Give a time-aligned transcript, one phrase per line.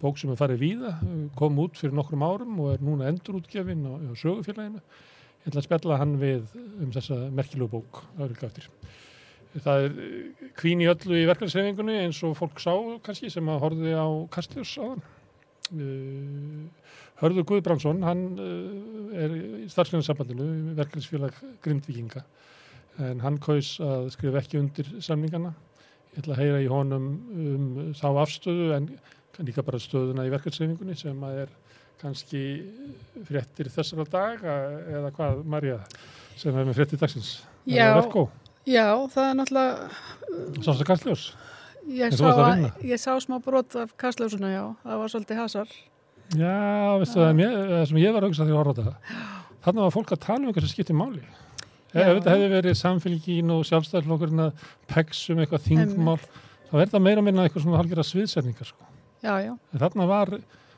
[0.00, 0.94] bók sem er farið víða,
[1.36, 4.80] kom út fyrir nokkrum árum og er núna endurútgefin á, á sögufélaginu.
[5.40, 8.68] Ég ætla að spjalla hann við um þessa merkilegu bók öðrulga eftir.
[9.50, 9.94] Það er
[10.58, 14.76] kvín í öllu í verkefnisreifingunni eins og fólk sá kannski sem að horfið á Kastljós
[14.78, 15.02] á hann.
[17.20, 20.46] Hörður Guðbrandsson, hann uh, er í starfsgrænarsambandinu,
[20.78, 22.22] verkefnisfélag Grindvíkinga,
[23.04, 25.52] en hann kaus að skrifa ekki undir samningana.
[26.14, 28.88] Ég ætla að heyra í honum um þá afstöðu en
[29.46, 31.52] líka bara stöðuna í verkefnisreifingunni sem að er
[32.00, 32.42] kannski
[33.28, 34.56] fréttir þessara daga
[34.88, 35.78] eða hvað, Marja,
[36.40, 37.34] sem er með fréttir dagsins.
[37.68, 37.92] Já,
[38.64, 39.90] já, það er náttúrulega...
[40.64, 41.26] Sástu Kastljós?
[41.90, 42.28] Ég sá,
[42.84, 45.76] ég sá smá brot af Kastljósuna, já, það var svolítið hasar.
[46.38, 46.56] Já,
[47.00, 49.22] veistu það, það sem ég var auðvitað því að horfa þetta.
[49.64, 51.22] Þannig var fólk að tala um eitthvað sem skiptir máli.
[51.90, 56.20] Ef þetta hefði verið samfélgín og sjálfstæðarflokkurinn að peksum eitthvað þingmál,
[56.70, 58.89] þá er það meira minna eitthvað svona halgjara sviðsetningar, sko.
[59.24, 59.52] Já, já.
[59.76, 60.34] Þarna var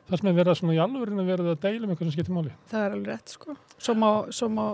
[0.08, 2.36] það sem er verið að svona í alvörinu verið að deila um eitthvað sem skiptir
[2.36, 2.54] máli.
[2.72, 3.56] Það er alveg rétt, sko.
[3.78, 4.64] Svo má, svo má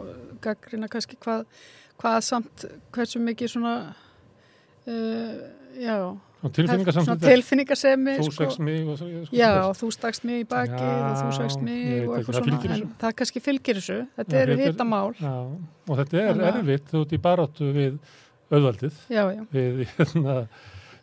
[0.44, 1.44] gaggrina kannski hvað,
[2.00, 2.64] hvað samt,
[2.96, 3.74] hversu mikið svona,
[4.88, 5.36] uh,
[5.78, 5.98] já,
[6.38, 11.32] tilfinningasemi þú segst mig og, sko, já, og þú stakst mig í baki og þú
[11.34, 16.22] segst mig og eitthvað svona en það kannski fylgir þessu, þetta eru hittamál og þetta
[16.22, 17.98] er erfitt þú ert í barátu við
[18.52, 19.42] auðvaldið já, já.
[19.50, 20.36] við hérna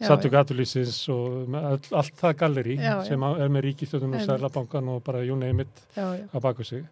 [0.02, 5.04] Sattu Gatulísins og all, allt það galleri já, sem er með ríkistöðun og Sælabankan og
[5.06, 6.84] bara you name it á baku sig.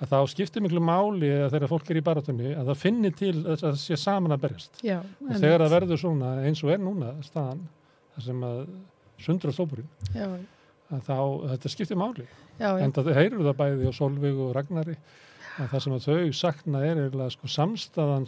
[0.00, 3.34] Að þá skiptir miklu máli að þegar fólk er í baratunni að það finnir til
[3.42, 4.80] að það sé saman að berjast.
[4.84, 7.66] Já, og þegar það verður svona eins og er núna staðan
[8.20, 8.62] sem að
[9.20, 9.88] sundra stópurinn
[10.90, 11.18] að þá
[11.54, 12.28] þetta skiptir máli.
[12.60, 14.96] Já, en það heyrur það bæði á Solveig og Ragnari
[15.60, 18.26] að það sem að þau sakna er eða sko samstæðan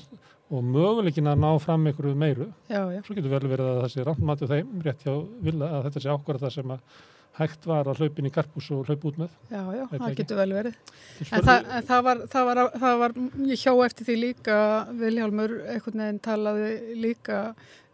[0.53, 2.51] og möguleikin að ná fram einhverju meiru.
[2.69, 3.01] Já, já.
[3.07, 5.15] svo getur vel verið að það sé randmati og þeim rétt hjá
[5.49, 7.03] vilja að þetta sé ákvarða það sem að
[7.39, 9.37] hægt var að hlaupin í garpús og hlaup út með.
[9.49, 10.75] Já, já, Veit það getur vel verið.
[11.23, 13.15] En, það, en það, var, það, var, það var
[13.49, 14.59] ég hjá eftir því líka
[15.01, 16.69] Viljálmur einhvern veginn talaði
[17.01, 17.41] líka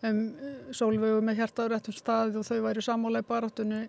[0.08, 0.18] um
[0.74, 3.84] sólvegu með hjartaður réttum staði og þau væri sammála í baráttunni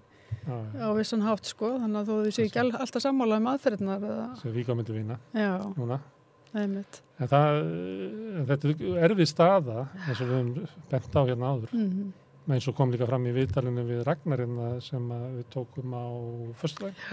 [0.45, 1.73] á vissan hátt sko.
[1.81, 4.07] Þannig að þú sé ekki alltaf sammála um aðferðnar
[4.43, 6.01] sem við komum til að vinna já, núna
[7.19, 7.59] það,
[8.47, 12.09] þetta er erfið staða eins og við hefum bent á hérna áður mm -hmm
[12.55, 16.05] eins og kom líka fram í viðtalinu við Ragnarinn sem við tókum á
[16.61, 17.03] fyrstlæg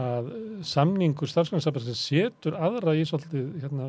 [0.00, 0.28] að
[0.70, 3.88] samningur starfsgrænsabæðin setur aðra í svolítið hérna,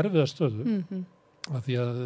[0.00, 1.04] erfiða stöðu mm -hmm.
[1.54, 2.00] að því að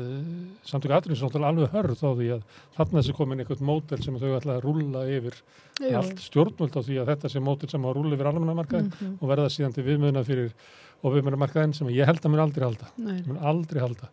[0.69, 2.42] samtöku aðrið er alveg hörð á því að
[2.76, 5.34] þarna þessi komin einhvern mótel sem þau ætla að rúla yfir
[5.81, 5.97] Jú.
[5.97, 9.19] allt stjórnvöld á því að þetta sé mótel sem að rúla yfir almennamarkaðin mm -hmm.
[9.21, 10.53] og verða síðan til viðmöðuna fyrir
[11.02, 12.90] og viðmöðunamarkaðin sem ég held að mér aldrei halda.
[12.96, 14.10] Mér aldrei halda.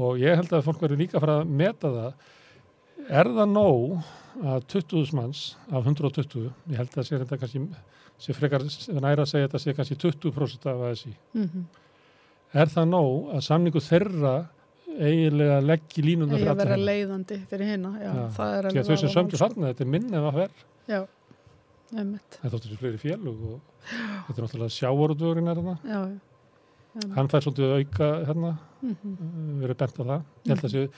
[0.00, 2.28] Og ég held að fólk verður líka að fara að meta það.
[3.04, 3.98] Er það nóg
[4.42, 7.62] að 20.000 manns af 120, ég held að sé þetta kannski,
[8.22, 8.64] sé frekar
[9.04, 11.64] næra að segja þetta sé kannski 20% af ASI mm -hmm.
[12.60, 14.34] er það nóg að samningu þeirra
[14.94, 17.66] eiginlega leggji línuna fyrir allra vera leiðandi fyrir
[18.00, 18.12] já.
[18.36, 20.64] það er alveg að þarna, þetta er minn ef að verð
[21.92, 27.08] það þóttur sér fleiri félug og þetta er náttúrulega sjáorudvörin er þarna já, já.
[27.16, 29.60] hann fær svolítið auka hérna, mm -hmm.
[29.60, 30.88] verið bent á það ég held að sé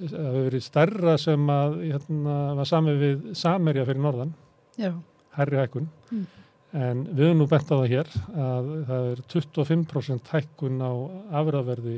[0.00, 4.34] það hefur verið stærra sem að hérna, var sami við Samerja fyrir norðan
[4.80, 4.92] Já.
[5.36, 6.26] herri hækkun mm.
[6.72, 8.12] en við höfum nú bent á það hér
[8.44, 10.92] að það er 25% hækkun á
[11.42, 11.96] afræðverði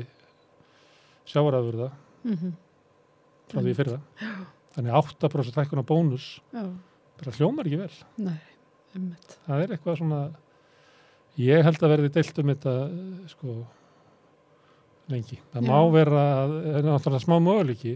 [1.25, 1.91] sjáarafurða
[2.23, 2.53] mm -hmm.
[3.47, 3.99] frá því fyrra
[4.75, 6.67] þannig 8% hækkun á bónus Já.
[7.19, 8.39] Bara hljómar ekki vel Nei,
[8.95, 10.21] einmitt það er eitthvað svona
[11.37, 12.73] ég held að verði deilt um þetta
[13.33, 13.55] sko
[15.11, 15.37] lengi.
[15.53, 15.67] Það Já.
[15.67, 17.93] má vera, það er náttúrulega smá möguleiki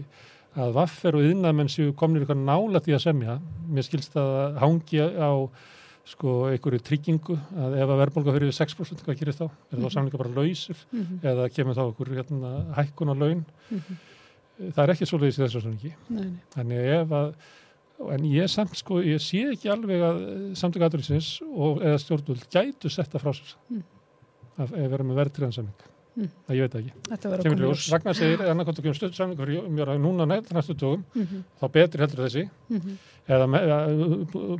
[0.58, 3.36] að vaffer og yðnamenn séu komnir eitthvað nála því að semja.
[3.70, 5.30] Mér skilst að hangi á
[6.08, 9.46] sko einhverju tryggingu að ef að verðbólga fyrir 6% hvað gerist þá?
[9.48, 9.90] Er þá Mhm.
[9.92, 11.18] samlinga bara lausir mm -hmm.
[11.22, 13.44] eða kemur þá einhver hérna, hækkun á laun?
[14.58, 15.92] Það er ekki svo leiðis í þessu samlingi.
[16.54, 17.34] Þannig ef að
[17.98, 20.18] en ég samt sko, ég sé ekki alveg að
[20.58, 23.84] samtöku aðurinsins og eða stjórnvöld gætu setta frá sér Mm.
[24.58, 25.86] að ef vera með verðtriðansamling.
[26.18, 26.30] Mm.
[26.46, 26.92] Það ég veit ekki.
[27.08, 27.84] Þetta verður að koma ljós.
[27.92, 31.44] Ragnar segir, annarkvæmt að kemur stöðsamlingur mjög núna nætt næstu tókum, mm -hmm.
[31.60, 32.96] þá betri heldur þessi mm -hmm.
[33.28, 33.62] eða með,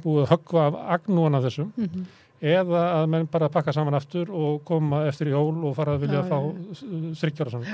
[0.04, 2.04] búið að höggva af agnúan af þessum mm -hmm.
[2.40, 6.00] eða að menn bara pakka saman aftur og koma eftir í jól og fara að
[6.00, 7.66] vilja Já, fá já, þryggjara saman.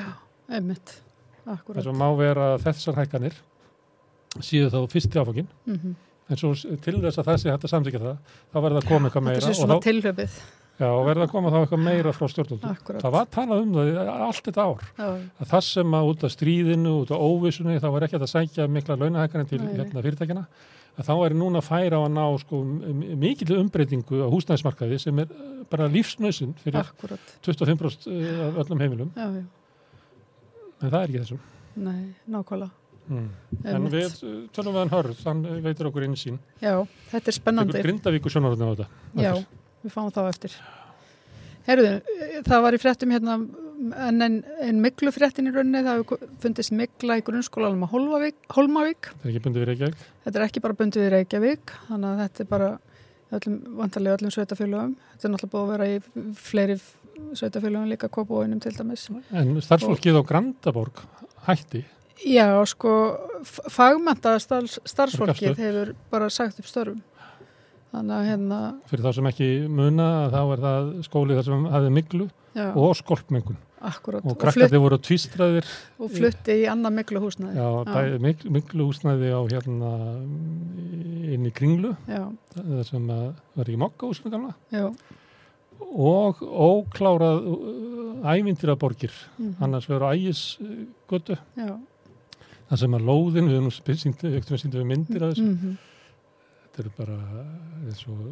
[0.49, 1.03] Einmitt,
[1.47, 3.35] akkurat Þess að má vera að þessar hækkanir
[4.41, 5.95] síðu þá fyrst áfangin mm -hmm.
[6.29, 8.19] en svo til þess að það sé hægt að samþykja það
[8.53, 10.31] þá verður það að koma eitthvað meira og þá,
[10.79, 12.79] já, og verður að koma þá eitthvað meira frá stjórnvöldum.
[12.99, 16.33] Það var talað um það allt þetta ár Já, að það sem að út af
[16.35, 20.47] stríðinu, út af óvissunni þá var ekki að sækja mikla launahækkanir til hérna, fyrirtækjana
[20.95, 22.61] að þá er núna færa á að ná sko,
[23.19, 27.35] mikil umbreytingu á húsnæðismarkaði sem er eh, bara lífsnöysinn fyrir Akkurat.
[27.43, 29.45] 25% eh, af öllum heimilum Já, já.
[30.83, 31.43] en það er ekki þessum
[31.75, 32.71] Nei, nákvæmlega.
[33.09, 33.27] Mm.
[33.73, 36.79] en við eh, tölum við hann hörð hann veitur okkur inn sín Já,
[37.11, 37.77] þetta er spennandi.
[37.77, 39.33] Tekur Grindavíkur sjónarhóðin á þetta Já,
[39.85, 40.57] við fáum þá eftir.
[41.65, 41.93] Herðu,
[42.45, 43.39] það var í fréttum hérna
[44.07, 48.37] en en, en miklu fréttin í rauninni, það hefur fundist mikla í grunnskólanum á Hólmavík.
[48.51, 52.21] það er ekki bundið við Reykjavík Þetta er ekki bara bundið í Reykjavík, þannig að
[52.23, 52.69] þetta er bara
[53.35, 54.95] öllum, vantarlega öllum sveitafélögum.
[55.15, 56.79] Þetta er náttúrulega búið að vera í fleiri
[57.41, 59.09] sveitafélögum líka kópóinum til dæmis.
[59.11, 61.05] en starfsfólkið á Grandaborg
[61.49, 61.85] hætti
[62.23, 62.93] Já, sko,
[63.75, 67.03] fagmenta starfs, starfsfólkið hefur bara sagt upp störfum.
[67.95, 68.59] Þannig að hérna,
[68.91, 72.25] fyrir þá sem ekki muna þá er það skóli þar sem hafði miklu
[72.57, 74.25] já, og skolpmengun akkurat.
[74.27, 75.69] og krakkarnir voru tvístraðir
[76.03, 77.55] og flutti í annað miklu húsnaði.
[77.55, 79.93] já, bæ, miklu, miklu húsnæði á hérna
[81.37, 82.25] inn í kringlu Já,
[82.57, 83.25] það sem að
[83.55, 84.89] var ekki mokka húsinu gamla já.
[85.95, 87.47] og óklárað
[88.25, 90.45] ævindiraborgir mhm, annars veru ægis
[91.11, 91.77] götu Já.
[92.71, 95.75] Það sem að lóðin, við höfum sýndu sýndu við myndir af þessu mhm,
[96.63, 97.19] þetta eru bara
[97.85, 98.23] eins og,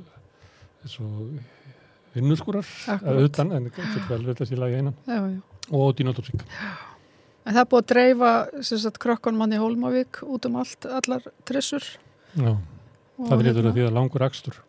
[0.82, 5.68] eins og vinnurskúrar að utan en þetta er vel við þessi lagi einan Já, já.
[5.70, 6.46] og dínótópsík
[7.42, 11.82] En það er búið að dreifa krökkun manni Hólmavík út um allt, allar trissur.
[12.38, 12.52] Já,
[13.18, 14.60] Og það er hérna, því að langur akstur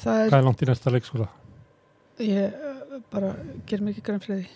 [0.00, 1.28] Það er, Hvað er langt í næsta leikskóla?
[2.22, 3.34] ég uh, bara
[3.66, 4.48] ger ekki grann friði.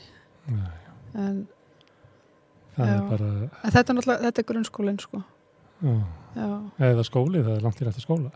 [1.15, 1.47] En.
[2.87, 3.29] Er bara
[3.73, 5.23] þetta er náttúrulega, þetta er grunnskólinn sko.
[5.83, 5.95] já,
[6.39, 6.49] Já,
[6.91, 8.31] eða skóli, það er langt í næsta skóla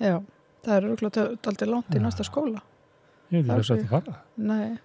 [0.00, 0.14] já.
[0.60, 2.60] Það er auðvitað aldrei langt í næsta skóla.
[3.30, 4.78] Ég veit ekki þess að er þetta fara Nei,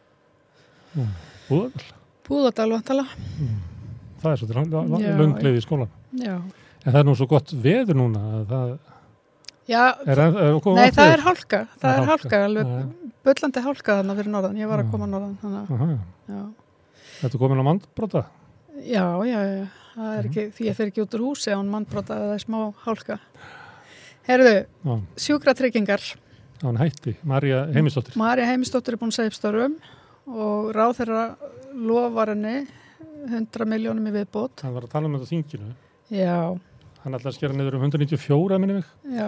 [1.49, 1.87] Búðardal
[2.25, 3.05] Búðardal vantala.
[3.39, 3.55] mm.
[4.21, 6.35] Það er svolítið Já, lungleið í skólan Já.
[6.85, 8.75] En það er nú svo gott veður núna að það
[9.65, 11.59] Já, er, er, er nei það er hálka.
[11.81, 12.39] Það, er hálka.
[12.45, 13.13] alveg Nei.
[13.25, 14.59] bullandi hálka þarna fyrir norðan.
[14.61, 15.31] Ég var að koma norðan.
[15.41, 16.51] Þannig, að-.
[17.15, 18.21] Þetta er komin á mandbrota
[18.85, 19.65] Já, já, já,
[19.95, 22.59] það ekki, því ég fer ekki út úr húsi án mannbrota eða það er smá
[22.85, 23.17] hálka.
[24.25, 24.53] Herðu,
[24.85, 24.93] Já,
[25.25, 26.01] sjúkratryggingar,
[26.61, 28.17] á hann hætti, Marja Heimisdóttir.
[28.17, 29.75] Marja Heimisdóttir er búin að segja upp störum
[30.25, 31.25] og ráð þeirra
[31.75, 32.55] lofar henni
[33.29, 34.61] 100 miljónum í viðbót.
[34.65, 35.73] Hann var að tala um þetta þinginu.
[36.13, 36.37] Já,
[37.05, 38.87] Hann ætlaði að skera niður um 194 minni mig.
[39.13, 39.27] Já.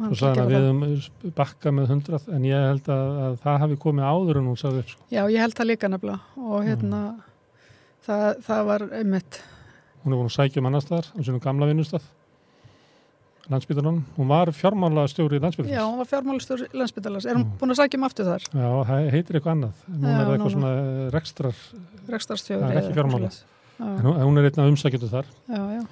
[0.00, 3.56] og sagði hann að við um bakka með 100 en ég held að, að það
[3.64, 5.06] hafi komið áður en hún sagði upp sko.
[5.10, 6.20] Já, ég held það líka nefnilega.
[6.38, 7.00] Og hérna,
[8.10, 9.40] það, það var einmitt,
[10.00, 12.04] Hún er búin að sækja um annars staðar á sínum gamla vinnustaf
[13.50, 13.98] landsbytarnum.
[14.16, 15.84] Hún var fjármála stjóri í já, landsbytarnas.
[15.90, 17.26] hún var fjármálustur landsbytalans.
[17.26, 17.58] Er hún Já.
[17.60, 18.44] búin að sækja um aftur þar?
[18.54, 19.82] Já, það heitir eitthvað annað.
[19.90, 20.50] Hún Já, er eitthvað núna.
[20.54, 21.56] svona rekstrar,
[22.08, 22.62] Rekstarstjóri.
[22.62, 23.30] Það er ekki fjármála.
[23.30, 25.26] eitthvað en hún, er einn af umsækjöndu þar.
[25.48, 25.82] já, já.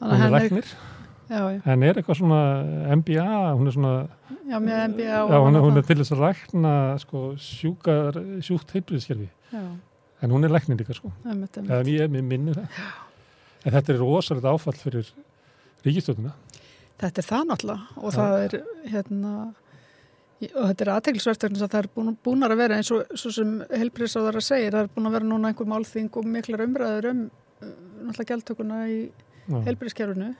[0.00, 0.66] Hún er læknir,
[1.28, 2.40] Já, já, en er eitthvað svona
[2.96, 4.08] MBA, hún er svona,
[4.46, 9.28] já, MBA hún hún er til þess að lækna sko, sjúkar, sjúkt heilbriðskerfi.
[10.26, 11.12] En hún er læknir líka, sko.
[11.30, 12.80] Eða ég, minnir það.
[13.62, 15.12] En þetta er rosalega áfall fyrir
[15.86, 16.34] ríkistöðuna.
[16.96, 18.16] Þetta er það náttúrulega og Já.
[18.16, 18.58] það er
[18.90, 19.32] hérna
[20.36, 23.52] og þetta er aðteglisverktöknins að það er búin, búnar að vera eins og svo sem
[23.70, 27.70] helbriðsáðara segir, það er búin að vera núna einhver málþing og miklar umræður um uh,
[28.08, 28.98] náttúrulega gjaldtökuna í
[29.46, 30.32] Já, helbriðskerfinu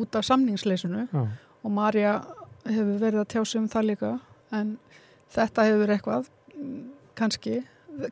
[0.00, 1.22] út af samningsleysinu já,
[1.62, 2.16] og Marja
[2.64, 4.12] hefur verið að tjá sig um það líka
[4.56, 4.74] en
[5.34, 6.82] þetta hefur eitthvað mm,
[7.18, 7.60] kannski,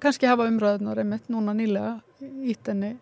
[0.03, 1.97] kannski hafa umræðunar einmitt núna nýlega
[2.53, 2.93] ítt enni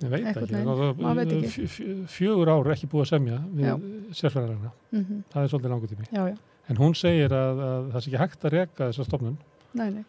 [0.00, 1.66] ég veit ekki.
[2.08, 3.82] Fjögur ár er ekki búið að semja við
[4.16, 4.70] sérfræðarana.
[4.94, 6.08] mm Það er svolítið langur tími.
[6.10, 6.36] Já, já,
[6.70, 9.36] En hún segir að, að það sé ekki hægt að reka þessa stofnun.
[9.74, 10.04] nei, nei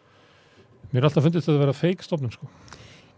[0.92, 2.48] Mér er alltaf fundist að það vera feik stofnun, sko.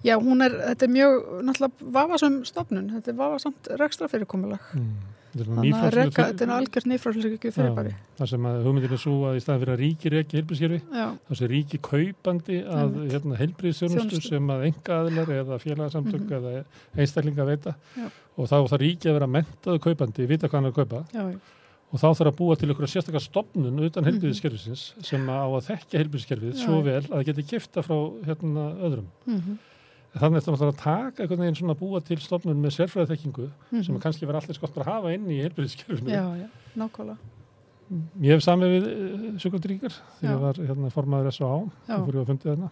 [0.05, 1.15] Já, hún er, þetta er mjög,
[1.49, 4.69] náttúrulega vafasum stofnun, þetta er vafasamt rekstra fyrirkomulag.
[4.77, 4.93] Mm.
[5.35, 7.93] Þannig að reka, þetta er algjört nýfrálsleikju fyrirbæri.
[8.21, 11.07] Það sem að hugmyndin er svo að í staðan fyrir að ríki reki heilbríðskerfi, Já,
[11.29, 14.29] það sé ríki kaupandi að hérna, heilbríðsþjónustu Þjónustu.
[14.29, 16.37] sem að enga aðilar eða félagsamtök Mhm.
[16.39, 16.65] eða
[16.97, 18.07] einstaklinga veita Já.
[18.39, 21.27] og þá þarf ríki að vera mentaðu kaupandi, vita hvað hann er að kaupa já,
[21.95, 24.11] og þá þarf að búa til ykkur sérstakar stopnun utan Mhm.
[24.13, 28.65] heilbríðskerfisins sem á að þekkja heilbríðskerfið Já, svo vel að það geti kifta frá hérna,
[28.79, 29.07] öðrum.
[29.27, 29.59] mhm,
[30.15, 33.81] Þannig er þetta að taka einhvern veginn svona að búa til stopnun með sérfræðiþekkingu sem
[33.81, 34.01] mhm.
[34.05, 36.13] kannski verður alltaf skott að hafa inn í heilbríðskerfinu.
[36.15, 36.47] já, já,
[36.79, 37.33] nákvæmlega.
[38.25, 40.31] Ég hef samið við uh, sjúkvöldrýkar þegar Já.
[40.31, 41.59] ég var hérna, formaður S.A.A.
[41.99, 42.71] Og fyrir að fundið þarna.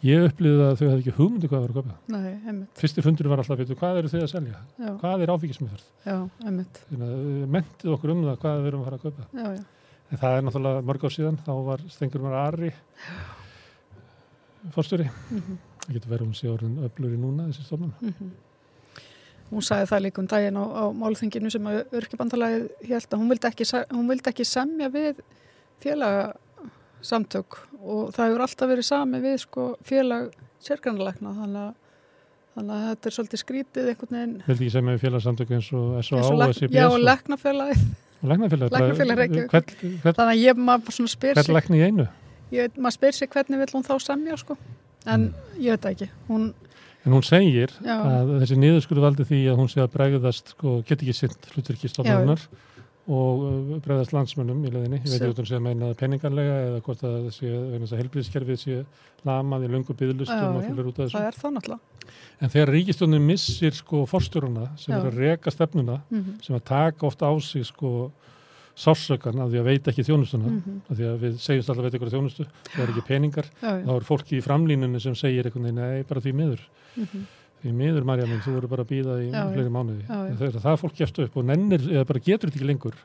[0.00, 1.96] Ég upplýði að þau hefði ekki hugmyndi hvað það var að köpa.
[2.14, 4.60] nei, einmitt, Fyrsti fundur var alltaf að veitu hvað eru þið að selja?
[4.80, 5.90] já, Hvað er áfengismjöfjörð?
[6.06, 6.16] já,
[6.48, 9.26] einmitt, að uh, mentið okkur um það hvað við erum að fara að köpa.
[9.36, 9.62] já, já,
[10.10, 12.72] En það er náttúrulega mörg á síðan, þá var Stengur Mar Ari
[14.72, 15.10] fórstjóri.
[15.28, 17.92] mhm, Það getur verið hún sé orðin öflur í núna þessi stofnun.
[18.00, 18.30] mhm.
[19.50, 23.32] hún sagði það líka um daginn á, á málþinginu sem að örkjabandalagið held að hún
[23.32, 25.24] vildi ekki, hún vildi ekki semja við
[25.82, 30.30] félagsamtök og það hefur alltaf verið sami við sko félag
[30.62, 31.72] sérgrannleikna þannig
[32.50, 34.32] Þannig að þetta er svolítið skrítið einhvern veginn.
[34.44, 36.48] Vildi ekki segja með félagsamtöku eins og S.O.A.
[36.56, 36.74] SIPS?
[36.74, 37.84] Já, og leknafélagið.
[38.30, 38.74] Leknafélagið?
[38.74, 39.44] Leknafélagið,
[40.02, 41.46] þannig að ég maður svona spyr sig.
[41.46, 42.06] Hvern lekni í einu?
[42.50, 44.58] Ég, maður spyr sig hvernig vil hún þá semja, sko.
[45.06, 45.60] En mm.
[45.64, 46.10] ég veit ekki.
[46.28, 46.50] Hún,
[47.04, 47.96] en hún segir já.
[47.96, 52.44] að þessi niðurskurðu valdi því að hún sé að bregðast, sko, get ekki sint hlutverkistofnunar
[53.10, 55.00] og uh, bregðast landsmönnum í leðinni.
[55.00, 58.82] Ég veit ekki hvort hún sé að meina peningarlega eða hvort að þessi helbriðskerfið sé
[59.26, 61.16] lamað í lungu byðlustum og fyrir út af þessu.
[61.16, 61.86] Það er það náttúrulega.
[62.40, 64.98] En þegar ríkistöndin missir sko fórstjóruna sem Já.
[64.98, 66.44] er að reka stefnuna mm -hmm.
[66.44, 68.10] sem að taka ofta á sig sko
[68.80, 70.48] sársökan að því að veita ekki þjónustuna.
[70.48, 70.78] Mm -hmm.
[70.88, 73.72] að því að við segjumst alltaf veit ykkur þjónustu það er ekki peningar, Já.
[73.84, 76.62] þá er fólki í framlínunni sem segir eitthvað nei, bara því miður.
[76.96, 77.22] Mm -hmm.
[77.60, 80.04] því miður Marja minn, þú voru bara að býða í fleiri mánuði.
[80.40, 82.96] Þegar það fólk gefst upp og nennir eða bara getur þetta ekki lengur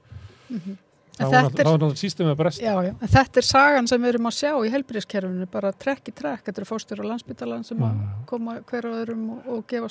[0.47, 0.77] mhm.
[1.15, 2.63] þá er náttúrulega sístemið að bresta.
[2.63, 2.93] Já, já.
[3.07, 6.43] þetta er sagan sem við erum að sjá í helbriðskerfinu, bara trekk í trekk.
[6.45, 9.89] Þetta eru fórstur á landsbytalan sem að koma hver og öðrum og, og gefa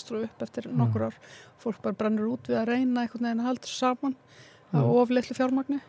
[4.74, 5.80] að að á ofleitlu fjármagni.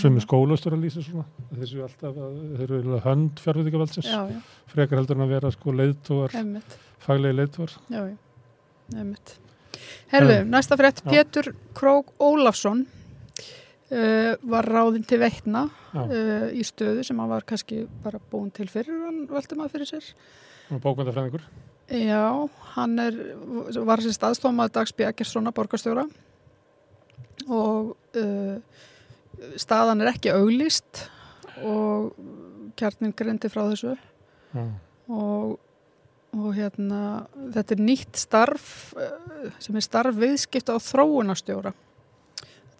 [0.00, 2.18] Sumi skólastur að lýsa svona þessu alltaf,
[2.60, 4.10] þeir eru hönd fjárvitingavaldsins
[4.72, 6.36] frekar heldur en að vera sko leiðtóar,
[7.02, 8.16] faglegi leiðtóar Já, já,
[8.96, 9.36] einmitt.
[10.12, 12.84] Herðu, næsta frétt, Pétur Krók Ólafsson
[13.92, 18.64] Uh, var ráðinn til veitna uh, í stöðu sem hann var kannski bara búin til
[18.72, 20.06] fyrir hann veldi maður fyrir sér.
[20.80, 21.44] Bókvöndafræðingur
[21.92, 23.18] Já, hann er
[23.84, 26.06] var sér staðstofmað Dags Bjækjarssona borgarstjóra
[27.52, 28.56] og uh,
[29.56, 31.06] staðan er ekki auglist
[31.62, 32.12] og
[32.78, 33.96] kjarnin greindi frá þessu
[34.52, 34.64] Já.
[35.08, 35.58] og
[36.32, 38.68] og hérna þetta er nýtt starf
[39.60, 41.74] sem er starf viðskipt á þróunastjóra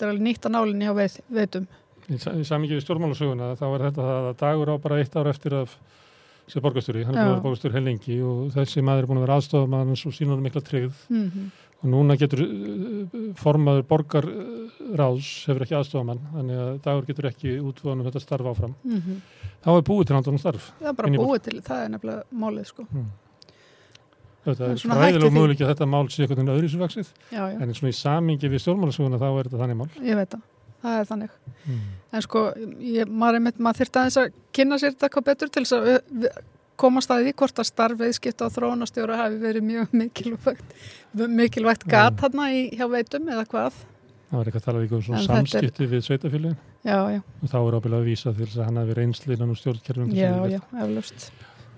[0.02, 1.66] þetta er alveg nýtt að nálinni á veið, veitum.
[2.08, 5.58] Í, í samíkið við stjórnmálusöguna þá er þetta að dagur á bara eitt ár eftir
[5.60, 5.76] að
[6.50, 9.20] sér borgastjóri, hann er búin að vera borgastjóri heil lengi og þessi maður er búin
[9.20, 11.52] að vera aðstofað og sínunum mikla tryggð mm -hmm.
[11.82, 18.06] Og núna getur uh, formaður borgarráðs hefur ekki aðstofað þannig að dagur getur ekki útvöðunum
[18.06, 18.76] þetta starf áfram.
[18.84, 19.50] Mm -hmm.
[19.64, 20.70] Þá er búið til handlunum starf.
[20.78, 22.86] Það er bara búið til, það er nefnilega málið sko.
[22.90, 23.10] Mm.
[24.42, 27.98] Það er fræðilega möguleik að þetta mál sé eitthvað öðru sem vaksið, en svona í
[27.98, 29.90] samingi við stjórnmálasuguna þá er þetta þannig mál.
[30.02, 30.40] Ég veit það,
[30.82, 31.36] það er þannig.
[31.66, 31.84] Mm.
[32.12, 32.42] En sko,
[32.82, 36.42] ég, maður, maður þurft aðeins að kynna sér þetta eitthvað betur til þess að
[36.82, 40.76] komast að því hvort að starfið skipta á þróunastjóra hafi verið mjög mikilvægt,
[41.14, 42.42] mikilvægt gat hann
[42.74, 43.78] hjá veitum eða hvað.
[44.32, 45.92] Það var eitthvað að tala um svona samskipti er...
[45.92, 46.58] við sveitafélagin.
[46.82, 47.20] Já, já.
[47.20, 50.14] Og þá er ábyrðað að vísa til þess að hann hafi reynslínan og stjórnkerfum.
[50.16, 51.26] Já, já, eflust.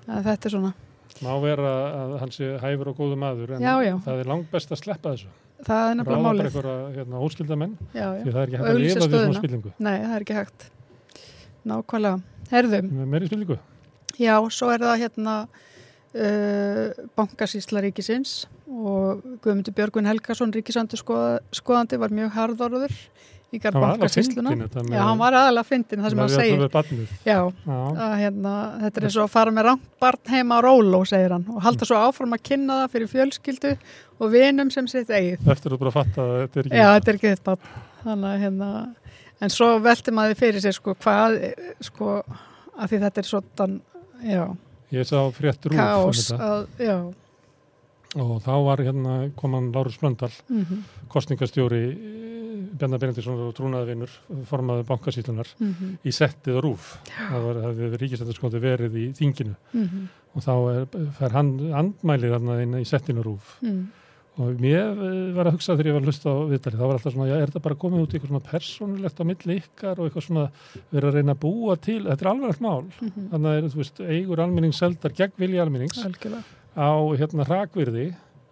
[0.07, 0.75] Þetta er svona
[1.23, 3.95] Má vera að hann sé hæfur og góðu maður en já, já.
[4.03, 5.29] það er langt best að sleppa þessu.
[5.65, 6.49] Það er nefnilega málið.
[6.49, 9.21] Ráða bara einhverja hérna, óskilda menn já, því það er ekki hægt að lifa því
[9.21, 9.75] svona spillingu.
[9.79, 10.67] Nei, það er ekki hægt.
[11.71, 12.43] Nákvæmlega.
[12.51, 12.91] Herðum.
[13.15, 13.59] Meiri spillingu?
[14.21, 21.03] Já, svo er það hérna uh, bankasísla ríkisins og Guðmundur Björgvin Helgason ríkisandur
[21.55, 22.95] skoðandi var mjög harðorður
[23.55, 27.05] í garðbankasísluna já, hann var aðalega fyndin það sem hann segir.
[27.27, 31.37] já, að, hérna, þetta er eins og að fara með rangbarn heima á róló, segir
[31.37, 33.73] hann og halda svo áfram að kynna það fyrir fjölskyldu
[34.19, 35.47] og vinum sem sitt eigið.
[35.55, 37.73] Eftir að bara fatta að þetta er ekki já, þetta er ekki þitt barn.
[38.05, 38.71] Þannig að hérna
[39.45, 41.39] en svo velti maður fyrir sig sko hvað
[41.85, 42.19] sko
[42.75, 43.69] að því þetta er svona
[44.25, 44.57] já
[44.95, 46.99] ég sá frétt rúf kaos að, já
[48.15, 50.83] og þá var hérna koman Lárus Blöndal mm -hmm.
[51.09, 51.85] kostningastjóri
[52.75, 54.11] Bjarnar Benediktsson og trúnaðavinnur
[54.49, 55.97] formaði bankasýtlunar mm -hmm.
[56.05, 56.99] í settið og rúf
[57.31, 60.07] það var, hefði ríkisættarskóti verið í þinginu mm -hmm.
[60.35, 63.91] og þá er, fer hann andmælið inn í settinu rúf mm.
[64.35, 64.97] Og mér
[65.37, 67.35] var að hugsa þegar ég var að hlusta á viðtalið, þá var alltaf svona, já,
[67.39, 70.47] er þetta bara komið út í eitthvað svona persónulegt á milli ykkar og eitthvað svona
[70.91, 73.29] verið að reyna að búa til, þetta er alveg allt mál -hmm.
[73.31, 76.43] þannig að, þú veist, eigur almennings seldar gegn vilja almennings Algjörlega.
[76.75, 78.07] á hérna hrakvirði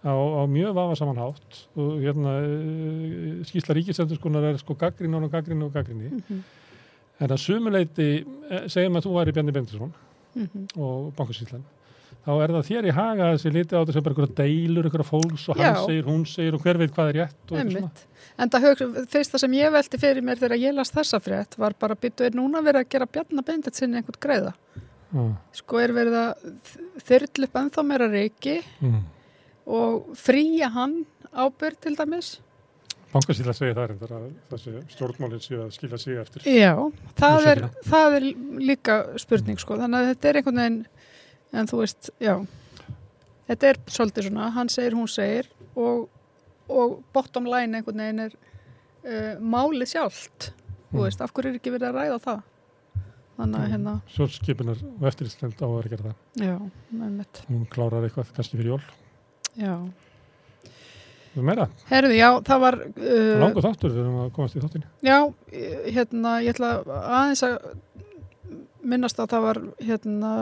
[0.07, 5.73] á, á mjög vafasamanhátt og hérna eh, skýrsla ríkisendurskonar er sko gaggrín og gaggrín og
[5.75, 6.41] gaggríni mm -hmm.
[7.19, 9.93] en að sumuleiti eh, segjum að þú væri Bjarni Bendisson
[10.35, 10.79] mm -hmm.
[10.79, 11.63] og bankasýslan
[12.23, 15.09] þá er það þér í haga þessi liti á þess að bara einhverja deilur, einhverja
[15.09, 15.85] fólks og hann Já.
[15.87, 18.05] segir, hún segir og hver veit hvað er rétt eitthvað.
[18.41, 21.99] En það fyrsta sem ég veldi fyrir mér þegar ég las þessa frétt var bara
[21.99, 24.55] byttu er núna verið að gera Bjarni Bendisson einhvern greiða.
[25.13, 25.35] Ah.
[25.53, 26.47] Sko er verið að
[27.05, 29.03] þyrlu upp ennþá meira reiki mm
[29.67, 32.39] og fríja hann ábyrg til dæmis
[33.13, 36.73] Bankasýla segir það að þessi stjórnmálinn séu að skilja sig eftir Já,
[37.19, 38.27] það er, það er
[38.71, 40.79] líka spurning sko, þannig að þetta er einhvern veginn
[41.53, 42.35] en þú veist, já
[43.49, 46.09] þetta er svolítið svona, hann segir, hún segir og,
[46.73, 50.53] og bottom line einhvern veginn er uh, málið sjálft
[50.93, 51.05] þú Mm.
[51.07, 52.41] veist, af hverju er ekki verið að ræða það
[53.39, 56.17] þannig að hérna Svo skipunar og eftirlitsnefnd á að gera það.
[56.45, 56.57] já,
[57.01, 58.83] með mitt Hún klárar eitthvað kannski fyrir jól.
[59.57, 59.73] já,
[61.33, 64.91] er herðu, já, það var uh, Langu þáttur við erum að komast í þáttinni.
[65.09, 65.17] Já,
[65.49, 67.57] eh, hérna, ég ætla aðeins að
[68.83, 70.33] minnast að það var hérna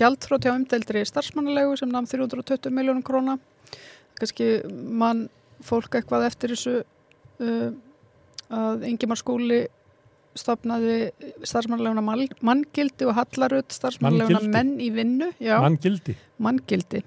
[0.00, 3.36] gjaldfrót hjá umdeldri starfsmannalegu sem namn 320 miljónum króna.
[4.18, 5.28] Kannski mann
[5.64, 7.68] fólk eitthvað eftir þessu uh,
[8.50, 9.62] að Ingimar skúli
[10.38, 11.10] stopnaði
[11.42, 12.04] starfsmannaleguna
[12.46, 14.52] manngildi og hallarut starfsmannaleguna Manngildi?
[14.54, 15.30] menn í vinnu.
[16.38, 17.02] Manngildi.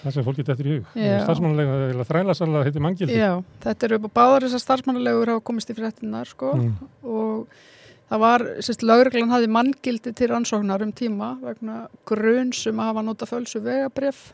[0.00, 0.96] Það sem fólk getur eftir í hug.
[0.98, 3.14] Eða þrælasalega heitir mann gildi.
[3.16, 6.50] Já, þetta eru báðar þessar starfsmannalegur hafa komist í fréttinar sko.
[6.58, 6.74] Mm.
[7.08, 7.62] og
[8.10, 13.04] það var, sérst, lauruglan hafði manngildi til rannsóknar um tíma vegna grunns um að hafa
[13.06, 14.32] nota fölsu vegabref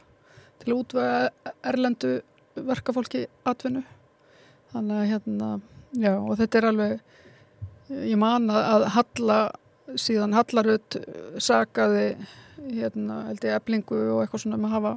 [0.60, 1.30] til útvega
[1.70, 2.18] erlendu
[2.56, 3.84] verkafólki atvinnu
[4.74, 5.48] þannig að hérna
[5.96, 7.00] já, og þetta er alveg
[8.10, 9.38] ég man að, Halla
[9.98, 10.98] síðan Hallarud
[11.42, 12.12] sakaði
[12.60, 14.92] hérna, held ég, eblingu og eitthvað svona um að hafa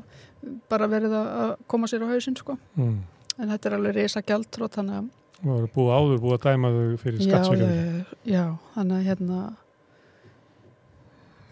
[0.70, 3.00] bara verið að koma sér á hausinn sko Mm.
[3.39, 5.08] en þetta er alveg reysa gjaldrótt þannig að
[5.43, 7.73] Og eru búið áður, búið að dæma þau fyrir já, já, skattsvíkjum.
[8.23, 8.43] já, já,
[8.75, 9.39] þannig að hérna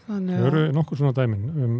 [0.07, 1.75] þannig Það að eru nokkur svona dæmin um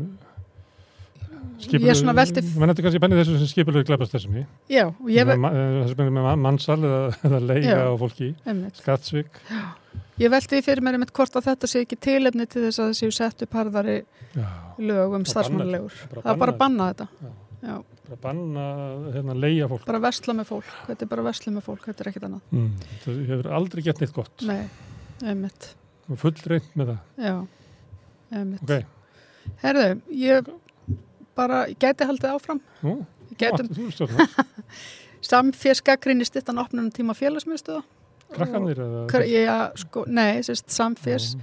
[1.71, 4.85] ég er svona velti menn þetta kannski bennið þessu sem skipulegu glæpast þessum í já,
[4.89, 7.83] og ég, ve þessu bennið með mannsal eða, eða leiga Já.
[7.85, 8.29] á fólki.
[8.49, 9.39] einmitt, skattsvík
[10.21, 12.89] ég velti því fyrir mér einmitt hvort að þetta sé ekki tilefni til þess að
[12.91, 13.97] það séu sett upp harðari
[14.31, 14.49] Já,
[14.81, 17.07] lög um bara það er bara að banna banna þetta
[17.61, 17.75] Já.
[18.11, 18.65] Bara banna
[19.15, 19.85] hérna leia fólk.
[19.87, 20.71] Bara vesla með fólk.
[20.89, 22.43] Þetta er bara vesla með fólk, þetta er ekkit annað.
[22.51, 22.89] Mm.
[23.05, 24.45] það hefur aldrei gett neitt gott.
[24.47, 24.61] Nei,
[26.11, 27.01] og full reynd með það.
[27.27, 27.35] Já
[28.31, 30.51] einmitt, ok, herðu, ég
[31.35, 32.61] bara, ég gæti haldið áfram.
[32.85, 33.01] Nú,
[33.39, 34.29] er stjórnar
[35.31, 37.83] samfélsgagrinni stittan opnunum tíma félagsmiðstöða
[38.31, 41.33] krakkanir eða Já, sko, nei, sérst, samfés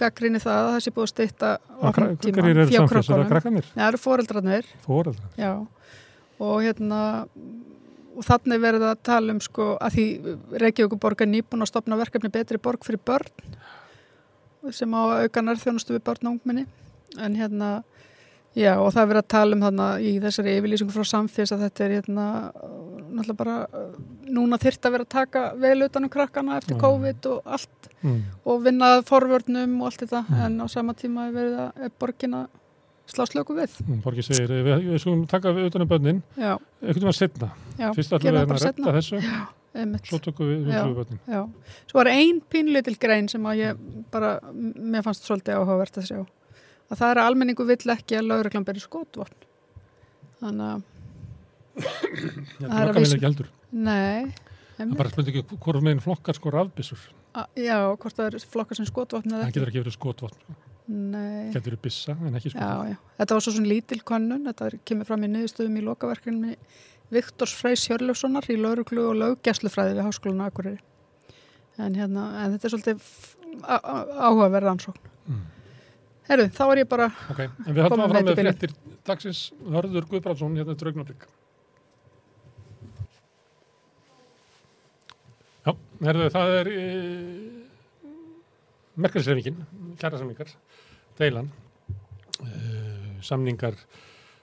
[0.00, 4.02] gaggrinni það að það sé búið að stýtta hverjir eru samfélags, er það það eru
[4.04, 5.52] foreldrarnir, Fóreldrar já
[6.40, 7.00] og hérna
[8.16, 10.06] og þannig verið að tala um sko að því
[10.62, 15.96] Reykjavík borgar nýbúin að stopna verkefni betri borg fyrir börn sem á að auka nærþjónustu
[15.96, 16.66] við börn og ungminni
[17.20, 17.70] en hérna
[18.56, 21.64] já og það er verið að tala um þarna í þessari yfirlýsingu frá samfés að
[21.66, 22.26] þetta er hérna
[23.10, 23.90] náttúrulega bara uh,
[24.30, 26.80] núna þyrft að vera að taka vel utan um krakkana eftir Já.
[26.84, 28.18] COVID og allt mm.
[28.44, 30.40] og vinna að forvörnum og allt þetta Mm.
[30.46, 32.48] en á sama tíma er verið að borgin að
[33.10, 36.52] slá slöku við Mm, Borgi segir, við, við skulum taka við utan um börnin já,
[36.82, 38.92] einhvern veginn setna, já, fyrst gera við bara að seinna.
[38.98, 39.22] þessu
[39.80, 40.84] einmitt svo tökum við Já.
[40.86, 41.40] við börnin já.
[41.90, 46.20] svo var ein pínlitil grein sem að ég bara, mér fannst svolítið áhugavert að sjá
[46.22, 49.46] að það er að almenningu vill ekki að lauruglan beri skotvopn
[50.40, 50.99] þannig að, Já,
[51.78, 53.50] Það er að heldur.
[53.70, 54.32] Nei
[54.80, 57.00] það bara spurning ekki hvort meginn flokkar sko rafbissur
[57.36, 59.82] A- já, hvort það er flokkar sem skotvopn eða það getur ekki.
[59.84, 60.54] verið skotvotn sko.
[60.90, 64.46] nei, getur verið bissa en ekki já, skotvotn já, þetta var svo svona lítil könnun.
[64.48, 66.56] Þetta kemur fram í niðurstöðum í lokaverkinu
[67.10, 70.80] Viktors Freys Hjörlefssonar í lauruglu og löggæslufræði við Háskólan Akureyri.
[71.78, 73.00] En hérna, en þetta er svolítið
[73.66, 75.40] áhugaverð ansókn mm.
[76.28, 78.74] Herru, þá er ég bara ok, en við Komum að fram með fréttir
[79.06, 79.40] dagsins.
[79.66, 80.76] Hörður Guðbrandsson hérna
[85.70, 86.84] Já, herðu, það er e,
[88.98, 89.60] merkelsreifingin,
[90.00, 90.50] kæra samningar,
[91.20, 91.50] deilan,
[92.42, 92.54] e,
[93.22, 93.76] samningar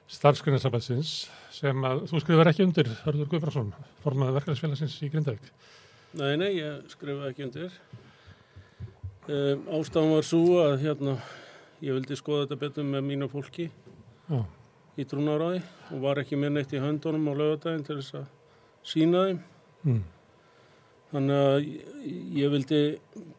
[0.08, 1.12] starfsgrunarsambandsins
[1.52, 3.74] sem að þú skrifar ekki undir, Hörður Guðbrandsson,
[4.06, 5.52] formaði verkefælisfélagsins í Grindavík.
[6.16, 7.76] Nei, nei, ég skrifa ekki undir.
[9.28, 11.18] Um, ástafan var svo að hérna,
[11.84, 14.38] ég vildi skoða þetta betur með mínu fólki Já,
[14.96, 15.60] í trúnaráði
[15.92, 18.30] og var ekki með neitt í höndunum á lögadaginn til þess að
[18.88, 19.42] sína þeim.
[19.84, 20.06] mm.
[21.08, 21.58] Þannig að
[22.36, 22.80] ég, vildi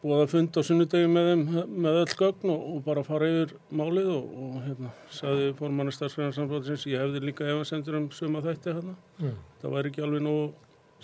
[0.01, 1.43] búa að funda á sunnudegi með þeim
[1.85, 6.87] með öll gögn og, og bara fara yfir málið og, og hérna, saði formanni starfsgræðarsamfélagsins,
[6.89, 8.95] ég hefði líka efasendur um suma þætti hérna.
[9.21, 9.35] Já.
[9.61, 10.47] Það væri ekki alveg nógu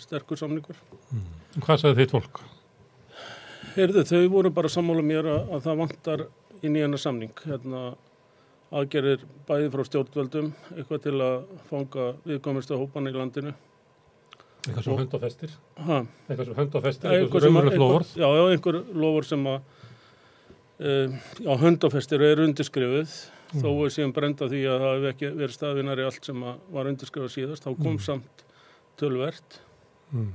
[0.02, 0.80] sterkur samningur.
[1.14, 2.42] Og Hvað sagði þitt fólk?
[3.76, 6.26] Heyrðu, þau voru bara sammála mér að, að það vantar
[6.64, 7.44] inn í hennar samning.
[7.46, 7.84] Hérna,
[8.74, 11.38] aðgerir bæði frá stjórnvöldum, eitthvað til að
[11.70, 13.54] fanga viðkomistu hópan í landinu.
[14.66, 15.50] Eitthvað sem hönd og festir?
[15.86, 15.98] Ha,
[16.28, 18.12] Eitthvað sem hönd og festir, eitthvað sem raunverulegt lofvörð?
[18.16, 19.60] Já, já, einhver lofur sem að
[20.80, 23.16] uh, já, höndafestir eru undirskrifuð
[23.54, 23.60] Mm.
[23.62, 26.88] þó er síðan brenda því að það hefði ekki verið staðvinari allt sem að var
[26.90, 27.62] undirskrifað síðast.
[27.62, 28.00] Þá kom Mm.
[28.02, 28.42] samt
[28.98, 29.58] tölvert.
[30.12, 30.32] Mm.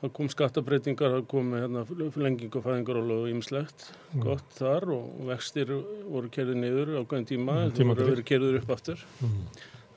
[0.00, 1.84] Það kom skattabreitingar, það kom hérna,
[2.16, 3.92] lengingu fæðingar og ýmislegt.
[4.14, 4.22] Mm.
[4.24, 5.66] gott þar og vextir
[6.08, 7.94] voru kerðið niður á hverjum tíma, Mm, það tímabil.
[8.00, 8.98] voru verið kerðið upp aftur.
[9.20, 9.46] Mm.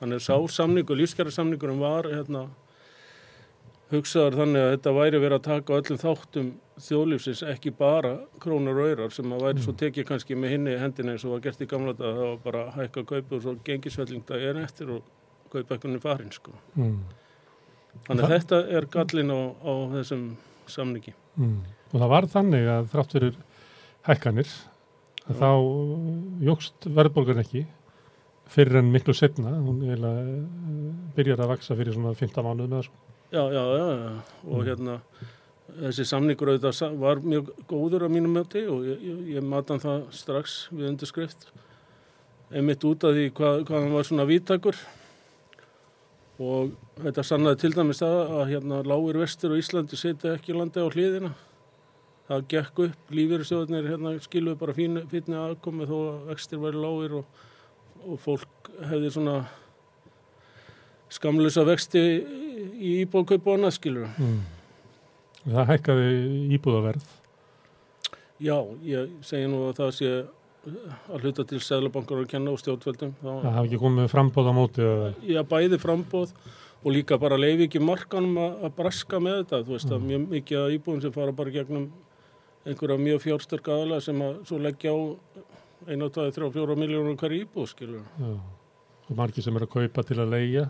[0.00, 2.48] Þannig að sá samningur, lífskjara samningurum var hérna,
[3.92, 6.48] hugsaður þannig að þetta væri verið að taka öllum þáttum
[6.84, 11.14] þjóðlífsins ekki bara krónar og öyrar sem að væri svo tekið kannski með hinni hendina
[11.14, 13.54] eins og var gert í gamla dag það var bara að hækka kaupi og svo
[13.66, 15.08] gengisvelling það er eftir og
[15.52, 16.52] kaupækkunni farin sko.
[16.76, 17.00] Mm.
[18.06, 20.24] Þannig að þetta er gallin á, á þessum
[20.70, 21.14] samningi.
[21.38, 21.58] Mm.
[21.88, 23.38] Og það var þannig að þrátt fyrir
[24.08, 24.54] hækkanir
[25.28, 25.40] að Já.
[25.40, 25.50] þá
[26.48, 27.64] jógst verðbólgan ekki
[28.48, 30.06] fyrir en miklu setna, hún eh,
[31.16, 33.16] byrjar að vaksa fyrir svona 15 mánuð með þessu.
[33.28, 34.94] Já, já, já, og hérna
[35.68, 40.06] þessi samningur auðvitað var mjög góður á mínum möti og ég, ég, ég matan það
[40.16, 41.44] strax við undirskrift.
[42.48, 44.80] Einmitt út af því hvað, hvað hann var svona vítakur
[46.40, 50.80] og þetta sannaði til dæmis það að hérna lágur vestur og Íslandi setja ekki landi
[50.80, 51.34] á hliðina.
[52.32, 57.20] Það gekk upp, lífyrirsjóðnir hérna skiluðu bara fínu, fínni aðkomi þó að vextir væri lágir
[57.20, 57.40] og,
[58.08, 59.40] og fólk hefði svona
[61.12, 62.08] skamlusa vexti
[62.78, 64.08] í íbóðkaup og annað skilur.
[64.18, 64.40] Mm.
[65.48, 66.08] Það hækkaði
[66.58, 67.06] íbúðaverð.
[68.38, 70.10] Já, ég segi nú að það sé
[71.08, 73.14] að hluta til Sæðlabankar að kenna á stjórnveldum.
[73.22, 74.88] Það Þá, hafi ekki komið frambóð á móti
[75.30, 76.34] já, bæði frambóð
[76.78, 79.62] og líka bara leifi ekki markanum að, að braska með þetta.
[79.66, 81.88] Þú veist, það er mjög mikið að íbúðum sem fara bara gegnum
[82.68, 84.98] einhverja mjög fjárstörk aðalega sem að svo leggja á
[85.88, 88.04] 1, 2, 3, 4 miljónur hverju íbúð, skilur.
[88.18, 88.30] já,
[89.08, 90.66] og margir sem eru að kaupa til að leia.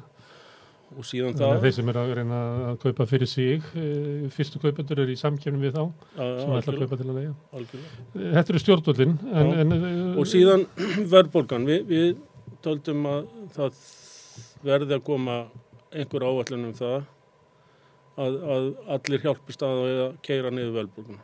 [0.97, 1.59] Og síðan að það...
[1.65, 2.39] þeir sem eru að reyna
[2.71, 6.55] að kaupa fyrir sig, e, fyrstu kaupendur eru í samkjöfnum við þá Já, já, sem
[6.57, 7.35] ætla að kaupa til að leia.
[7.59, 8.33] algjörlega.
[8.39, 9.15] Þetta eru stjórnvöldin.
[9.29, 9.61] En, Já.
[9.63, 10.67] en, e, Og síðan
[11.15, 12.09] verðbólgan, Vi, við
[12.65, 13.83] töldum að það
[14.65, 15.39] verði að koma
[15.93, 16.99] einhver áallin um það
[18.19, 21.23] að, að allir hjálpist að að keira niður verðbólguna.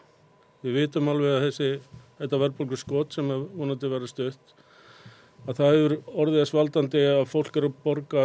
[0.64, 1.70] Við vitum alveg að þessi,
[2.20, 4.54] þetta verðbólgu skot sem er vonandi verið stutt,
[5.44, 8.22] að það hefur orðið þess valdandi að fólk eru að borga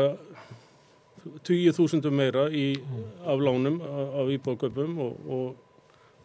[1.47, 2.71] 20.000 meira í
[3.25, 3.39] af,
[4.21, 5.55] af íbóðkaupum og, og,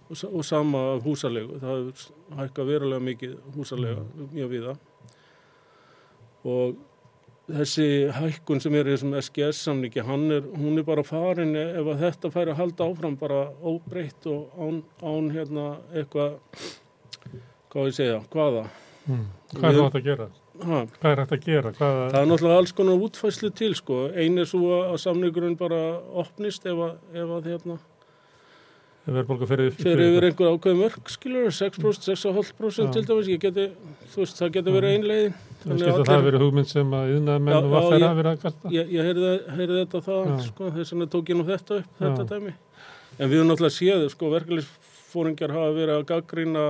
[0.08, 1.60] og, og sama af húsalegu.
[1.62, 4.74] Það hefur hækkað verulega mikið húsalega mjög viða.
[6.44, 6.76] Og
[7.48, 12.60] þessi hækkun sem er í þessum SGS-samningi, hún er bara farin ef þetta færi að
[12.62, 16.38] halda áfram bara óbreytt og án, án hérna eitthvað,
[17.72, 18.64] hvað ég segja, hvaða?
[19.04, 19.28] mm,
[19.58, 20.28] hvað er hægt að gera?
[20.62, 21.70] Ha, Hvað er hægt að gera?
[21.74, 23.96] Hvað, það er náttúrulega alls konar útfæslu til, sko.
[24.14, 25.80] Ein er svo að samningurinn bara
[26.22, 27.78] opnist ef að, ef að hérna,
[29.04, 32.92] fyrir, fyrir yfir einhver ákveð mörg, skilur, 6%, 6,5% Já.
[32.94, 33.66] til dæmis, geti,
[34.14, 35.34] veist, það geti verið einlegin.
[35.64, 38.72] Skilta það verið hugmynd sem að yðnaðmenn og hafa verið að kasta?
[38.72, 42.22] Ég, ég heyrði, heyrði þetta það, sko, þess vegna tók ég nú þetta upp, þetta
[42.22, 42.28] Já.
[42.30, 42.54] dæmi.
[43.18, 46.64] En við höfum náttúrulega séð, sko, verkefliðsfóringar hafa verið að gaggrýna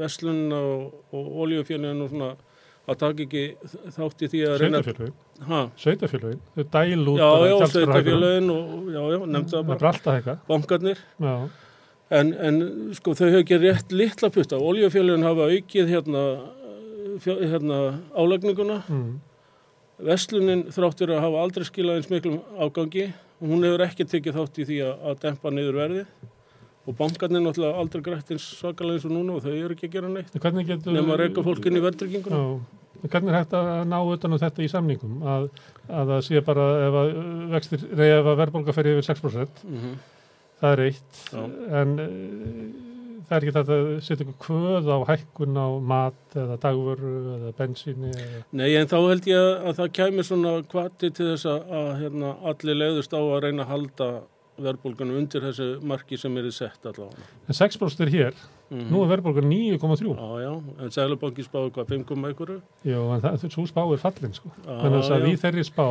[0.00, 2.32] verslunna og, og oljufjörninu og svona
[2.88, 3.42] að taka ekki
[3.94, 4.82] þátt í því að reyna...
[5.80, 11.02] Sveitafélögin, þau dæl út já, já, sveitafélagin og, já, já, nefndi það bara, bankarnir.
[12.12, 12.62] En, en
[12.96, 14.58] sko, þau hefur ekki rétt litla putta.
[14.60, 16.24] Oljufjörninu hafa aukið hérna,
[17.24, 18.82] hérna álagninguna.
[18.88, 19.12] mm,
[20.02, 24.66] Veslunin þráttur að hafa aldrei skilað eins miklum ágangi hún hefur ekki tekið þátt í
[24.68, 26.30] því að, dempa niður verðið
[26.86, 29.96] og bankarnir náttúrulega aldrei grætt eins svakalega eins og núna og þau eru ekki að
[29.96, 30.32] gera neitt
[30.66, 30.94] getur...
[30.96, 31.82] nema að reyka fólkin í
[33.02, 35.18] en hvernig er hægt að ná utan á þetta í samningum?
[35.26, 35.48] Að,
[35.88, 37.12] að það sé bara ef að
[38.30, 39.94] að verðbólga fer yfir 6%, Mm -hmm.
[40.60, 41.42] það er eitt, Já.
[41.80, 42.66] en uh,
[43.26, 47.52] það er ekki þetta að setja ykkur kvöð á hækkun á mat eða dagvöru eða
[47.58, 48.42] bensíni eða...
[48.52, 52.36] Nei, en þá held ég að það kæmi svona kvati til þess að, að hérna,
[52.52, 54.10] allir leiðust á að reyna að halda
[54.64, 57.28] verðbólgunum undir þessu marki sem eru sett allavega.
[57.48, 60.14] En 6% er hér, Mm nú er verðbólga 9,3.
[60.16, 62.60] Já, já, en Sælubanki spáði hvað, 5, einhverju?
[62.88, 64.52] Jú, en það, svo spá er fallin, sko.
[64.64, 65.28] Þannig að já.
[65.28, 65.86] í þeirri spá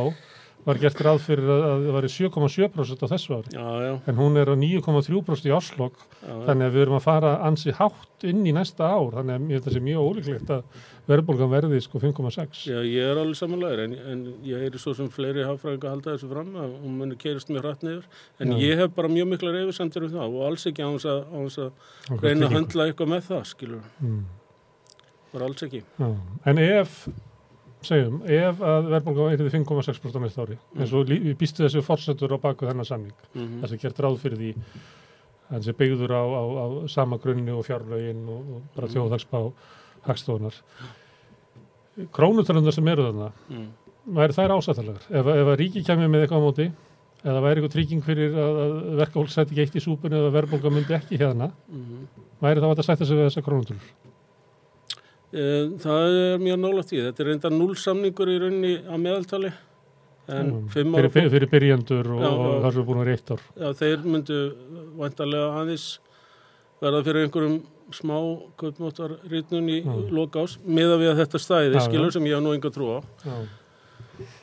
[0.62, 3.52] var gert ráð fyrir að, að það væri 7,7% á þessu ári.
[3.56, 7.06] Já, já, En hún er á 9,3% í Oslok já, Þannig að við erum að
[7.08, 11.50] fara ansi hátt inn í næsta ár, þannig að það sé mjög ólíklegt að verðbólgan
[11.50, 12.60] verði sko 5,6.
[12.70, 16.28] já, ég er alveg samanlegar en, en ég heyri svo sem fleiri hafðfræðinga halda þessu
[16.30, 18.06] fram að hún muni keirist mjög hratt niður
[18.38, 18.60] en Já.
[18.62, 21.38] ég hef bara mjög mikla reyfisendur um það og alls ekki á þess að, á
[21.42, 24.22] þess að reyna að höndla eitthvað með það, skilur, Mm,
[25.34, 25.82] bara alls ekki.
[26.46, 26.96] En ef,
[27.86, 32.34] segjum, ef að verðbólgan er 5,6% á næsta ári, eins og við býstu þessu fórsetur
[32.34, 34.50] á baku þennan samning, Mm þess að gert ráð fyrir því
[35.52, 38.94] að þessi byggður á, á, á sama grunni og fjárlögin og, og bara Mhm.
[38.94, 39.52] þjóðhagsbá
[40.06, 40.54] hagstofunar.
[42.12, 43.66] Krónutalundar sem eru þarna, mm.
[44.16, 45.02] væri þær ásættalegar?
[45.12, 46.66] Ef, ef að ríki kemur með eitthvað á móti
[47.22, 50.72] eða væri eitthvað trygging fyrir að, að verkafólk sætti ekki eitt í súpunni eða verðbólga
[50.72, 52.06] myndi ekki hérna, Mm
[52.42, 53.84] væri þá að sætta sig við þessa krónutölur?
[55.32, 57.02] Eh, Það er mjög nálægt í.
[57.06, 59.52] Þetta er reynda núl samningur í rauninni að meðaltali
[60.26, 62.58] fimm fyrir, fyrir, fyrir byrjendur og, Já, og já.
[62.62, 64.36] það sem er búin að ár Já, þeir myndu
[65.00, 65.86] vantarlega aðeins
[66.82, 67.56] verða fyrir einhverjum
[67.92, 68.14] smá
[68.62, 69.96] kaupmáttarrýtnun í Já.
[70.14, 71.84] loka ás miða við að þetta stæði, Já, já.
[71.88, 73.36] skilur sem ég haf nú enga trú á já,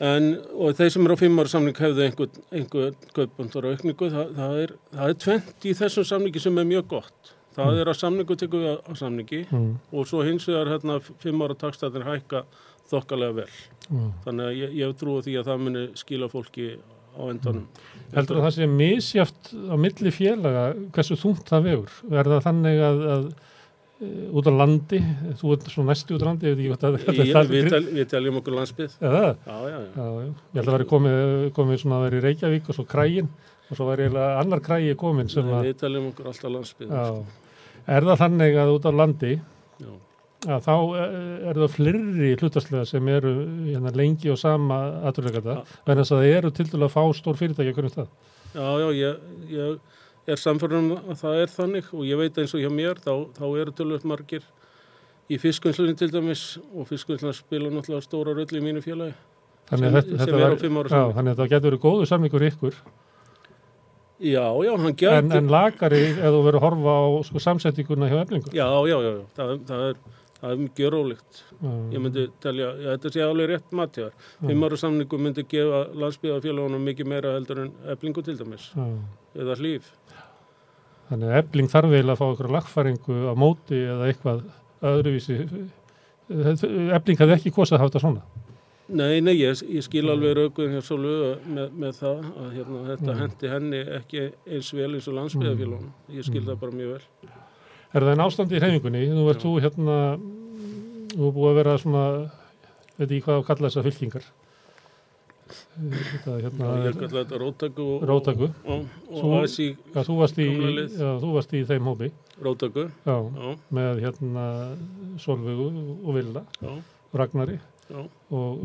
[0.04, 0.28] en,
[0.60, 4.76] og þeir sem eru á fimm ára samning hefðu einhver, einhver kaupmáttaraukningu það, það, er,
[5.08, 7.34] er tvent í þessum samningi sem er mjög gott
[7.66, 7.82] það Mm.
[7.84, 11.56] er að samningu tekur við á samningi mm, og svo hins vegar hérna fimm ára
[11.60, 12.44] takstæðin hækka
[12.90, 13.50] þokkalega vel.
[13.90, 14.02] Já.
[14.26, 16.66] þannig að ég, ég trú á því að það muni skila fólki
[17.20, 17.64] á endanum.
[18.14, 21.96] Heldur að það sé misjaft á milli félaga hversu þungt það vegur?
[22.14, 23.26] Er það þannig að, að
[24.00, 25.00] e, út á landi,
[25.42, 27.84] þú ert svo næstu út á landi, ég veit ekki hvað það það- við, tel,
[27.98, 29.36] við teljum okkur landsbyð Er það?
[29.50, 30.08] já, já, já.
[30.30, 33.30] Ég held að væri komið, komið svona að vera í Reykjavík og svo krægin
[33.70, 37.06] og svo væri eiginlega annar krægi komin Nei, að, við teljum okkur alltaf landsbyð já,
[37.96, 39.32] er það þannig að út á landi
[39.80, 39.92] Já.
[40.56, 40.74] að þá
[41.04, 43.34] eh, er það flirri hlutastlega sem eru
[43.68, 44.78] hérna, lengi og sama
[45.10, 45.80] aðurleikata, Já.
[45.88, 48.12] verðan þess að það eru til dælu að fá stór fyrirtæki að hvernig stað.
[48.54, 49.26] já, já, ég,
[49.56, 53.14] ég er samfærðum að það er þannig og ég veit eins og hjá mér þá,
[53.40, 54.44] þá eru tölvöld margir
[55.30, 59.14] í fiskunslunni til dæmis og fiskunslunni spila náttúrulega stóra röll í mínu félagi
[59.70, 60.38] Þannig að þetta, þetta
[60.74, 62.78] var- já, þannig að það getur verið góðu samningur ykkur,
[64.20, 68.10] já, já, hann en, gæti en lagari ef þú verður að horfa á sko, samsettinguna
[68.12, 68.54] hjá eflingu.
[68.54, 70.00] já, já, já, já, það, það er
[70.40, 71.40] er mjög ólíkt
[71.92, 76.86] ég myndi telja, já, þetta sé alveg rétt matjaðar fimm ára samningu myndi gefa landsbyðafélagunum
[76.88, 78.86] mikið meira heldur en eflingu til dæmis Já.
[79.36, 79.90] eða hlýf
[81.10, 84.44] Þannig að ebling þarf eiginlega að fá einhverja lagfæringu á móti eða eitthvað
[84.86, 85.38] öðruvísi.
[86.30, 88.22] Ebling hefði ekki kosið að hafa þetta svona.
[88.90, 92.80] Nei, nei, ég, ég skil alveg raukun hér svo lögu með, með það að hérna,
[92.88, 93.20] þetta Mm.
[93.22, 95.92] hendi henni ekki eins vel eins og landsbyðafélagunum.
[96.10, 96.48] Ég skil Mm.
[96.48, 97.02] það bara mjög vel.
[97.94, 99.04] Er það en ástand í hreyfingunni?
[99.14, 99.98] Nú ert þú hérna,
[101.14, 102.32] þú er búið að vera svona,
[102.98, 104.26] veit ekki hvað að kalla þessar fylkingar.
[105.50, 107.38] Þetta, hérna, Já, ég kalla þetta
[107.80, 108.04] og,
[108.68, 109.32] og, og Svo-
[110.20, 110.98] varst í, Gamla lið.
[111.00, 112.84] já, þú varst í þeim hópi, róttaku.
[113.06, 114.44] já, Já, með hérna
[115.18, 115.70] Solveigu
[116.06, 116.76] og Villa, já,
[117.14, 118.00] Ragnari já,
[118.32, 118.64] og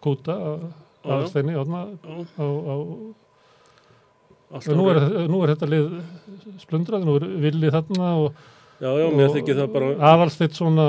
[0.00, 0.36] Kúta,
[1.60, 2.74] Átna, já, á, á,
[4.56, 5.90] alltaf nú er, nú er þetta lið
[6.62, 8.40] splundrað, nú er Villi þarna og
[9.60, 10.86] það bara, aðalsteitt svona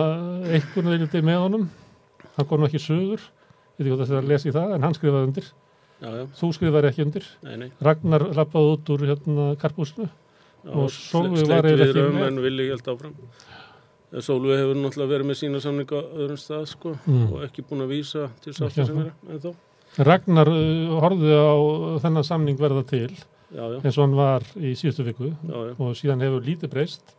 [0.48, 1.68] einhvern veginn með honum,
[2.38, 3.24] hann kom ekki söður,
[3.78, 5.52] ég veit ekki hvað það er að lesa í það, en hann skrifaði undir,
[6.02, 7.70] já, já, þú skrifaði ekki undir, nei, nei.
[7.84, 10.10] Ragnar lappaði út úr hérna karpúsinu,
[10.62, 12.36] Og sleit var við ekki með.
[14.20, 17.28] Sólveig hefur náttúrulega verið með sína samninga öðrum stað, sko, Mm.
[17.32, 19.54] og ekki búin að vísa til sátta sem vera, en þá.
[20.08, 21.56] Ragnar uh, horfði á
[22.04, 23.10] þennan samning verða til
[23.52, 25.32] Já, já, eins og hann var í síðustu viku.
[25.48, 27.16] Já, og síðan hefur lítið breyst.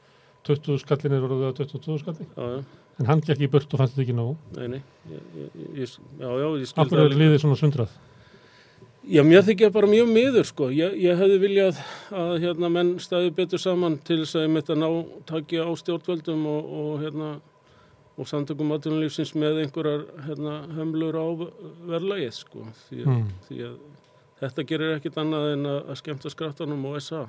[0.49, 2.65] 20 skallin er orðið á 22 skallin
[3.01, 4.37] en hann gekk í burt og fannst þetta ekki nóg.
[4.57, 4.81] Nei, nei,
[5.13, 5.51] ég, ég,
[5.81, 7.21] ég, já, já, ég skil Akkur það er líka.
[7.23, 7.93] liðið svona sundrað
[9.03, 10.69] Já, mér þykja bara mjög miður, sko.
[10.71, 11.81] Ég, ég hefði viljað
[12.15, 14.89] að hérna, menn stæði betur saman til þess að ég mitt að ná
[15.27, 17.31] takja á stjórnvöldum og, og, hérna,
[18.15, 21.27] og samtökum aðtunulífsins með einhverjar hérna, hömlur á
[21.91, 22.69] verðlagið, sko.
[22.87, 23.29] Því, mm.
[23.49, 23.79] því að
[24.43, 27.27] þetta gerir ekkit annað en að, skemmta skrattanum og SA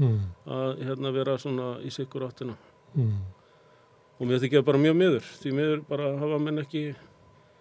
[0.00, 0.20] Mm.
[0.48, 2.54] að hérna, vera svona í sikkur áttina.
[2.94, 3.18] Mm.
[4.20, 6.82] Og mér þykja bara mjög miður, því miður bara hafa menn ekki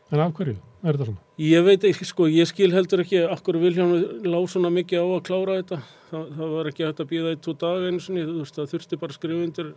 [0.09, 3.55] en af hverju er þetta svona Ég veit ekki, sko, ég skil heldur ekki akkur
[3.61, 3.93] Vilhjálm
[4.27, 5.77] lág svona mikið á að klára þetta.
[6.09, 8.73] Það, það var ekki hægt að býða í tvo daga einu sinni, þú veist, það
[8.73, 9.69] þurfti bara að skrifa undir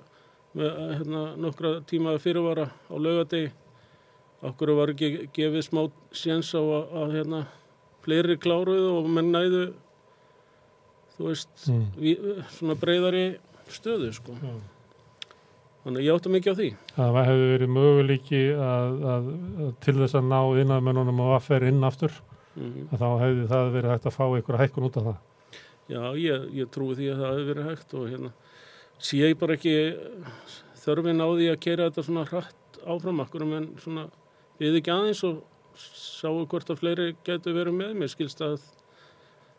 [0.59, 3.53] með hérna, nokkra tíma fyrirvara á laugadegi.
[4.51, 5.85] Akkur var ekki gefið smá
[6.19, 7.45] séns á að, að hérna,
[8.03, 9.65] fleiri kláruðu og menn næðu,
[11.15, 11.89] þú veist, mm.
[12.03, 12.17] vi,
[12.57, 13.27] svona breyðari
[13.71, 14.35] stöðu, sko.
[14.43, 14.57] Já.
[15.83, 16.69] Þannig að ég átta mikið á því.
[16.95, 19.31] það hefði verið möguleiki að, að,
[19.65, 22.21] að til þess að ná innanmennunum og aðferð inn aftur
[22.53, 25.21] Mm að þá hefði það verið hægt að fá einhverja hækkun út af það.
[25.89, 28.33] Já, ég, ég trúi því að það hefur verið hægt og hérna
[29.03, 29.73] sé ég bara ekki
[30.83, 33.23] þörfin á því að kera þetta svona hratt áfram?
[33.25, 34.05] Akkur en svona
[34.61, 35.43] við ekki aðeins og
[35.81, 37.95] sáu hvort að fleiri getur verið með?
[37.99, 38.59] Mér skilst að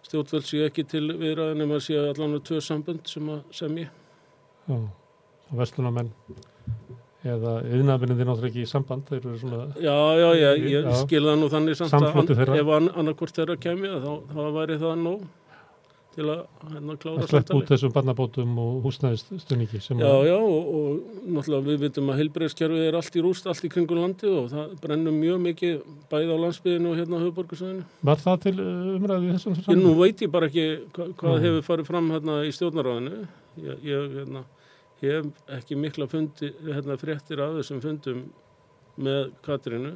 [0.06, 3.90] stjórnvöld sé ekki til viðræðin en maður sé allan að tvö sambönd sem að semja.
[4.68, 4.78] Já,
[5.54, 6.10] og vestlunamenn
[7.24, 10.98] eða yðnaðvinniði náttúrulega ekki í samband þeir eru svona Já, já, já, ég Já.
[11.06, 14.78] skil það nú þannig samt Samfloti að ef an, annarkvort þeirra kemja þá, þá væri
[14.82, 15.24] það nóg
[16.14, 17.62] til að hérna klára að sleppa samtalið.
[17.64, 22.84] út þessum barnabótum og húsnæðistunningi sem Já, já, og, og náttúrulega við vitum að heilbreyðskerfið
[22.90, 25.80] er allt í rúst, allt í kringum landið og það brennur mjög mikið
[26.12, 27.86] bæði á landsbyðinu og hérna á höfuborgarsöðinu.
[28.12, 31.40] var það til uh, umræði í þessum Ég nú veit ég bara ekki hva, hvað
[31.48, 33.24] hefur farið fram hérna í stjórnaráðinu.
[33.64, 34.46] Ég, ég hérna,
[35.12, 38.24] hef ekki mikla fundi, hérna, fréttir af þessum fundum
[39.04, 39.94] með Katrínu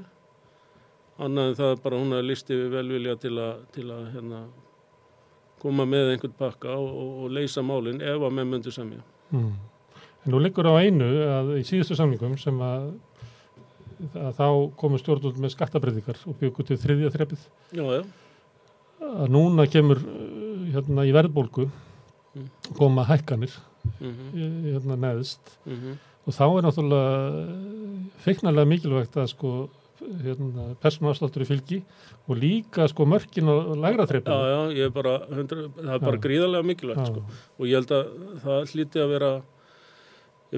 [1.21, 4.43] annað en það er bara hún að listi við velvilja til að, til að hérna,
[5.61, 9.01] koma með einhvern pakka og, og, og leysa málinn ef að með myndu semja.
[9.31, 9.55] Mm.
[10.25, 12.91] En nú liggur á einu að í síðustu samlingum sem að,
[14.13, 17.49] að þá komu stjórnult með skattabreitingar og byggur til þriðja þreppið.
[19.07, 20.01] Að núna kemur
[20.73, 21.69] hérna í verðbólgu
[22.37, 22.49] Mm.
[22.77, 23.53] koma hækkanir
[23.99, 25.97] Mm í- hérna neðst -hmm.
[26.27, 27.11] og þá er náttúrulega
[28.25, 29.51] feiknarlega mikilvægt að sko
[30.23, 31.79] hérna, persónuafsláttur í fylgi
[32.29, 34.33] og líka sko mörkin á lægra Já, þreppið.
[34.53, 36.23] já, ég er bara, hundra, það er bara Já.
[36.25, 37.23] gríðarlega mikilvægt sko.
[37.59, 38.05] og ég held að
[38.43, 39.31] það hlýtti að vera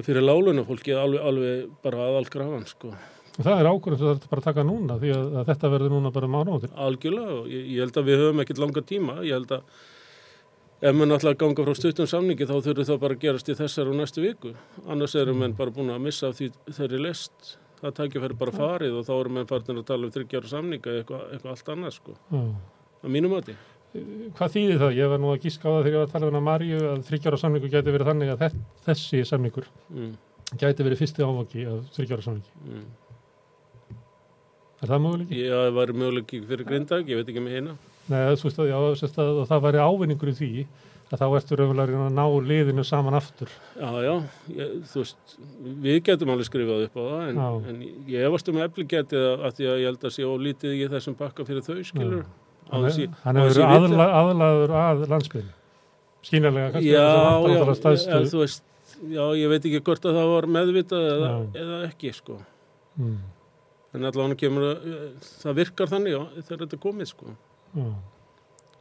[0.04, 2.92] fyrir láluna fólki alveg, alveg bara aðal grafan sko.
[3.38, 5.70] Og það er ákvörðum sem það er bara að taka núna því að, að þetta
[5.72, 6.70] verður núna bara mánóttir.
[6.76, 9.62] algjörlega og ég, ég held að við höfum ekkert langa tíma ég held að
[10.80, 13.90] ef ætla að ganga frá stuttum samningi þá þurfur það bara að gerast í þessar
[13.92, 14.52] og næstu viku
[14.88, 19.04] annars erum menn bara búin að missa því þeirri lest það tækifæri bara farið og
[19.08, 22.16] þá erum menn farin að tala um þryggjára samninga eða eitthvað, eitthvað allt annað sko
[22.32, 22.40] Já.
[23.04, 23.56] að mínum mati
[23.90, 24.92] Hvað þýðir það?
[25.00, 26.76] Ég var nú að gíska á það þegar ég var að tala um hana Maríu
[26.92, 30.12] að þryggjára samningu gæti verið þannig að þe- þessi samningur mm,
[30.60, 32.52] gæti verið fyrsti áfangi af þryggjára samningi.
[32.70, 32.84] mm.
[34.80, 35.40] Er það möguleiki?
[35.42, 37.74] ég það væri möguleik fyrir grindag, ég veit ekki með hérna
[38.08, 38.78] Nei, þú veist að, já,
[39.22, 40.50] að það væri ávinningur í því
[41.10, 43.50] að þá ertu raunverulega að ná liðinu saman aftur.
[43.74, 44.12] Já, já,
[44.54, 45.34] ég, þú veist,
[45.82, 47.40] við getum alveg skrifað upp á það en,
[47.72, 47.80] en
[48.12, 50.84] ég efast um efli getið að, að því að ég held að sé ólítið í
[50.94, 52.28] þessum bakka fyrir þau skilur.
[52.70, 53.66] þessi verið viti.
[53.66, 55.56] aðla, aðlaður að landsbyrni.
[56.20, 57.60] Skýnarlega, kannski Já, að já,
[58.14, 58.64] en þú veist,
[59.10, 61.30] já, ég veit ekki hvort að það var meðvitað eða,
[61.64, 62.38] eða ekki, sko.
[63.00, 63.20] Mm,
[63.90, 64.90] En allavega kemur að,
[65.40, 67.32] það virkar þannig, já, þegar þetta er komið, sko.
[67.76, 67.88] Já.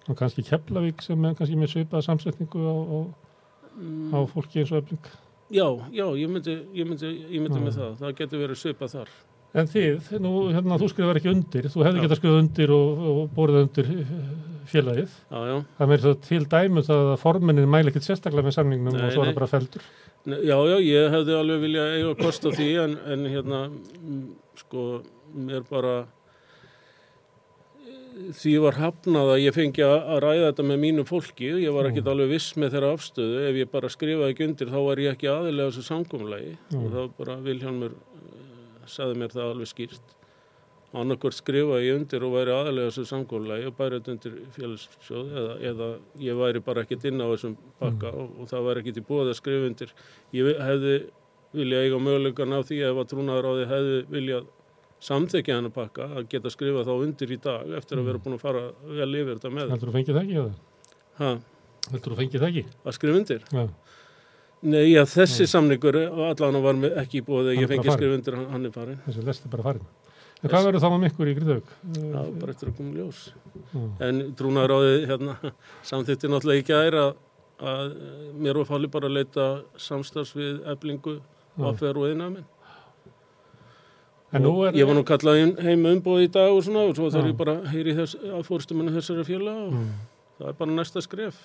[0.09, 2.99] Og kannski Keflavík sem er kannski með svipaða samsetningu á, á,
[3.79, 5.05] Mm, á fólki eins og öfling.
[5.53, 9.09] já, já, ég myndi, ég myndi, ég myndi með það, það getur verið svipað þar.
[9.53, 13.29] En þið, nú, hérna, þú skrifar ekki undir, þú hefði getað skrifað undir og, og
[13.37, 14.11] borðið undir eh,
[14.69, 15.15] félagið.
[15.31, 18.93] Já, já, Það meira svo til dæmu það að forminnin mæli ekkert sérstaklega með samningnum
[18.97, 19.87] Nei, og svo er það bara feldur.
[20.25, 23.61] Nei, Já, já, ég hefði alveg viljað eiga kost á því en, en hérna,
[24.59, 24.85] sko,
[25.33, 25.95] mér bara
[28.39, 32.09] því var hafnað að ég fengi að, ræða þetta með mínu fólki, ég var ekkert
[32.11, 35.29] alveg viss með þeirra afstöðu, ef ég bara skrifaði ekki undir þá var ég ekki
[35.31, 35.85] aðilega þessu
[36.69, 36.79] Mm.
[36.83, 40.15] og þá bara Vilhjálmur uh, saði mér það alveg skýrt.
[40.99, 45.55] Annarkvort skrifaði ég undir og væri aðilega þessu samkomulagi og bæri þetta undir félagssjóð eða,
[45.71, 45.89] eða
[46.25, 49.29] ég væri bara ekkert inn á þessum bakka og, og það væri ekkert í búið
[49.29, 49.93] að skrifa undir.
[50.33, 50.95] Ég hefði
[51.53, 54.49] vilja eiga mögulegan á því ef að trúnaður á því hefði viljað
[54.99, 58.41] samþekja hennar pakka að geta skrifa þá undir í dag eftir að vera búin að
[58.43, 60.51] fara vel yfir þetta með Heldur þú fengið það ekki eða?
[61.19, 61.29] ha,
[61.93, 62.65] Heldur þú fengið það ekki?
[62.83, 63.63] að skrifa undir Já.
[64.59, 67.99] Nei, já, þessi samningur allan var ekki búið Hann að er ég fengi bara að
[68.01, 69.87] skrifa undir hann, hann er farin Þessi lest er bara farin.
[70.39, 71.71] En hvað verður þá með ykkur í Gríðauk?
[71.95, 73.21] Já, bara eftir að koma ljós
[73.71, 73.81] Já.
[74.09, 75.37] En trúnaður á því hérna,
[75.93, 77.09] samþýtti náttúrulega ekki að að,
[77.71, 77.95] að
[78.43, 79.47] mér var fálið bara að leita
[79.87, 81.17] samstars við eblingu
[81.59, 84.75] áfer og innað minn En nú er...
[84.77, 87.55] Ég var nú kallað heim umbúið í dag og svona og svo þarf ég bara
[87.57, 89.87] að heyri þess, að fórstumunni þessari fjöla og Mm.
[90.39, 91.39] það er bara næsta skref.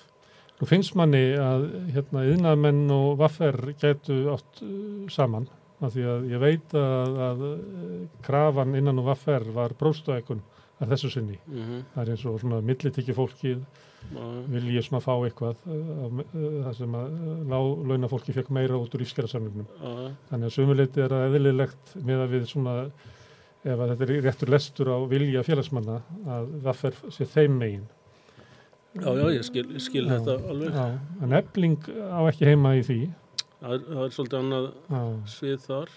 [0.55, 5.49] Nú finnst manni að hérna, yðnaðmenn og vaffer gætu átt uh, saman
[5.83, 7.57] af því að ég veit að, að uh,
[8.23, 10.39] krafan innan og vaffer var bróstaðekun
[10.79, 11.39] að þessu sinni.
[11.47, 13.65] Mm Það er eins og svona millitekki fólkið
[14.11, 14.45] -hmm.
[14.53, 16.23] vilji svona fá eitthvað uh, uh,
[16.67, 19.67] það sem að uh, láglauna fólki fekk meira út úr lífskjærasamlingnum.
[20.29, 22.77] Þannig að sumuleiti er það eðlilegt með að við svona
[23.65, 27.85] ef að þetta er réttur lestur á vilja félagsmanna að vaffer sé þeim megin.
[28.95, 30.13] Já, já, ég skil, ég skil Já.
[30.13, 30.71] þetta alveg.
[30.71, 30.85] Já,
[31.25, 32.99] en ebling á ekki heima í því.
[33.59, 35.01] Það er, það er svolítið annað Já,
[35.33, 35.93] svið þar.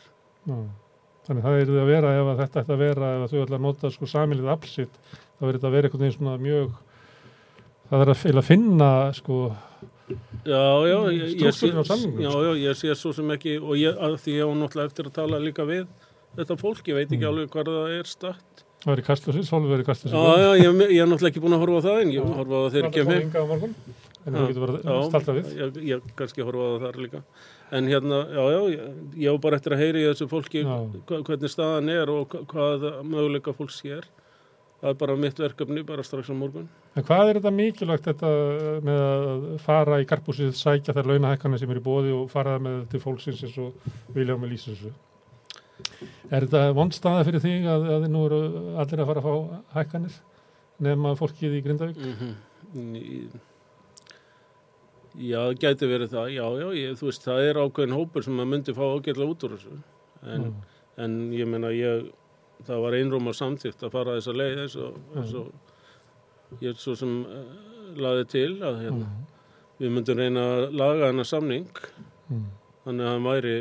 [1.28, 3.58] Þannig það er að vera ef að þetta ætti að vera ef að þau ætla
[3.58, 6.70] að nota sko samilið aflsitt þá verður þetta að vera einhvern veginn svona mjög
[7.90, 9.38] það er að, að finna sko
[10.48, 12.44] Já, já, ég, ég, sé, samningnum, já, sko.
[12.46, 15.16] já, ég sé svo sem ekki og ég, að því ég á náttúrulega eftir að
[15.18, 15.84] tala líka við
[16.38, 17.28] þetta fólk, ég veit ekki Mm.
[17.32, 18.64] alveg hvað það er statt.
[18.84, 21.42] það er í kastljósi, Sólvi verið í kastljósi Já, já, ég, ég er náttúrulega ekki
[21.44, 23.74] búin að horfa á það en ég horfa á það þegar ég kem heim.
[24.28, 27.22] en það getur bara Já, stalta við ég, ég kannski horfa á það þar líka.
[27.70, 28.60] En hérna, já, já,
[29.18, 30.76] ég, á bara eftir að heyri í þessu fólki Já.
[31.04, 34.08] hvernig staðan er og hva- hvað möguleika fólk sér.
[34.78, 36.68] Það er bara mitt verkefni, bara strax á morgun.
[36.94, 38.28] En hvað er þetta mikilvægt þetta
[38.86, 42.64] með að fara í karpúsið, sækja þær launahækkanir sem er í bóði og fara það
[42.68, 44.92] með til fólksins eins og vilja með lýsa þessu?
[46.30, 48.40] Er þetta vondstaða fyrir þig að, að nú eru
[48.82, 49.34] allir að fara að fá
[49.80, 50.16] hækkanir
[50.86, 52.02] nema fólkið í Grindavík?
[52.78, 53.44] Mm
[55.18, 58.36] Já, það gæti verið það, já, já, ég, þú veist, það er ákveðin hópur sem
[58.38, 59.78] maður myndi fá ágætlega út úr þessu.
[60.22, 60.58] En, Mm.
[61.02, 62.04] en ég meina, ég,
[62.66, 67.12] það var einrúma samþýtt að fara þessa leið eins og, eins og ég svo sem
[67.24, 67.42] uh,
[67.98, 69.08] laði til að hérna,
[69.78, 71.66] við myndum reyna að laga hennar samning
[72.28, 72.42] Mm.
[72.84, 73.52] þannig að hann væri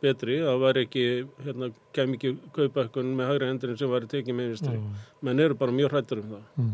[0.00, 1.02] betri, það væri ekki
[1.44, 5.02] hérna, kem ekki kaupækkun með hægri hendurinn sem væri tekið með vinstri Já.
[5.28, 6.70] menn eru bara mjög hrættur um það Mm.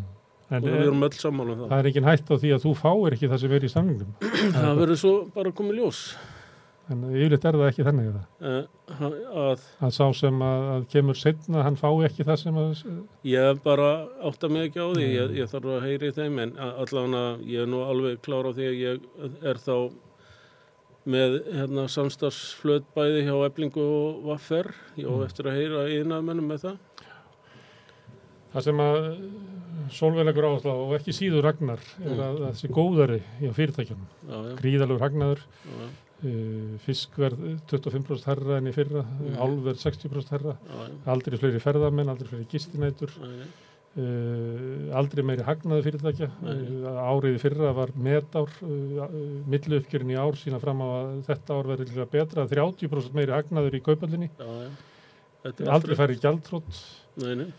[0.50, 2.48] En og við er, erum öll sammála um það það er ekki hægt á því
[2.54, 4.14] að þú fáir ekki það sem er í samningnum.
[4.60, 6.00] það verður svo bara komið ljós
[6.90, 8.24] En yfirleitt er það ekki þannig það.
[8.50, 9.02] uh,
[9.44, 12.84] að Að sá sem að, að kemur setna, hann fái ekki það sem að...
[13.30, 13.90] Ég bara
[14.26, 17.70] átta mig ekki á því, ég, ég þarf að heyri þeim en allavega ég er
[17.70, 19.04] nú alveg klára á því að ég
[19.52, 19.76] er þá
[21.10, 24.68] með hérna, samstagsflöð bæði hjá Eblingu og Vaffer,
[25.00, 26.76] ég á eftir að heyra einaðmennum með það.
[28.50, 29.00] Það sem að
[29.94, 32.20] sólveilegur áherslu á og ekki síður ragnar er Mm.
[32.20, 34.08] að að þessi góðari í fyrirtækjunum.
[34.26, 35.90] Já, já, Gríðalur ragnaður, já, uh,
[36.84, 37.40] fiskverð
[37.70, 39.36] 25% herra enn í fyrra, Mm.
[39.40, 43.46] álverð 60% herra, já, aldrei fleiri ferðamenn, aldrei fleiri gistinætur, já.
[43.96, 46.28] uh, aldrei meiri hagnaði fyrirtækja.
[46.44, 49.08] Uh, árið í fyrra var metár, uh,
[49.50, 53.32] millu uppgjörinn í ár sína fram á að þetta ár verður líka betra, 30% meiri
[53.34, 54.30] hagnaður í kaupallinni,
[55.72, 55.96] aldrei.
[57.16, 57.52] Nei, nei,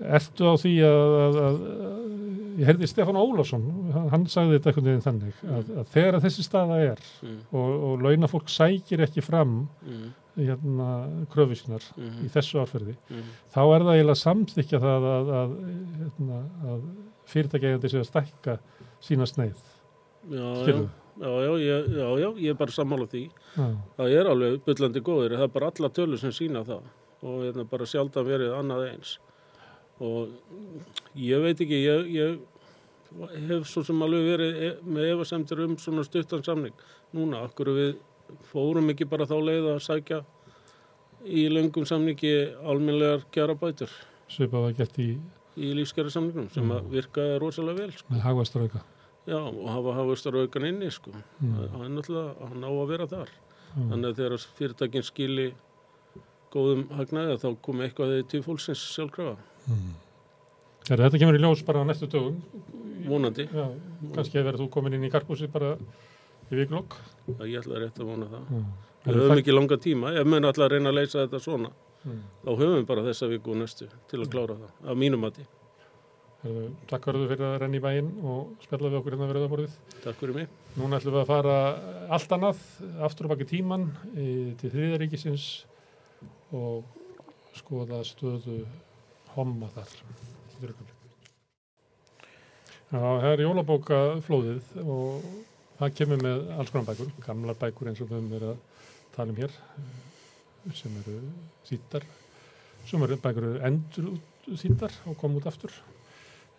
[0.00, 1.58] Ertu á því að, að, að,
[1.90, 3.64] að ég heyrði Stefán Ólafsson,
[4.12, 8.04] hann, sagði þetta einhvern veginn þannig, að, að þegar þessi staða er mm, og, og
[8.06, 10.06] launafólk sækir ekki fram mm,
[10.40, 10.88] hérna
[11.32, 15.54] kröfusinar mm, í þessu árferði, mm, þá er það eiginlega samþykja það að, að,
[16.00, 16.40] hérna,
[16.72, 16.82] að
[17.30, 18.56] fyrirtækjegandi sé að stækka
[19.04, 19.60] sína sneið.
[20.30, 20.88] já, já, Skilur?
[21.20, 23.26] já, já, ég, já, já, ég er bara sammála því.
[23.56, 23.66] Já,
[24.00, 26.88] Það er alveg byllandi góður, það er bara alla tölur sem sína það
[27.20, 29.18] og hérna bara sjaldan verið annað eins
[30.00, 30.28] og
[31.18, 36.04] ég veit ekki, ég, ég hef svo sem alveg verið e með efasemtir um svona
[36.06, 36.86] stuttan samning
[37.16, 37.96] núna, akkur við
[38.52, 40.22] fórum ekki bara þá leið að sækja
[41.26, 42.32] í löngum samningi
[42.64, 43.92] almennlegar kjara bætur
[44.30, 45.10] svipað að gett í
[45.60, 48.08] í lífskjara samningum sem að virkaði rosalega vel sko.
[48.12, 48.82] með hagvastrauka.
[49.28, 51.12] Já, og hafa hafustar aukan inni sko.
[51.40, 51.56] Mm.
[51.60, 53.82] er náttúrulega, hann á að vera þar Já.
[53.90, 55.48] þannig að þegar fyrirtækin skili
[56.50, 59.36] góðum hagnaði þá komi eitthvað til fólksins sjálfkrafa
[59.70, 59.90] Mm.
[60.88, 62.38] Þegar þetta kemur í ljós bara á næstu dögum,
[63.06, 63.66] vonandi, já,
[64.16, 65.76] kannski verður þú komin inn í karpúsi bara
[66.50, 66.96] í vikulokk.
[67.38, 68.64] að ég ætla rétt að vona það Já.
[69.06, 72.20] við höfum ekki langa tíma, ef menn ætla að reyna að leysa þetta svona, Mm.
[72.44, 75.44] þá höfum við bara þessa viku og næstu til að klára það, af mínum mati
[76.88, 79.72] Takk verður fyrir að renna í bæinn og spjalla við okkur hérna að borðið.
[80.00, 80.48] Takk fyrir mig
[80.78, 81.56] Núna ætlum við að fara
[82.16, 82.62] allt annað,
[83.04, 83.84] aftur og baki tíman
[84.56, 85.44] til þriðaríkisins
[86.56, 86.84] og
[87.58, 88.62] skoða stöðu
[89.34, 89.92] homma þar.
[92.90, 95.28] Já, það er jólabókaflóðið og
[95.78, 99.32] það kemur með alls konar bækur, gamlar bækur eins og við höfum verið að tala
[99.32, 101.14] um hér eh, sem eru
[101.68, 102.08] þýttar,
[102.90, 104.10] sem eru bækur endur
[104.50, 105.72] þýttar og kom út aftur.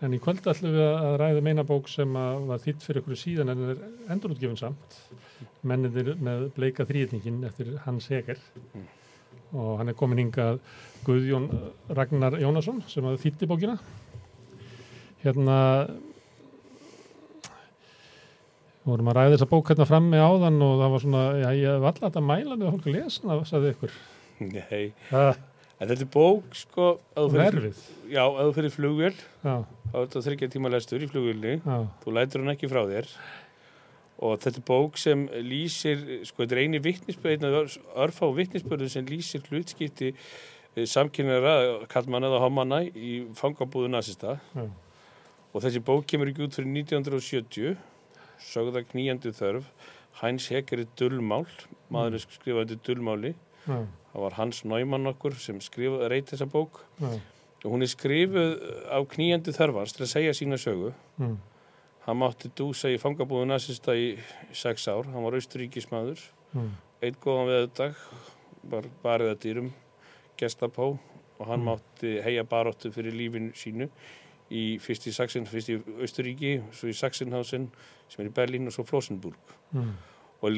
[0.02, 3.54] En í kvöld ætlum við að ræða meina bók sem var þýtt fyrir ykkur síðan
[3.54, 3.84] en er
[4.16, 4.98] endurútgefin samt.
[5.68, 8.40] Menninir með bleika þrýðningin eftir Hans Heger.
[9.52, 10.60] Og hann er komin hingað
[11.06, 11.50] Guðjón
[11.98, 13.78] Ragnar Jónasson sem að þýtti bókina.
[15.26, 15.58] Hérna
[18.88, 21.86] vorum að ræða þessa bók hérna frammi áðan og það var svona, já, ég hef
[21.92, 23.98] alltaf þetta mælandi að fólk að lesa hana, sagði ykkur.
[24.42, 25.32] Nei, Það
[25.82, 26.88] en þetta er bók sko,
[27.18, 27.84] ef þú er fyrir, erfið.
[28.14, 31.54] já, ef þú fyrir flugvél þá er þetta þryggja tíma lestur í flugvélni
[32.04, 33.08] þú lætur hann ekki frá þér
[34.22, 39.44] og þetta er bók sem lýsir sko, þetta er eini af örfá vittnisspöðu sem lýsir
[39.50, 40.12] hlutskipti
[40.88, 44.68] samkynara, kallmanna eða homanna í fangabúðu nazista já.
[45.52, 47.76] og þessi bók kemur ekki út fyrir 1970
[48.42, 49.68] sögða knýjandi þörf.
[50.22, 51.46] Heinz Heger er dullmál
[51.92, 56.84] maður er skrifaði dullmáli já, það var Hans Neumann okkur sem skrifaði reyt þessa bók.
[57.02, 57.18] Já,
[57.62, 58.54] og hún er skrifuð
[58.90, 60.94] á knýjandi þörfans til að segja sína sögu.
[61.22, 61.36] Mm,
[62.08, 64.16] hann mátti dúsa í fangabúðu nazista í
[64.54, 66.20] sex ár, hann var austuríkismadur
[66.54, 66.72] mm,
[67.02, 67.96] eitt góðan veðudag
[68.72, 69.70] var barið að dýrum
[70.38, 70.98] gestapó
[71.42, 71.66] og hann Mm.
[71.72, 73.88] mátti heia baróttu fyrir lífinu sínu
[74.52, 77.70] í fyrst í Saxin, fyrst í Austuríki svo í Saxinhausen
[78.10, 79.38] sem er í Berlín og svo Flossenburg
[79.74, 79.94] mm.
[80.42, 80.52] og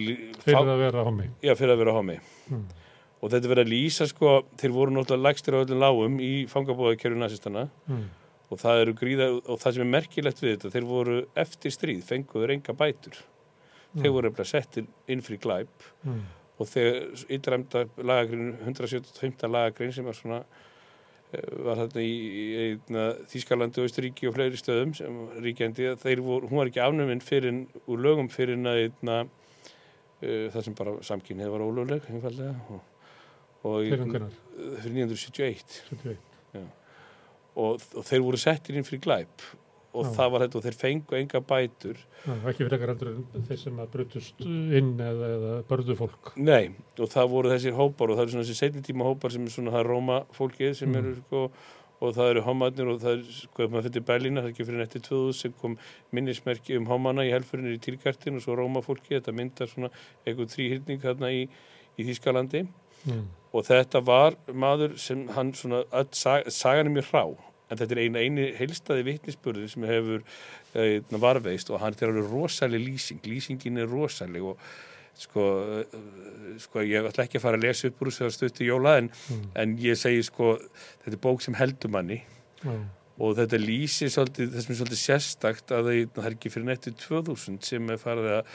[0.43, 1.29] Fyrir að vera homi.
[1.43, 2.17] já, fyrir að vera homi
[2.49, 2.65] Mm.
[3.23, 7.15] og þetta verið að lýsa sko, þeir voru náttúrulega lægstir á öllum lágum í fangabúðakerju
[7.21, 8.09] nazistana Mm.
[8.53, 12.03] Og það eru gríða og það sem er merkilegt við þetta, þeir voru eftir stríð,
[12.07, 13.19] fenguður enga bætur
[13.93, 16.23] þeir voru eftir settir inn fyrir glæp Mm.
[16.59, 19.47] og þegar ytræmda lagagrin 175.
[19.47, 20.41] lagagrin sem er svona
[21.31, 22.17] eh, var þarna í,
[22.65, 22.65] í
[23.31, 27.63] Þískalandi og Ísturíki og fleiri stöðum sem ríkjandi, þeir voru, hún var ekki afnuminn fyrir,
[27.87, 28.59] úr lögum fyrir
[30.23, 32.83] uh, það sem bara samkynnið var ólögleg einfallega og,
[33.63, 34.29] fyrir?
[34.83, 35.81] Fyrir 1971.
[36.03, 36.82] 71.
[37.55, 39.43] Og, og þeir voru settir inn fyrir glæp
[39.93, 40.13] og Já.
[40.15, 41.99] það var þetta og þeir fengu enga bætur.
[42.25, 46.31] Já, ekki fyrir ekkar endur en þeir sem að brutust inn eða, eða börðu fólk.
[46.41, 49.45] Nei, og það voru þessir hópar og það eru svona þessi setni tíma hópar sem
[49.45, 50.97] er svona það Róma fólkið sem Mm.
[51.03, 51.43] eru sko
[52.03, 54.65] og það eru homarnir og það er sko ef maður fyrir Berlína, það er ekki
[54.71, 55.77] fyrir netti 2000 sem kom
[56.11, 59.91] minnismerki um homana í helfurinn í tilkartin og svo Róma fólkið, þetta myndar svona
[60.25, 61.45] eitthvað þrýhyrning þarna í,
[62.01, 62.65] í Þýskalandi
[63.05, 63.25] Mm.
[63.53, 67.23] Og þetta var maður sem hann svona, öll sag, sagan er mjög hrá
[67.71, 70.23] en þetta er eina eini heilstaði vitnisspurður sem hefur
[70.75, 70.87] e,
[71.21, 74.59] varveist og hann er alveg rosaleg lýsing lýsingin er rosaleg og
[75.13, 75.43] sko,
[75.83, 75.97] eh,
[76.61, 79.09] sko ég ætla ekki að fara að lesa upp úr þess að stutti jóla en,
[79.29, 79.43] Mm.
[79.55, 80.55] en ég segi sko
[81.05, 82.23] þetta er bók sem heldur manni
[82.63, 82.73] Já.
[83.19, 87.89] og þetta lýsir svolítið, þessum svolítið sérstakt að það, er ekki fyrir netti 2000 sem
[87.89, 88.45] er farið að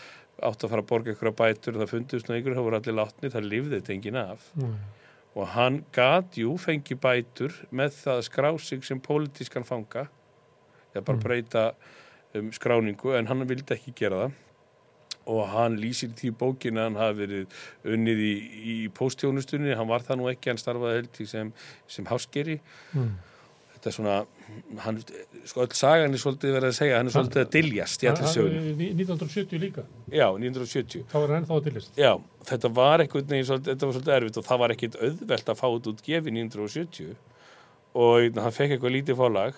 [0.43, 2.95] átt að fara að borga ykkur að bætur það fundust og ykkur, það voru allir
[2.99, 4.75] látni, það lifði þetta enginn af Mm.
[5.37, 10.09] og hann gat jú fengi bætur með það að skrá sig sem pólitískan fanga
[10.95, 11.23] eða bara Mm.
[11.25, 11.65] breyta
[12.35, 14.33] um, skráningu en hann vildi ekki gera það
[15.29, 17.47] og hann lýsir því bókinu að hann hafi verið
[17.85, 18.35] unnið í,
[18.65, 21.53] í póstjónustunni, hann var það nú ekki hann starfaði held í sem,
[21.87, 22.61] sem háskeri
[22.95, 23.19] Mm.
[23.79, 24.17] Þetta er svona
[24.85, 24.99] hann,
[25.47, 28.27] sko öll sagan er svolítið verið að segja hann er svolítið að diljast í allir
[28.27, 29.85] það- 1970 líka.
[30.11, 31.91] já, 1970 Þá er hann ennþá að tilist.
[31.97, 32.13] Já,
[32.45, 35.67] þetta var eitthvað neginn, þetta var svolítið erfitt og það var ekkit auðvelt að fá
[35.73, 37.17] þetta út gefin 1970
[37.95, 39.55] og hérna, hann fekk eitthvað lítið fálag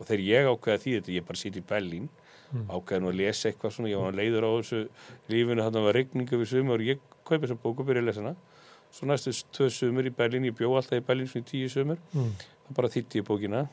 [0.00, 2.08] og þegar ég ákveða því þetta, ég bara sitt í Berlín
[2.54, 2.66] Mm.
[2.70, 4.88] ákveða nú að lesa eitthvað svona, ég var leiður á þessu
[5.28, 8.20] lífinu, að var regningu við sumur og ég kaupi þessa bók og byrja að lesa
[8.22, 8.36] hana
[8.94, 11.98] svo næstu tvö sumur í Berlín, ég bjó alltaf í Berlín svona í tíu sumur,
[12.14, 12.30] Mm.
[12.68, 13.64] það bara þýtti ég bókina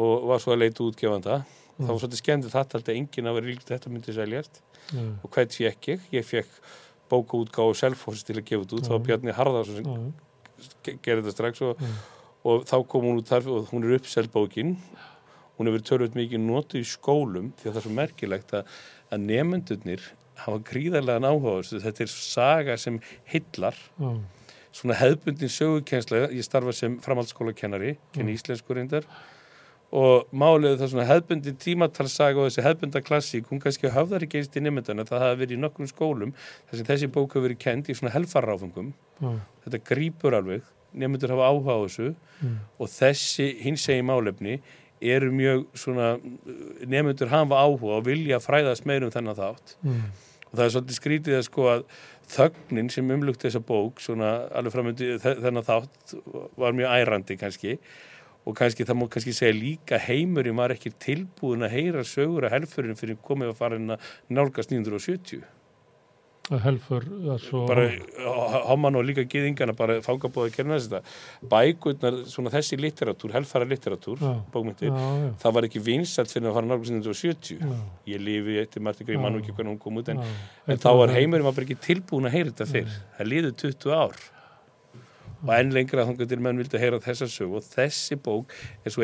[0.00, 3.34] og var svo að leita útgefanda og það var svolítið skemmtið þetta alltaf enginn að
[3.38, 4.60] vera líkt þetta myndi seljast
[4.92, 5.02] Já.
[5.22, 6.00] og hvern fekk ég?
[6.12, 6.48] Ég fekk
[7.12, 9.04] bókaútgáðu Selfoss til að gefa þetta út, það var.
[9.06, 10.12] Bjarni Harðarsson
[10.62, 11.82] sem gerði þetta strax og,
[12.48, 14.76] og þá kom hún út þar og hún er uppseld bókin
[15.58, 18.70] hún hefur törfut mikið notuð í skólum því að það er svo merkilegt að,
[19.12, 20.06] að nefendurnir
[20.46, 21.80] hafa gríðarlegan áhuga á þessu.
[21.86, 23.00] þetta er saga sem
[23.32, 24.10] hillar Já.
[24.72, 28.36] svona hefðbundin sögukensla ég starfa sem framhaldsskólakennari kenni Mm.
[28.38, 29.04] íslensku reyndar
[29.92, 34.56] og málið það svona hefðbundin tímatalsaga og þessi hefðbunda klassík hún kannski höfðar ekki einst
[34.56, 36.32] í nefndana það hafa verið í nokkrum skólum
[36.70, 39.34] þar sem þessi bók hefur verið kend í svona helfarráfungum Já.
[39.66, 40.62] þetta grípur alveg
[40.94, 42.56] nefndur hafa áhuga á þessu Mm.
[42.80, 44.56] og þessi hins segi málefni
[45.02, 46.08] eru mjög svona
[46.88, 50.02] nefndur hafa áhuga og vilja fræðast meir um þennan þátt Mm.
[50.52, 51.84] Og það er svolítið skrítið að sko að
[52.32, 56.14] þögnin sem umlugti þessa bók svona alveg framöndi þennan þátt
[56.60, 57.78] var mjög ærandi kannski.
[58.42, 62.56] Og kannski það má kannski segja líka heimurinn var ekki tilbúin að heyra sögur að
[62.56, 65.61] helfurinn fyrir komið að fara inn að nálgast 970 að
[66.60, 67.04] helfur
[67.40, 67.86] svo bara
[68.68, 71.00] homan og líka gyðingana bara fangabóða að kerna þetta
[71.52, 74.34] bækurnar, svona þessi litteratúr helfara litteratúr, Já.
[74.52, 77.72] bókmyndir já, já, það var ekki vinsælt fyrir að fara nálgast 970 já,
[78.12, 79.22] ég lifi eftir Martin Green, Já.
[79.24, 80.22] mann og ekki hvernig hún kom út en.
[80.66, 82.96] En þá var heimurinn var bara ekki tilbúin að heyra þetta fyrr.
[83.18, 84.22] Það liður 20 ár.
[85.42, 88.52] Og enn lengra þangar til menn vildi heyra þessa sög og þessi bók
[88.86, 89.02] er svo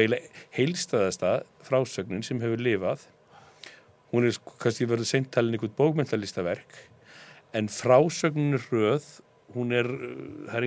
[0.54, 1.32] heilstæðasta
[1.66, 3.02] frásögnin sem hefur lifað.
[4.12, 6.78] Hún er sko, kannski verið seintalinn ykkur bókmentalistaverk
[7.54, 9.06] en frásögnin er röð,
[9.54, 10.66] hún er, uh, er,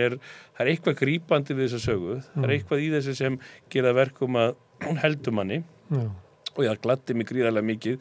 [0.00, 0.14] er,
[0.56, 2.14] það er eitthvað grípandi við þessa sögu.
[2.34, 2.54] Það er Mm.
[2.56, 3.38] eitthvað í þessu sem
[3.70, 4.54] gera verkum að
[4.86, 5.62] hún heldur manni.
[5.90, 6.10] Já,
[6.56, 7.98] og ég gladdi mig gríðarlega mikið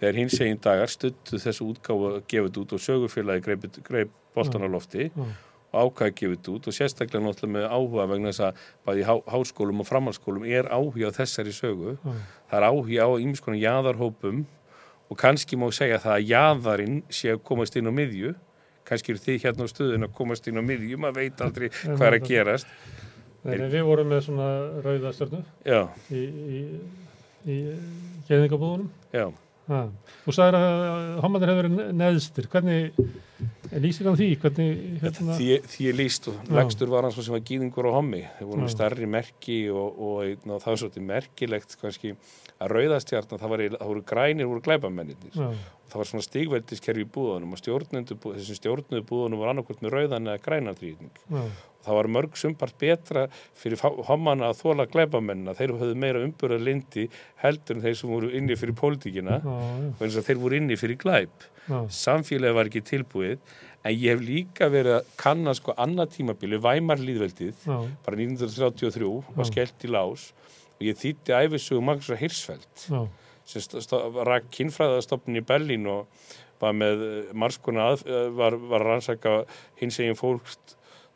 [0.00, 4.10] þegar hins egin dagar stuttu þessu útgáfu að gefa þetta út og sögufélagi greip, greip
[4.34, 5.26] boltan á lofti já,
[5.72, 6.66] og ákvæði þetta út.
[6.70, 11.10] Og sérstaklega náttúrulega með áhuga vegna þess að bæði há, háskólum og framhalskólum er áhuga
[11.12, 11.98] á þessari sögu.
[12.00, 12.14] Já,
[12.48, 14.46] það er áhuga á ýmiskonar jaðarhópum
[15.08, 18.34] og kannski má segja það að jaðarinn sé að komast inn á miðju
[18.88, 22.06] kannski eru þið hérna á stöðun að komast inn á miðju maður veit aldrei hvað
[22.08, 22.72] er að gerast
[23.48, 24.48] Nei, við vorum með svona
[24.84, 26.62] rauða stjörnu já, í, í,
[27.48, 27.58] í
[28.28, 29.28] geðingabúðunum já
[29.68, 29.82] Ha.
[30.24, 32.46] Þú sagðir að homandir hefur verið neðstir.
[32.48, 33.00] Hvernig
[33.84, 34.28] lýsir hann því?
[34.42, 37.92] Hvernig, hérna, Því, því ég líst og legstur var hann svo sem var gýðingur á
[37.98, 38.22] hommi.
[38.38, 42.14] Þeir voru með starri merki og, og, og, það var svolítið merkilegt kannski
[42.58, 45.36] að rauðastjarnar, það, það voru grænir, voru glæbamennir.
[45.88, 50.32] Það var svona stigveldiskerfi í búðunum og stjórnendu, þessum stjórnuðu búðunum var annarkvort með rauðan
[50.32, 51.20] eða grænan þrýðning.
[51.88, 53.26] Það var mörg sumpart betra
[53.58, 55.54] fyrir hommana að þóla glæbamennina.
[55.58, 57.06] Þeir höfðu meira umburðar lindi
[57.42, 59.40] heldur en þeir sem voru inni fyrir pólitíkina
[59.96, 61.48] og eins og þeir voru inni fyrir glæb
[61.92, 63.38] samfélagi var ekki tilbúið
[63.84, 67.76] en ég hef líka verið að kanna sko annað tímabili, Væmar líðveldið já,
[68.06, 70.30] bara 1933 var skellt í lás
[70.78, 73.02] og ég þýtti æfisögu Magnúsar Hirsfeld já,
[73.44, 76.08] sem st- st- rak kynfræðastofnun í Berlín og
[76.58, 77.04] var með
[77.38, 78.02] marskona að,
[78.34, 79.36] var, var rannsaka
[79.78, 80.48] hins eginn fólk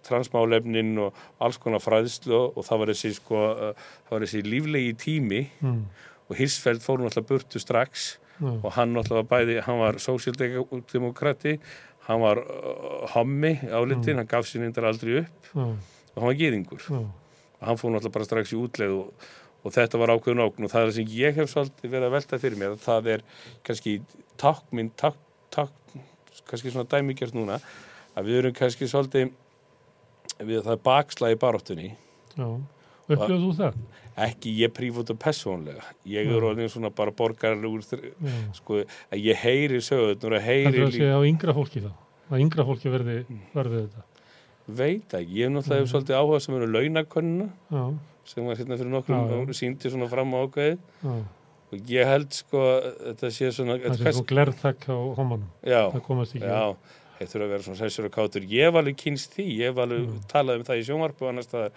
[0.07, 4.97] transmálefnin og alls konar fræðslu og það var þessi sko, uh, það var þessi líflegi
[5.01, 5.79] tími mm.
[6.29, 8.51] og Hirsfeld fór náttúrulega burtu strax Já.
[8.51, 11.59] og hann náttúrulega bæði, hann var sósíaldemokrati,
[12.09, 16.83] hann var uh, hommi álitinn, hann gaf sér neyndar aldrei upp og hann var gýðingur
[16.89, 16.99] Já.
[17.03, 19.29] og hann fór náttúrulega bara strax í útleið og,
[19.63, 22.17] og þetta var ákveðun ógn og það er það sem ég hef svolítið verið að
[22.17, 23.25] velta fyrir mér það er
[23.69, 23.95] kannski
[24.41, 25.21] takkminn takk,
[25.55, 25.95] takk,
[26.49, 27.61] kannski svona dæmigjart núna
[28.17, 29.31] að við erum kannski svolítið
[30.49, 31.88] við það er bakslag í baróttunni
[32.36, 32.47] Já.
[33.12, 33.80] Upplöðu þú það?
[34.22, 37.82] ekki ég prífut og persónlega ég er orðin svona bara borgarlegur
[38.55, 38.82] sko,
[39.12, 41.90] að ég heyri sögurnar Heldur heyri það sé á yngra fólki þá?
[42.32, 43.16] Að yngra fólki verði,
[43.57, 44.05] verði þetta?
[44.78, 47.84] veit ekki, ég hef náttúrulega svolítið áhuga sem eru launakönnuna Já.
[48.30, 51.16] sem var hérna fyrir nokkrum síndi svona fram á ákveði Já.
[51.72, 55.49] og ég held sko að þetta sé svona Það sé hvers- svo glerþakk á homanum.
[55.66, 56.76] já, Það já,
[57.23, 59.79] þeir þurfa að vera svona sessur og kátur ég hef alveg kynst því, ég hef
[59.85, 60.18] alveg Mm.
[60.33, 61.70] talað um það í sjónvarpu annars það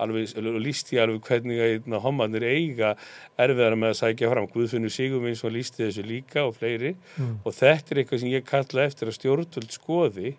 [0.00, 2.92] alveg, alveg líst ég alveg hvernig að hérna, homanir eiga
[3.38, 4.46] erfiðara með að sækja fram.
[4.54, 6.94] Guðfinnur Sigurvins og lísti þessu líka og fleiri.
[7.18, 7.40] Mm.
[7.44, 10.36] og þetta er eitthvað sem ég kalla eftir að stjórnvöld skoði.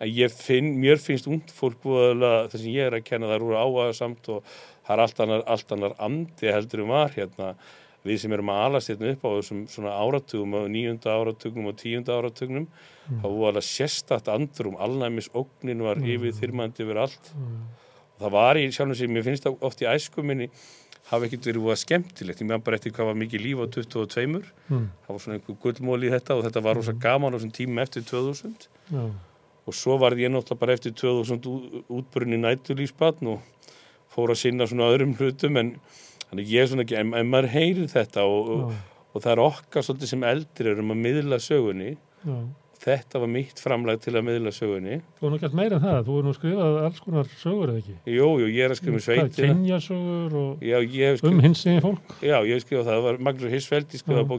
[0.00, 3.58] Að ég finn, mér finnst ungd fólk það sem ég er að kenna það eru
[3.60, 4.42] áhuga samt og
[4.86, 7.50] það er allt annar, allt annar andi heldur um var hérna
[8.04, 11.76] við sem erum að alast hérna upp á þessum svona áratugum á nýjunda áratugnum og
[11.76, 12.66] tíunda áratugnum
[13.10, 13.20] Mm.
[13.22, 16.04] þá voðalega sérstakt andrum alnæmis ógnin var Mm.
[16.06, 17.66] yfir þyrmandi yfir allt Mm.
[18.14, 20.48] og það var í sjálfum sig, mér finnst það oft í æsku minni
[21.10, 24.44] hafa ekkert verið voða skemmtilegt ég meðan bara eftir hvað var mikið líf á 22
[24.70, 24.88] Mm.
[25.02, 27.78] það var svona einhver gullmóli í þetta og þetta var rosa gaman á þessum tímum
[27.82, 29.10] eftir 2000 Já.
[29.66, 33.40] og svo var ég náttúrulega bara eftir 2000 ú- útbrunni nætulífsbatn og
[34.14, 35.80] fór að sinna svona öðrum hlutum en
[36.30, 38.72] þannig ég er svona ekki, en, en maður heyrir þetta og, og,
[39.14, 41.92] og það er okkar svolítið sem eldri erum að miðla sögunni
[42.24, 42.36] Já.
[42.84, 45.98] þetta var mitt framlag til að miðla sögunni Þú er nú gætt meira en það.
[46.08, 47.96] Þú er nú skrifað alls konar sögur eða ekki?
[48.16, 50.78] jú, jú, ég er að skrifa um sveitina Kynjasögur og já,
[51.10, 52.14] hef um skrifað, hins eginn fólk.
[52.22, 54.30] já, ég hef skrifað það, það var Magnús Hirsfeld, ég skrifaði Já.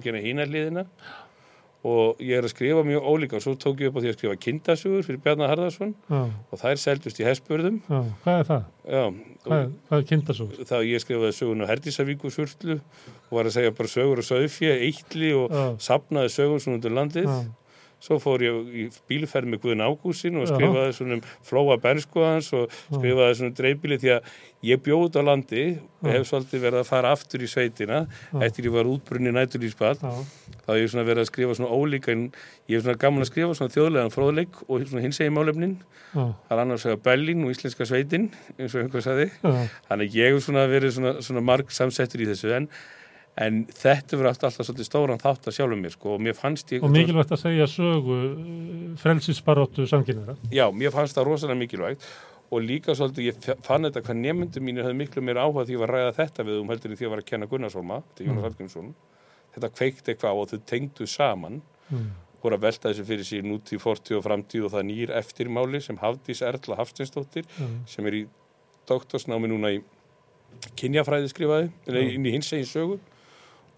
[1.83, 4.17] Og ég er að skrifa mjög ólíka og svo tók ég upp á því að
[4.19, 6.19] skrifa kindasögur fyrir Bjarnar Harðarsson Já.
[6.51, 8.01] og þær seldust í Hesburðum Já.
[8.25, 8.67] Hvað er það?
[8.85, 9.03] já,
[9.41, 10.59] Hvað er, hvað er kindasögur?
[10.69, 14.75] þá ég skrifaði sögun á Herdísavíku surtlu og var að segja bara sögur og sögfjö,
[14.85, 17.31] eitli og sapnaði sögur svona undir landið.
[18.01, 22.47] Svo fór ég í bíluferð með Guðin Ágúsin og skrifaði svona um flóa bernsku hans
[22.57, 24.31] og skrifaði svona um dreifbíli því að
[24.65, 25.65] ég bjóð á landi
[26.01, 28.39] og hef svolítið verið að fara aftur í sveitina Já.
[28.47, 29.99] eftir ég var útbrunni nætturlýsball.
[30.01, 30.13] Já.
[30.65, 32.23] Þá hef ég svona verið að skrifa svona ólíka en
[32.69, 35.75] ég hef svona gaman að skrifa svona þjóðlegan fróðleik og svona hins egin málefnin.
[36.15, 39.29] Það er annars vegar Bellin og Íslenska sveitin eins og einhver sagði.
[39.45, 39.69] Já.
[39.91, 42.67] Þannig að ég hef svona verið svona, svona marg samsettur í þessu en,
[43.41, 46.71] en þetta verið alltaf, alltaf svolítið stóran þátt að sjálfum mér sko og mér fannst
[46.75, 46.83] ég...
[46.85, 48.17] Og mikilvægt að segja sögu
[49.01, 50.35] frelsisbaróttu samkynniðra.
[50.53, 52.05] Já, mér fannst það rosalega mikilvægt
[52.51, 55.81] og líka svolítið ég fann þetta hvað nefndu mínir höfðu miklu meira áhuga því ég
[55.81, 58.23] var að ræða þetta við um heldur en því að var að kenna Gunnarsólma, þetta
[58.23, 58.47] er Jónas Mm.
[58.47, 58.89] Hallgrímsson.
[59.55, 61.61] Þetta kveikti eitthvað og þau tengdu saman
[61.91, 62.11] Mm.
[62.43, 65.97] voru að velta þessu fyrir sér nútíð, fortíð og framtíð og það nýr eftirmáli sem
[65.97, 67.65] Hafdís Erla Hafsteinsdóttir Já.
[67.85, 68.21] sem er í
[68.87, 69.81] doktorsnámi núna í
[70.79, 71.99] kynjafræði skrifaði, Já.
[72.15, 73.10] inn í hins egin sögu ég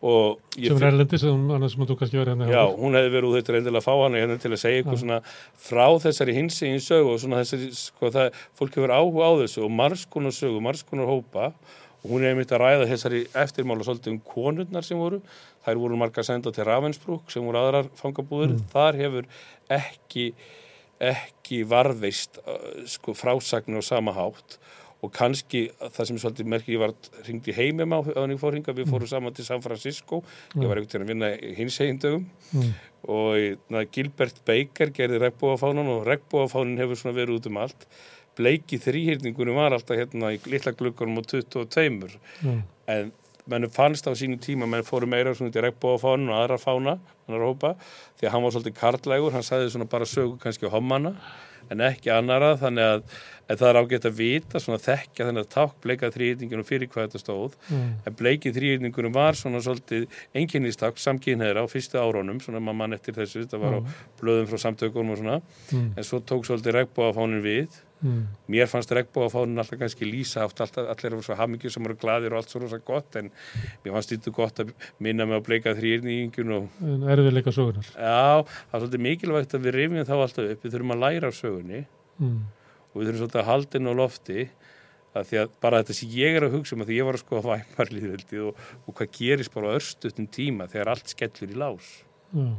[0.04, 2.48] Sem er erlendis, sem annars mútu kannski verið hérna.
[2.50, 4.82] hjá Já, hún hefði verið út þetta reyndil að fá hana hérna til að segja
[4.82, 5.20] eitthvað svona
[5.68, 9.72] frá þessari hinsegin sögu og svona þessari, sko það, fólk hefur áhuga á þessu og
[9.78, 11.54] margskonar sögu, margskonar hópa.
[12.04, 15.22] Og hún er einmitt að ræða þessari eftirmála svolítið um konurnar sem voru.
[15.64, 18.66] Þær voru margar senda til Ravensbrück sem voru aðrar fangabúður, Mm.
[18.74, 19.30] þar hefur
[19.72, 20.34] ekki
[21.04, 24.58] ekki varðveist uh, sko frásagnir á sama hátt
[25.04, 26.94] og kannski það sem er svolítið merkir, ég var
[27.26, 30.22] hringd í heimum á að ég fór hingað, við fórum saman til San Francisco.
[30.56, 32.74] Ég var einhvern veginn að vinna hins eigindögum Mm.
[33.10, 37.88] og na, Gilbert Baker gerði regnbóafánan og regnbóafánin hefur svona verið út um allt.
[38.38, 42.62] Bleiki þrýhyrningunum var alltaf hérna í litla glukkanum á 22 Já.
[42.88, 43.12] en
[43.46, 46.96] mennum fannst á sínu tíma menn fóru meira svona út í regnbóafánin og aðra fána
[47.28, 47.76] annar hópa,
[48.20, 51.12] því að hann var svolítið karlægur hann sagði svona bara sögu kannski á hommana
[51.72, 53.04] en ekki annara þannig að
[53.50, 57.20] en það er ágætt að vita, svona þekkja þennan takk bleika þrýhyrningunum fyrir hvað þetta
[57.20, 57.90] stóð Mm.
[58.08, 63.44] en bleikið þrýhyrningunum var svona svolítið einkennistak samkynneira á fyrstu árónum svona mann eftir þessu,
[63.44, 63.90] þetta var á Já.
[64.22, 65.42] blöðum frá samtökunum og svona
[65.74, 65.92] Mm.
[65.98, 67.68] en svo tók svolítið regnbóafánin við
[68.04, 68.24] Mm.
[68.52, 72.34] mér fannst regnbóafánin alltaf kannski lýsa átt alltaf, allir eru svo hamingjur sem eru gladir
[72.34, 73.30] og allt svo rosa gott en
[73.86, 77.88] mér fannst þetta gott að minna mig á bleika þrýhyrningun og En erfiðleika sögunar.
[77.96, 81.32] já, það er svolítið mikilvægt að við rifjum þá alltaf upp, við þurfum að læra
[81.32, 81.86] sögunni
[82.20, 82.42] Mm.
[82.94, 84.50] og við þurfum svolítið að halda inn á lofti
[85.16, 87.18] að því að bara þetta sem ég er að hugsa um að því ég var
[87.18, 91.88] að skoða væmarlýðveldi og, og hvað gerist bara örstutum tíma þegar allt skellur í lás
[92.36, 92.50] Já.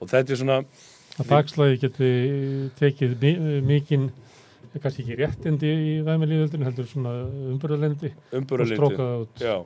[0.00, 0.58] og þetta er svona
[1.14, 2.06] Að bakslagi geti
[2.78, 4.08] tekið mi- mikinn
[4.82, 7.14] kannski ekki réttindi í væmilíðöldinu, heldur svona
[7.54, 8.10] umbúralendi
[9.22, 9.42] út.
[9.42, 9.56] Já,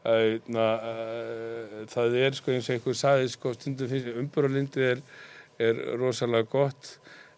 [0.00, 5.02] Æ, na, uh, það er sko eins og einhver saði sko stundum finnst umbúralindi er,
[5.60, 6.94] er rosalega gott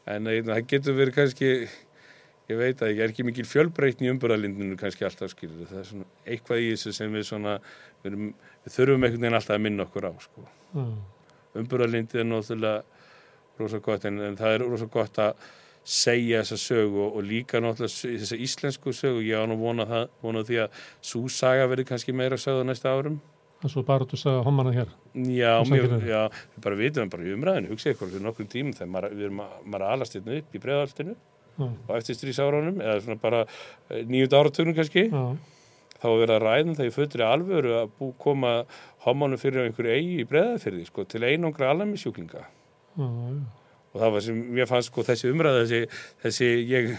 [0.07, 1.49] en það getur verið kannski
[2.53, 5.89] ég veit að ég er ekki mikil fjölbreytni í umbúralindinu kannski alltaf skilur það er
[5.89, 8.31] svona eitthvað í þessu sem við svona við, erum,
[8.63, 10.47] við þurfum einhvern veginn alltaf að minna okkur á sko.
[10.73, 10.87] Já,
[11.63, 12.85] umbúralindi er náttúrulega
[13.59, 15.51] rosalega gott en, en það er rosalega gott að
[15.85, 20.09] segja þessa sögu og, og líka náttúrulega þessa íslensku sögu, ég á nú vona það
[20.23, 23.17] vona því að svo saga verður kannski meira sögðu næsta árum
[23.63, 24.89] það er svo bara að segja homana hér.
[25.15, 26.09] Já, Og mjög, samfélaginu.
[26.11, 26.23] já,
[26.57, 29.43] við bara vitum bara í umræðinu, hugsið ykkur fyrir nokkrum tímum þegar maður, við erum
[29.45, 31.15] að, maður að alast hérna upp í breiðaltinu
[31.53, 33.43] Já, og eftir strísáránum eða svona bara
[34.09, 35.23] nýjunda áratögnum kannski já,
[36.03, 38.53] þá er verið að ræðum það í fötri alvöru að bú, koma
[39.05, 43.62] hománum fyrir einhverju eigi í breiðafyrði sko, til einangra alamisjúklinga já, já.
[43.93, 45.81] Og það var sem mér fannst sko þessi umræða þessi,
[46.25, 46.93] þessi ég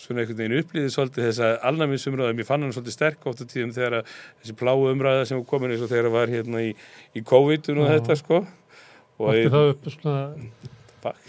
[0.00, 3.74] svona einhvern veginn upplýði svolítið þessa alnæmisumræða mér fann hann svolítið sterk oft á tíðum
[3.76, 6.70] þegar að þessi pláu umræða sem komin eins og þegar var hérna í,
[7.12, 7.94] í COVID-un og Já.
[7.98, 8.40] þetta sko.
[9.18, 10.16] Og Vakti það upp svona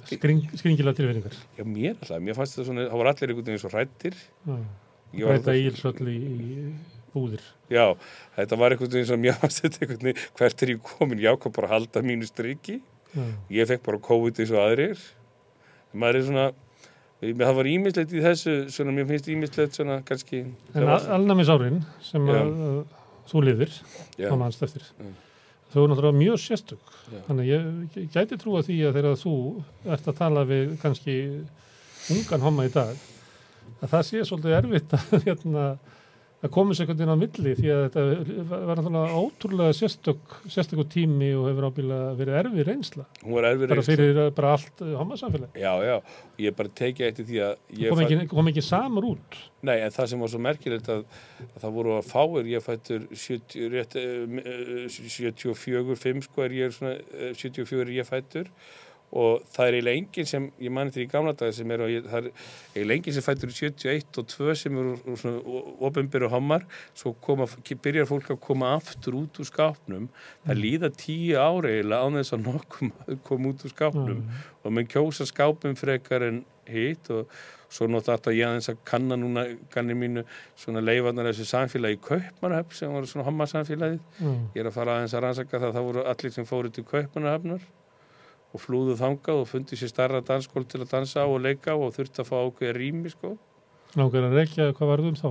[0.10, 1.36] skring, skringilega tilfinningar.
[1.58, 4.56] já mér alltaf, mér fannst þetta svona, það voru allir einhvern veginn svo rættir Já,
[5.20, 6.74] Ég var breyta alltaf- ílsöll í, í
[7.14, 7.42] búðir.
[7.74, 7.86] já,
[8.38, 11.34] þetta var einhvern veginn sem mér fannst þetta einhvern veginn, hvert er ég komin, ég
[13.16, 13.24] Já,
[13.60, 15.06] ég fekk bara COVID eins og aðrir
[15.98, 16.48] maður er svona
[17.20, 20.44] það var ímislegt í þessu svona, mér finnst ímislegt svona kannski
[20.78, 22.78] En alnæmis árin sem að, að
[23.30, 23.74] þú lifir,
[24.24, 25.10] á mannst eftir, Já.
[25.74, 26.94] þau eru náttúrulega mjög sérstök.
[27.12, 27.20] Já.
[27.28, 29.34] Þannig ég gæti trúa því að þegar þú
[29.86, 31.18] ert að tala við kannski
[32.16, 32.96] ungan homma í dag,
[33.80, 35.68] að það sé svolítið erfitt að, hérna,
[36.40, 40.86] að koma sér einhvern veginn á milli því að þetta var náttúrulega ótrúlega sérstök, sérstöku
[40.88, 43.06] tími og hefur ábyggilega verið erfið reynsla.
[43.26, 43.90] hún var erfið Bara reynsla.
[43.92, 45.50] fyrir uh, bara allt hommasamfélag.
[45.60, 45.96] já, já,
[46.46, 47.54] ég bara tekið eftir því að
[47.90, 49.40] Kom fæ- ekki, kom ekki samur út.
[49.68, 51.04] nei, en það sem var svo merkilegt að,
[51.44, 56.56] að það voru að fáir, ég fættur 70, rétt, eh, eh, 74, 5 sko er
[56.56, 58.48] ég svona, eh, 74 er ég fættur
[59.10, 62.06] og það er eiginlega enginn sem, ég mani þetta í gamla daga sem er, ég,
[62.10, 62.30] það er
[62.76, 66.66] eiginlega enginn sem fættur í 71 og 2 sem eru úr svona ofinbyrju hommar,
[66.98, 70.10] svo koma, byrjar fólk að koma aftur út úr skápnum,
[70.46, 72.94] það líða tíu ári eiginlega án þess að nokkum
[73.28, 74.26] koma út úr skápnum.
[74.60, 77.32] Og menn kjósa skápum frekar en hitt og
[77.70, 80.24] svo náttúrulega ég aðeins að kanna núna kannir mínu
[80.58, 85.14] svona leifarnar þessu samfélagi Kaupmannahöfn sem voru svona hommasamfélagið Já, ég er að fara aðeins
[85.14, 87.68] að rannsaka það það voru allir sem fóru til Kaupmannahöfnar
[88.54, 91.78] og flúðu þangað og fundi sér starra dansskól til að dansa á og leika á
[91.78, 93.36] og þurfti að fá ákveða rými sko
[93.96, 95.30] langar að reykja hvað varðum þá?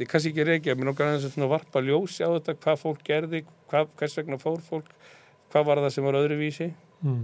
[0.00, 3.90] ég kannski ekki reykja, mér aðeins að varpa ljósi á þetta, hvað fólk gerði hvað,
[3.98, 4.90] hvers vegna fór fólk
[5.50, 7.22] hvað var það sem var öðruvísi Mm.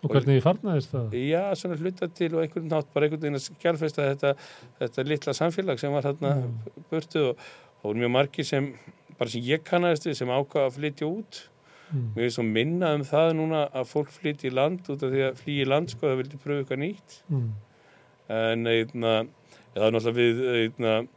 [0.00, 1.14] Og hvernig þið farnaðist það?
[1.28, 4.30] Já, svona hluta til og einhvern nátt bara einhvern veginn að skjálfesta þetta,
[4.78, 6.54] þetta litla samfélag sem var hérna Mm.
[6.88, 7.42] burtu og
[7.82, 8.70] voru mjög margir sem,
[9.18, 11.42] bara sem ég kannast við, sem ákvaða að flytja út.
[11.90, 12.06] Mm.
[12.16, 15.22] Mér er svo minna um það núna að fólk flytja í land út af því
[15.26, 17.16] að flýja í land, sko, það vildi pröfu eitthvað nýtt.
[17.30, 17.48] Mm.
[18.30, 19.14] En einna,
[19.74, 21.08] það er náttúrulega við,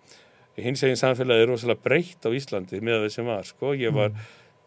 [0.63, 3.73] hins eginn samfélagi er rosalega breytt á Íslandi með það sem var, sko.
[3.77, 4.11] Ég var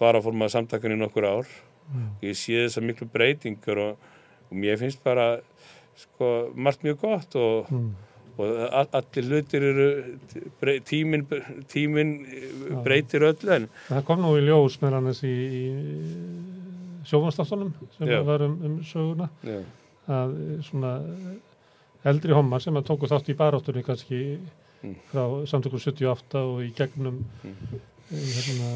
[0.00, 1.46] bara að forma samtakan í nokkur ár
[1.86, 2.06] Mm.
[2.20, 3.98] ég sé þessar miklu breytingar og,
[4.50, 5.38] og mér finnst bara
[5.94, 7.92] sko, margt mjög gott og, Mm.
[8.38, 9.86] Og all, allir hlutir eru
[10.88, 11.22] tímin,
[11.72, 12.10] tímin
[12.84, 15.64] breytir öllu en Það kom nú í ljós með hann í, í
[17.08, 18.20] sjófanstáttunum sem Já.
[18.26, 19.60] var um, um söguna já,
[20.10, 24.22] að eh, svona eh, eldri hommar sem að tóku þátt í baráttunni kannski
[24.84, 24.92] Mm.
[25.08, 27.78] frá samtökum 78 og í gegnum Mm.
[28.12, 28.66] í hérna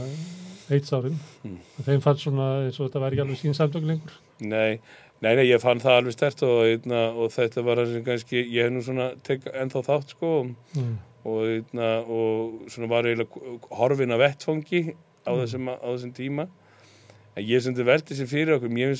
[0.72, 1.58] eitsárin Mm.
[1.84, 4.80] þeim fannst svona eins og þetta væri ekki alveg sín samtök lengur nei,
[5.24, 8.42] nei, nei, ég fann það alveg stert og, einna, og þetta var það sem kannski
[8.42, 10.94] ég hef nú svona tek ennþá þátt sko mm.
[11.24, 14.82] og, einna, og svona var eiginlega horfin að vettfangi
[15.28, 15.76] á, Mm.
[15.76, 16.48] á þessum tíma
[17.36, 18.94] en ég stundi velti sér fyrir okkur ég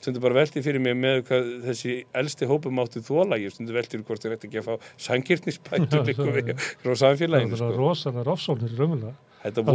[0.00, 4.06] stundi bara velti fyrir mér með hvað þessi elsti hópum átti þóla, ég stundi fyrir
[4.08, 4.88] hvort þér ætti ekki að fá
[6.40, 7.76] við frá það samfélaginu var sko.
[7.78, 9.14] rosalega rofsóknir raunverulega
[9.44, 9.66] þetta,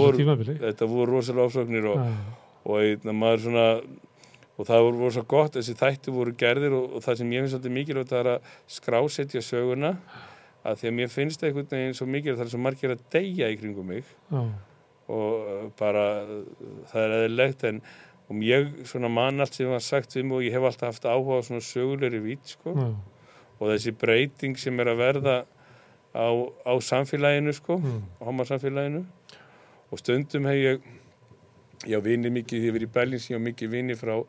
[0.66, 2.04] þetta voru rosalega ásóknir og,
[2.66, 3.68] og einna, maður svona
[4.56, 7.56] og það voru rosa gott, þessi þætti voru gerðir og, og það sem ég finnst
[7.58, 9.90] svolítið mikilvægt það er að skrásetja söguna
[10.66, 13.04] að því að mér finnst það einhvern veginn svo mikilvægt það er svo margir að
[13.14, 14.42] deyja í kringum mig Já.
[15.12, 16.06] og uh, bara
[16.92, 17.82] það er eðlilegt en
[18.26, 21.04] og ég svona man allt sem var sagt við mig og ég hef alltaf haft
[21.06, 22.88] áhuga á svona sögulegri vít sko Já.
[23.60, 25.36] og þessi breyting sem er að verða
[26.16, 26.26] á,
[26.66, 28.02] á samfélaginu sko Mm.
[28.24, 29.04] homarsamfélaginu
[29.92, 30.82] og stundum hef ég
[31.88, 34.26] ég á vini mikið, ég verið í Berlins ég á mikið vini frá uh,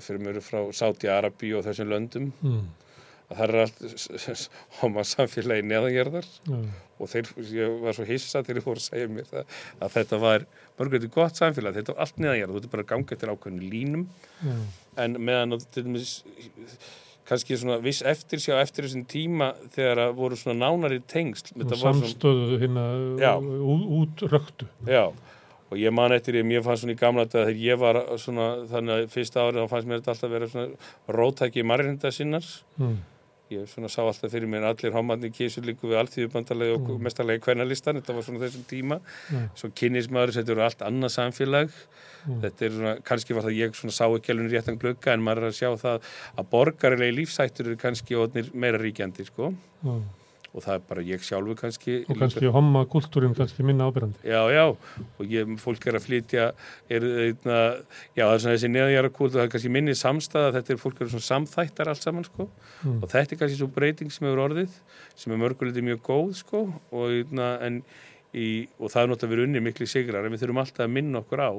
[0.00, 2.62] fyrir mjög frá Sáti Arabi og þessum löndum Mm.
[3.32, 3.78] að það er allt
[4.82, 6.26] hóma samfélagi neðangjörðar
[7.02, 10.18] og þeir, ég var svo hissa þegar ég voru að segja mér það, að þetta
[10.22, 10.44] var
[10.78, 14.04] mörgulegt gott samfélag, þetta var allt neðangjörð þú ert bara að ganga til ákveðinu línum
[14.44, 14.52] Já.
[15.06, 16.12] en meðan til dæmis
[17.28, 21.64] kannski svona viss eftir sjá eftir þessum tíma þegar að voru svona nánari tengsl og
[21.70, 22.84] var svona- samstöðu hérna
[23.22, 23.32] Já.
[23.40, 25.04] út röktu Já,
[25.72, 28.98] og ég man eftir því, mér fannst svona í gamla þegar ég var svona, þannig
[28.98, 32.52] að fyrsta árið þá fannst mér þetta alltaf vera svona rótæki marrinda sinnars.
[32.76, 33.00] mm.
[33.52, 37.02] Ég svona sá alltaf fyrir mér að allir homarni kísur líku við alltíðubandalegi og mm.
[37.04, 38.98] mestarlegi kvennalistan, þetta var svona þessum tíma.
[39.28, 39.50] Mm.
[39.60, 41.76] Svo kynnismæður, þetta eru allt annað samfélag.
[42.22, 42.38] Mm.
[42.46, 45.44] Þetta er svona, kannski var það ég svona sá ekki alveg réttan glugga en maður
[45.44, 48.20] er að sjá það að borgarilegi lífsættur eru kannski
[48.54, 49.52] meira ríkjandi, sko.
[50.52, 51.94] Og það er bara ég sjálfur kannski.
[52.12, 54.64] og kannski homma kultúrin kannski minna ábyrjandi Já, já,
[55.16, 56.42] og ég, fólk er að flytja,
[56.92, 57.56] er, eitna,
[58.12, 60.80] já, það er svona þessi neðanjara kúlt og það er kannski minni samstæða, þetta er
[60.82, 62.48] fólk eru svona samþættar allt saman, sko,
[62.82, 62.98] Mm.
[63.02, 64.76] og þetta er kannski svo breyting sem hefur orðið,
[65.16, 66.60] sem er mörguleiti mjög góð, sko,
[66.92, 67.80] og, eitna, en,
[68.34, 71.22] í, og það er náttúrulega verið unni miklu sigrar, en við þurfum alltaf að minna
[71.22, 71.50] okkur á,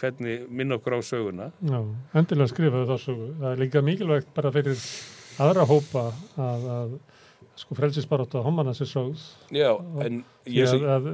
[0.00, 1.50] hvernig, minna okkur á söguna.
[1.60, 1.80] Já,
[2.14, 3.28] endilega skrifaðu það sögu.
[3.40, 4.78] Það er líka mikilvægt bara fyrir
[5.42, 6.04] aðra hópa
[6.38, 6.98] að, að
[7.58, 9.22] sko frelsisbaróta homana sér sögð.
[9.54, 9.72] Já,
[10.04, 11.06] en ég, að, að,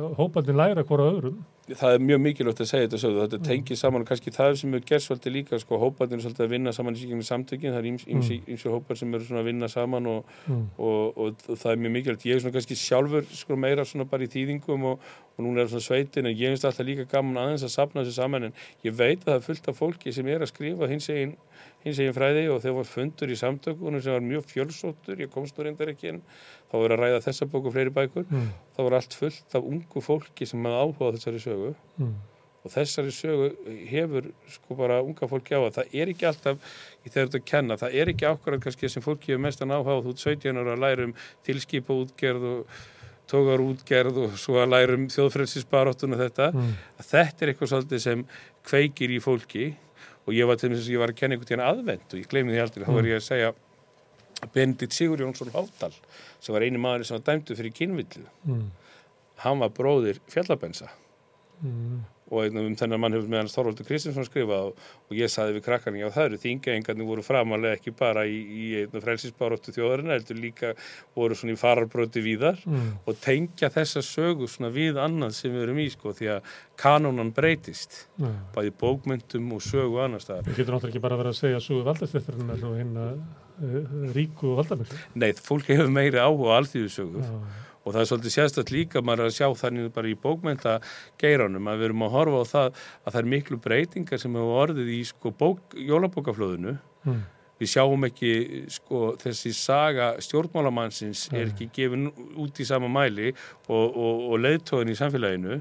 [0.00, 1.40] að hópandi læra hvora öðrum.
[1.70, 4.72] það er mjög mikilvægt að segja þetta sögðu, þetta tengir saman og kannski það sem
[4.74, 7.78] er gerð svolítið líka, sko, hóparnir er svolítið að vinna saman í síkjum samtökin, það
[7.78, 10.64] er íms, íms, ímsir hópar sem eru svona að vinna saman og, Mm.
[10.82, 14.08] og, og, og það er mjög mikilvægt ég er svona kannski sjálfur sko meira svona
[14.10, 15.04] bara í þýðingum og,
[15.38, 18.48] núna er svona sveitin en ég finnst alltaf líka gaman aðeins að sapna þessu saman
[18.48, 21.36] en ég veit að það er fullt af fólki sem er að skrifa hins egin,
[21.84, 25.56] hins egin fræði og þegar var fundur í samtökunum sem var mjög fjölsóttur, ég komst
[25.56, 26.22] nú reyndar ekki inn
[26.70, 28.50] þá var að ræða þessa bóku og fleiri bækur Mm.
[28.76, 32.14] þá var allt fullt af ungu fólki sem hafði áhuga þessari sögu Mm.
[32.64, 33.48] og þessari sögu
[33.88, 36.58] hefur sko bara unga fólki á að það er ekki alltaf
[37.06, 40.10] í þegar að kenna, það er ekki ákvarðan kannski sem fólki hefur mestan áhuga þú
[40.12, 41.14] ert 17 ára að læra um
[41.44, 42.66] tilskipa útgerð og
[43.30, 46.74] tógar útgerð og svo að læra um þjóðfrelsisbaróttun og þetta, Mm.
[47.00, 48.26] þetta er eitthvað svolítið sem
[48.66, 49.74] kveikir í fólki
[50.30, 52.30] og ég var til þess að ég var að kenna einhvern tíðan aðvend og ég
[52.30, 53.50] gleymi því aldrei, þá var ég að segja
[54.54, 55.92] Benedikt Sigur Jónsson Hátal
[56.40, 58.70] sem var eini maður sem var dæmdu fyrir kynvillu Mm.
[59.44, 60.88] hann var bróðir fjallabensa
[61.60, 62.04] Mm.
[62.30, 65.56] Og einn um þennan mann hefur með hans Þorvaldur Kristinsson skrifað og, og ég saði
[65.56, 70.12] við krakkarni já það eru þingaengarnir voru framalega ekki bara í, í einn frelsisbaróttu þjóðarinn
[70.14, 70.72] heldur líka
[71.18, 72.90] voru svona í fararbróti víðar Mm.
[73.08, 77.32] og tengja þessa sögu svona við annað sem við erum í sko því að kanónan
[77.34, 78.28] breytist Já.
[78.54, 80.44] bæði bókmyndum og sögu annars staðar.
[80.46, 84.60] Við getum náttúrulega ekki bara verið að segja sögu valdastéttarinnar og hérna uh, ríku og
[84.60, 85.00] valdamiklu.
[85.18, 87.34] Nei, fólk hefur meiri áhuga á alþýðusögur Já.
[87.90, 90.76] Og það er svolítið sérstætt líka maður er að sjá þannig bara í bókmynda
[91.18, 94.60] geiranum að við erum að horfa á það að það er miklu breytingar sem hefur
[94.62, 97.22] orðið í sko bók, jólabókaflöðinu Mm.
[97.60, 98.30] við sjáum ekki
[98.72, 101.52] sko þessi saga stjórnmálamannsins er Nei.
[101.54, 103.30] ekki gefin út í sama mæli
[103.68, 105.56] og, og, og leiðtóðin í samfélaginu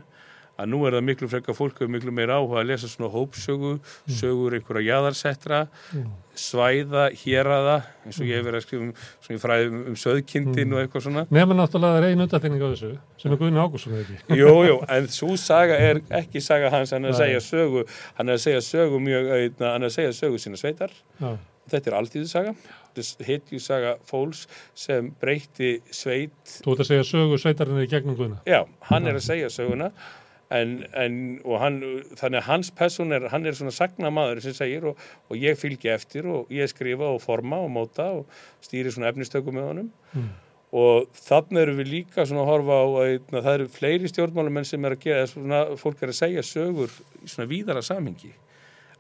[0.60, 3.78] að nú er það miklu frekka fólk hefur miklu meira áhuga að lesa svona hópsögu
[4.12, 5.62] sögur einhverja jaðarsettra
[5.94, 6.10] Mm.
[6.40, 8.92] svæða, héraða eins og ég hef verið að skrifa um,
[9.26, 12.68] svona í fræðum um söðkindin og eitthvað svona Nefnum náttúrulega það er einu undarþegning á
[12.72, 14.20] þessu sem er Guðni Ágússon eða ekki.
[14.40, 17.84] Jú, jú, en svo saga er ekki saga hans, hann er að segja sögu
[18.20, 21.34] hann er að segja sögu mjög einna, hann er að segja sögu sína sveitar Já.
[21.74, 22.56] þetta er alltíðusaga
[23.26, 24.46] hitjusaga fólks
[24.78, 28.40] sem breytti sveit Þú ert að segja sögu sveitarinnar í gegnum Guðna.
[28.48, 29.92] já, hann er að segja söguna
[30.50, 31.16] en, en
[31.62, 31.76] hann,
[32.18, 34.98] þannig að hans person er, hann er svona sagnamaður sem segir og,
[35.30, 38.26] og ég fylgi eftir og ég skrifa og forma og móta og
[38.66, 40.30] stýri svona efnistöku með honum Mm.
[40.74, 44.66] og þannig erum við líka svona að horfa á að að það eru fleiri stjórnmálumenn
[44.66, 46.90] sem er að gera svona, fólk er að segja sögur
[47.24, 48.32] í svona víðara samhengi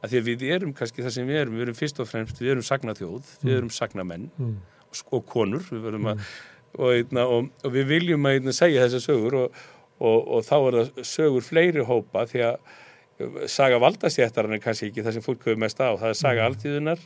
[0.03, 2.37] að því að við erum kannski það sem við erum við erum fyrst og fremst,
[2.41, 4.53] við erum sagnaþjóð við erum sagnamenn Mm.
[4.85, 6.23] og, og konur við verðum að
[6.77, 9.59] og, einna, og, og við viljum að einna, segja þessar sögur og,
[9.99, 15.03] og, og þá er það sögur fleiri hópa því að saga valdastjættarinn er kannski ekki
[15.03, 17.01] það sem fólk hefur mest á, það er saga altíðunar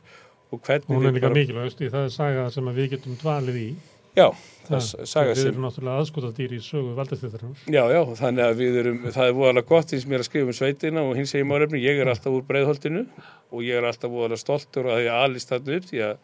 [0.53, 3.15] og hvernig Hún er við líka bara- mikilvægst í það er saga sem við getum
[3.23, 3.69] dvalið í.
[4.13, 4.27] já,
[4.67, 7.63] það Það, saga við sem erum náttúrulega aðskotadýr í sögu valdastéttarinnar.
[7.65, 10.57] Já, já, þannig að við erum, það er voðalega gott eins mér að skrifa um
[10.59, 13.07] sveitina og hins segir málefni, ég er alltaf úr breiðholtinu
[13.49, 16.17] og ég er alltaf voðalega stoltur að ég alist þarna upp því að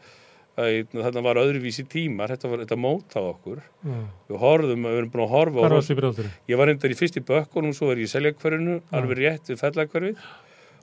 [0.59, 3.61] þarna var öðruvísi tímar, þetta var þetta mótað okkur.
[3.85, 3.97] Já.
[4.29, 6.35] Við horfðum, við erum búin að horfa Hvar varst í breyðaldurinn?
[6.51, 9.61] ég var reyndar í fyrst í bökkunum, svo er ég í seljakverfinu, alveg rétt við
[9.63, 10.23] fellakverfið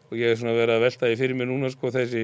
[0.07, 2.21] og ég er svona verið að velta því fyrir mér núna sko þessi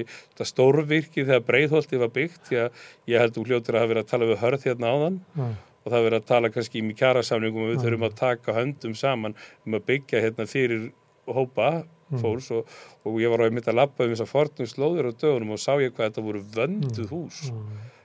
[0.47, 4.11] stórvirki þegar breiðholti var byggt því að ég held þú hljótur að hafa verið að
[4.13, 5.47] tala við hörð hérna áðan Já.
[5.83, 7.83] og það er verið að tala kannski í kjarasamningum og við Já.
[7.83, 9.35] þurfum að taka höndum saman
[9.67, 10.87] um að byggja hérna fyrir
[11.27, 12.02] hópa Mm.
[12.21, 12.67] Fólks og,
[13.05, 15.59] og ég var á einmitt að labba um þess að fornum slóður á dögunum og
[15.63, 17.39] sá ég hvað þetta voru vönduð hús.
[17.49, 17.55] Já.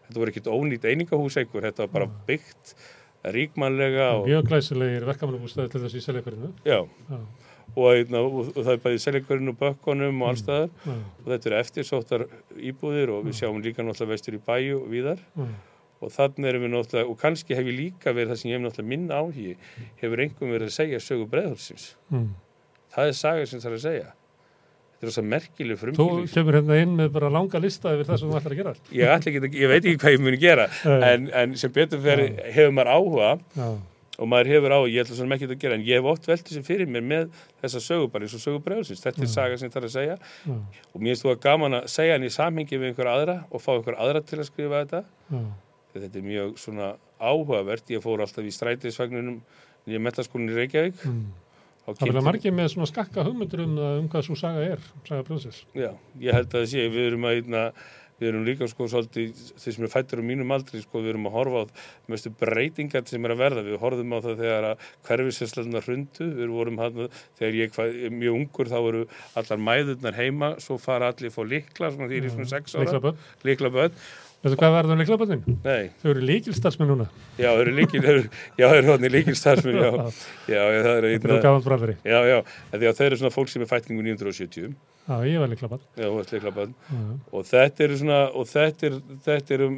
[0.09, 2.75] þetta voru ekkit ónýtt einingahús einhver, þetta var bara byggt
[3.35, 6.51] ríkmannlega og, Mjög glæsilegir verkamannabústæði til þessu í seljakverinu.
[6.65, 6.79] já,
[7.11, 7.19] Já,
[7.77, 11.51] og, einna, og, og það er bæði seljakverinu og bökkunum og allstaðar já, og þetta
[11.51, 12.25] eru eftirsóttar
[12.71, 15.21] íbúðir og við sjáum líka náttúrulega vestur í bæju og víðar.
[15.37, 15.49] Já.
[15.99, 18.65] og þannig erum við náttúrulega, og kannski hef ég líka verið það sem ég hef
[18.69, 19.57] náttúrulega minn áhugi
[19.99, 22.29] hefur einhverjum verið að segja sögu breiðhólsins Mm.
[22.99, 24.09] Það er saga sem það er að segja.
[24.99, 28.09] Þetta er þess að merkileg Þú frumkýling kemur hérna inn með bara langa lista yfir
[28.09, 28.72] það sem þú ætlar að gera.
[28.99, 30.64] ég, ekki, ég veit ekki hvað ég muni gera
[31.07, 33.68] en, en sem betur fyrir hefur maður áhuga Já,
[34.18, 36.42] og maður hefur á, ég ætla svona ekki að gera en ég hef oft velt
[36.49, 37.28] þessi fyrir mér með
[37.62, 40.16] þessa sögu bara eins og sögu bregðsins, þetta er saga sem það er að segja.
[40.49, 40.57] Já,
[40.90, 43.62] og mér finnst þú að gaman að segja hann í samhengi við einhver aðra og
[43.62, 45.05] fá einhver aðra til að skrifa þetta.
[45.30, 45.44] Já.
[45.94, 46.88] Þetta er mjög svona
[47.22, 47.86] áhugavert.
[47.94, 49.38] Ég fór alltaf í strætisvagnunum
[49.86, 51.07] nýja metaskólinni í Reykjavík.
[51.07, 51.22] Mm.
[51.89, 55.62] Það kynnti- margir með svona skakka hugmyndur um, um hvað svo saga er, saga brjóðsins.
[55.78, 57.62] Já, ég held að það sé, við erum að einna,
[58.18, 61.28] við erum líka sko svolítið, þeir sem eru fættur á mínum aldri, sko, við erum
[61.30, 61.64] að horfa á
[62.11, 66.55] mestu breytingar sem er að verða, við horfum á það þegar að hverfisessluna hrundu, við
[66.59, 67.03] vorum hann,
[67.39, 69.05] þegar ég var mjög ungur þá voru
[69.39, 73.14] allar mæðurnar heima, svo fara allir fór likla, svona því er svona sex ára,
[73.47, 74.03] likla bönn,
[74.39, 75.41] Veitu hvað verður um líklaböndin?
[75.64, 77.07] nei, Þau eru líkilstarfsmenn núna.
[77.41, 78.28] já, þeir eru líkil, eru-
[78.61, 79.89] já, þeir eru hodni líkilstarfsmenn, já,
[80.55, 81.97] já, já, það er Þetta er einna, gaman brandari.
[82.07, 82.36] já, já,
[82.70, 84.76] en því að þeir eru svona fólk sem er fætningu 970,
[85.09, 85.84] Já, ég var líklabönd.
[85.99, 89.68] já, þú bönn, Já, og þetta eru svona og þetta er, þetta eru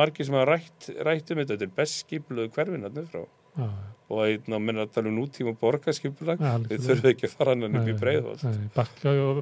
[0.00, 3.22] margir sem hafa rætt, rætt um þetta, þetta er best skipluðu hverfin hann frá
[3.56, 3.68] já,
[4.08, 4.20] og
[4.56, 6.38] að menna að tala um nútíma borgarskipulag.
[6.40, 8.44] Já, við þurfum ekki að fara hann upp í Nei, breiðholt.
[8.44, 9.40] nei, Bakka og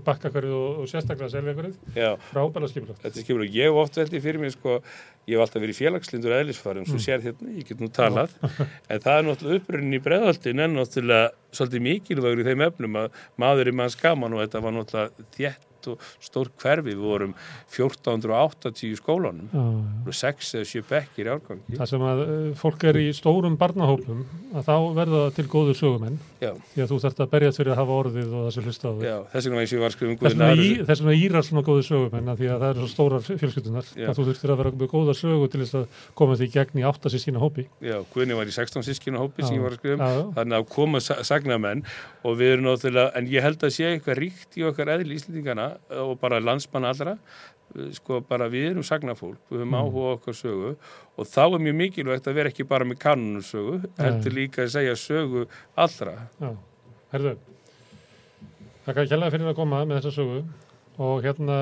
[0.56, 1.76] og, sérstaklega seljakverið.
[1.94, 4.80] já, Frábæla skipulag, ég hef oft veldi fyrir mig sko,
[5.28, 6.90] ég hef alltaf verið félagslindur eðlisfarum, Mm.
[6.90, 8.30] svo sér hérna, ég get nú talað.
[8.90, 13.10] En það er náttúrulega upprunnin í breiðholtin en náttúrulega svolítið mikilvægur í þeim efnum að
[13.38, 17.34] maður er manns gaman og þetta var náttúrulega þétt og stór hverfi, við vorum
[17.72, 19.48] 1480 í skólanum
[20.06, 21.76] voru sex eða sjö bekkir í árgangi.
[21.76, 24.24] Það sem að uh, fólk er í stórum barnahópum
[24.56, 27.72] að þá verða það til góður sögumenn Já, því að þú þarft að berjast fyrir
[27.74, 28.46] að hafa orðið og
[28.96, 29.06] því.
[29.08, 32.90] já, þess vegna og um írar svona góður sögumenn að því að það eru svo
[32.92, 34.06] stórar fjölskyldunar Já.
[34.10, 35.86] að þú þurftir að vera með góða sögu til þess að
[36.20, 37.66] koma því gegn í áttast í sína hópi.
[37.84, 40.04] Já, Guðin var í 16 sískinu hópi um.
[40.36, 41.84] Þannig að koma sa- sagnamenn
[42.26, 45.75] og við erum náttúrulega, en ég held að sé eitthvað ríkt í okkar eðli Íslendingana
[45.90, 47.16] og bara landsmanna allra,
[47.92, 49.80] sko bara við erum sagnafólk, við höfum Mm.
[49.82, 50.76] áhuga okkar sögu
[51.18, 54.94] og þá er mjög mikilvægt að vera ekki bara með kanunusögu, heldur líka að segja
[54.96, 55.46] sögu
[55.76, 56.14] allra.
[56.40, 56.50] Já,
[57.12, 57.36] herðu,
[58.86, 60.44] þakka ekki hérlega fyrir að koma með þessa sögu
[60.98, 61.56] og hérna,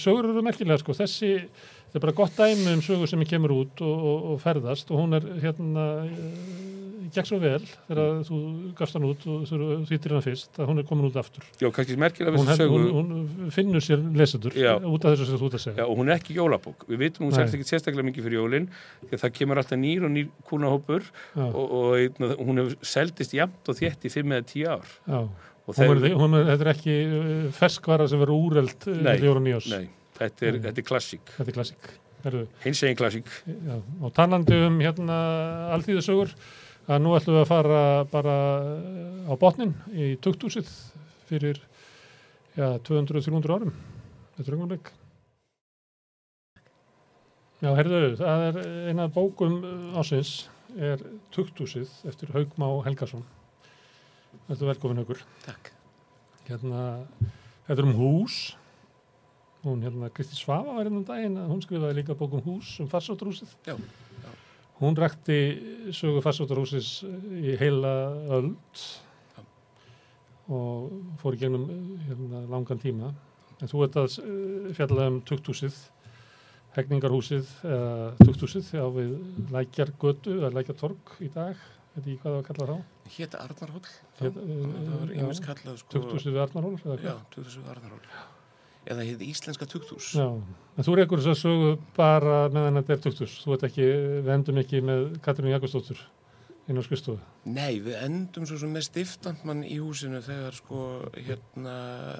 [0.00, 1.32] sögur eru merkilega sko, þessi,
[1.94, 4.98] þetta er bara gott dæmi um sögu sem kemur út og, og, og ferðast og
[5.04, 6.62] hún er hérna, uh,
[7.14, 8.38] gekk svo vel þegar þú
[8.74, 11.44] gafst hann út og þú þýttir hann fyrst að hún er komin út aftur.
[11.62, 12.80] Já, kannski merkilega Hún, sögu.
[12.90, 15.76] hún, hún finnur sér lesendur út af þessu sem þú ert að segja.
[15.78, 16.82] Já, og hún er ekki jólabók.
[16.90, 17.38] Við vitum hún Nei.
[17.44, 18.66] selst ekki sérstaklega mikið fyrir jólinn
[19.04, 21.06] því að það kemur alltaf nýr og nýr kúnahópur
[21.38, 24.94] og, og einna, hún hefur seldist jafnt og þétt í 5 eða 10 ár.
[25.06, 25.20] já.
[25.64, 29.14] Og Hún er, hún er, þetta er ekki uh, ferskvara sem verður úreld uh, Nei,
[29.22, 29.70] fjóra nýjós.
[29.72, 29.86] Nei,
[30.18, 31.34] þetta er, þetta er klassík.
[31.38, 31.90] Þetta er klassík.
[32.64, 33.28] Hins eginn klassík.
[33.44, 35.16] Já, og talandi um hérna
[35.74, 36.32] alþýðasögur
[36.84, 37.80] að nú ætlum við að fara
[38.12, 40.68] bara eh, á botnin í tukthúsið
[41.28, 41.60] fyrir
[42.56, 43.72] já, 200-300 árum
[44.36, 44.92] þetta er umleik
[47.64, 48.58] Já, herðu, það er
[48.90, 49.62] eina bókum
[49.96, 51.00] ásins er
[51.32, 53.24] tukthúsið eftir Haugmá Helgason
[54.44, 55.70] Þetta er velkomin Haugur Takk.
[56.44, 57.06] Hérna,
[57.64, 58.38] þetta er um hús
[59.64, 62.88] hún hérna Kristi Svafa var hérna um daginn hún skrifaði líka bók um hús um
[62.92, 63.76] farsóttrúsið Já,
[64.80, 65.38] hún rakti
[65.96, 67.02] sögu farsóttrúsis
[67.40, 67.94] í heila
[68.38, 68.82] öld
[69.34, 69.42] Já.
[70.52, 70.92] og
[71.22, 71.66] fór í gegnum
[72.08, 73.12] hérna, langan tíma
[73.62, 75.76] en þú ert að eh, fjalla um tukthúsið
[76.74, 77.92] hegningarhúsið eða
[78.24, 79.12] tukthúsið á við
[79.54, 81.54] Lækjargötu eða Lækjartorg í dag
[81.94, 83.88] veit ekki hvað það var kallað þá hétta Arnarhóll.
[84.18, 85.18] Hét- það var já.
[85.20, 85.92] einmitt kallað sko.
[85.94, 88.08] tukthúsið Arnarhól Já, tukthúsið Arnarhóll.
[88.84, 90.10] Eða hétt Íslenska tukthús.
[90.12, 90.26] Já,
[90.76, 93.86] en þú reykur þess að sögu bara meðan þetta er tukthús þú ert ekki,
[94.26, 96.02] við endum ekki með Katrínu Jakobsdóttur
[96.68, 100.82] inn á skristofu Nei, við endum svo sem með stiftandmann í húsinu þegar sko
[101.16, 101.74] hérna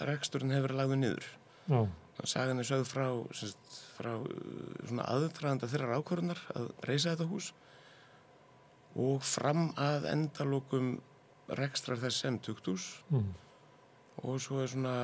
[0.08, 1.28] reksturinn hefur lagður niður.
[1.68, 1.80] Já,
[2.22, 4.26] Sagan er sögð frá, semst, frá uh,
[4.86, 7.50] svona aðdraðanda þeirra ákvörunar að reysa þetta hús
[8.94, 10.92] og fram að endalokum
[11.58, 13.32] rekstrar þess sem tukthús mm.
[14.24, 14.94] Og svo er svona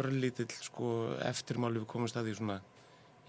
[0.00, 0.90] örlítill sko
[1.28, 2.58] eftirmáli við komumst að því svona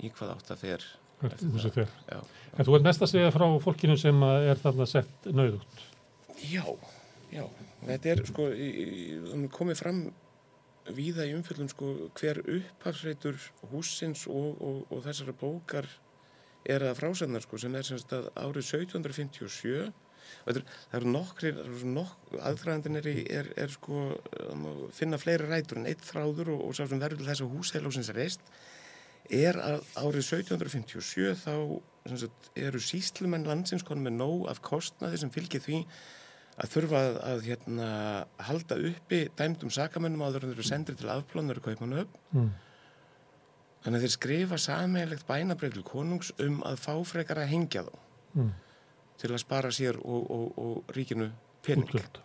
[0.01, 0.89] í hvað átt að fer
[1.21, 1.91] húsið fer.
[2.09, 2.19] Já,
[2.57, 5.83] En þú ert mest að segja frá fólkinu sem er þarna sett nauðugt.
[6.49, 6.65] Já,
[7.31, 7.45] já.
[7.85, 10.01] Þetta er sko er komið fram
[10.91, 13.37] víða í umfjöldum sko hver upphafsreitur
[13.71, 15.87] húsins og, og, og þessara bókar
[16.69, 20.01] er að frásendar sko sem er semst að árið 1757 og þetta,
[20.45, 20.61] það
[20.99, 21.51] eru nokkri
[21.95, 23.09] nokk, aðfræðandin er,
[23.39, 24.03] er, er sko
[24.51, 28.13] um, finna fleiri rætur en eitt þráður og, og sá sem verður þess að húsheilósins
[28.17, 28.41] reist
[29.31, 31.53] er að árið 1757 þá
[32.19, 35.83] sagt, eru síslumenn landsins konum með nóg af kostnaði sem fylgir því
[36.61, 37.85] að þurfa að, að hérna,
[38.49, 42.51] halda uppi dæmdum sakamennum áður en þeir eru sendir til afplánar í Kaupmannahöfn Mm.
[43.81, 47.95] Þannig að þeir skrifa sameigilegt bænabreyf til konungs um að fá frekar að hengja þá
[48.37, 48.51] Mm.
[49.21, 51.29] Til að spara sér og, og, og ríkinu
[51.65, 51.87] pening.
[51.87, 52.21] Útgjöld.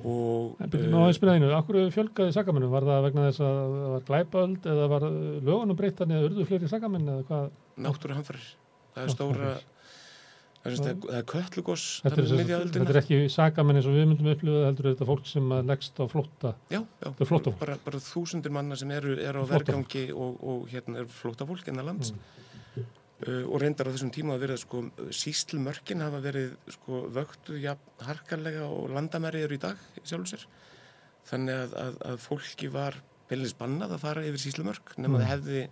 [0.00, 2.72] Og, En byrjum á að spila einu, akkur fjölgaði sakamennum?
[2.72, 6.70] Var það vegna þess að það var glæpaöld eða var lögunum breyttan eða urðu fleiri
[6.70, 7.52] sakamenn eða hvað?
[7.82, 8.48] náttúruhamfarir.
[8.92, 9.50] Það er stóra,
[10.62, 14.30] það er, það er, köllugos, Þetta er, þetta er ekki sakamenn eins og við myndum
[14.32, 16.54] upplifa heldur er þetta fólk sem leggst á flótta.
[16.72, 21.02] Já, já, er bara, bara þúsundir manna sem eru, eru á vergangi og, og hérna
[21.02, 22.12] eru flóttafólk innan lands.
[22.12, 22.51] Mm.
[23.22, 24.80] Uh, og reyndar á þessum tíma að verið sko,
[25.14, 30.46] síslumörkin hafa verið sko, vöktu ja, harkarlega og landamæri eru í dag í sjálfum sér
[31.30, 32.96] þannig að, að, að fólki var
[33.30, 35.22] beilinist bannað að fara yfir síslumörk nema Mm.
[35.22, 35.62] það hefði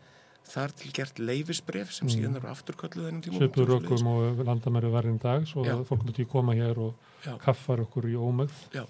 [0.51, 2.13] þar til gert leifisbref sem Mm.
[2.15, 5.75] síðan eru afturkölluð ennum tíma Svipuð rökum og landamæri var einn dag svo Já.
[5.75, 6.95] að fólk myndi koma hér og
[7.27, 7.35] Já.
[7.43, 8.87] kaffar okkur í ómögð.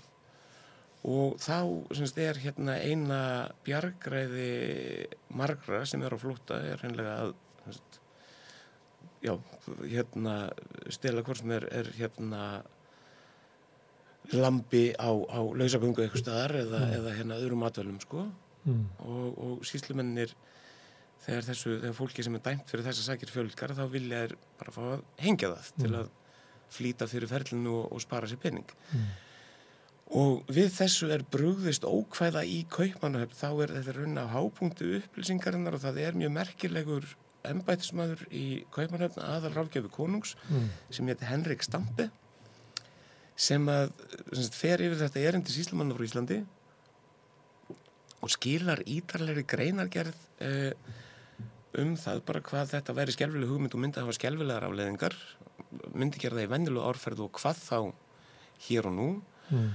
[1.02, 1.56] og þá
[1.96, 7.32] semst, er hérna eina bjargræði margra sem er á flótta er hreinlega að
[7.64, 7.99] semst,
[9.22, 9.34] já,
[9.84, 10.34] hérna
[10.90, 12.62] stela hvort sem er, er hérna
[14.32, 16.94] lambi á, á lausagöngu eitthvað staðar eða, Mm.
[16.98, 18.26] eða hérna öðrum matvælum sko
[18.66, 18.84] Mm.
[19.00, 20.34] og, og síslumennir
[21.24, 24.70] þegar þessu, þegar fólki sem er dæmt fyrir þessa sakir fjölgar þá vilja er bara
[24.72, 25.96] fá að hengja það til Mm.
[26.00, 26.08] að
[26.70, 29.06] flýta fyrir ferlinu og, og spara sér pening Mm.
[30.12, 35.74] Og við þessu er brugðist ókvæða í kaupmannahöfn, þá er þetta runna á hápunktu upplýsingarinnar
[35.74, 37.04] og það er mjög merkilegur
[37.48, 40.68] embætismæður í kaupmannahöfn aðal ráðgjöfu konungs Mm.
[40.90, 42.10] sem hétti Henrik Stampe
[43.36, 43.92] sem að
[44.36, 46.40] sem fer yfir þetta erindi síslumanna frá Íslandi
[48.20, 50.72] og skilar ítarlegri greinargerð eh,
[51.80, 55.14] um það bara hvað þetta væri skelvileg hugmynd og myndi að hafa skelvilegar afleðingar
[55.94, 57.78] myndi gera það í venjulegu árferð og hvað þá
[58.68, 59.10] hér og nú
[59.50, 59.70] Mm.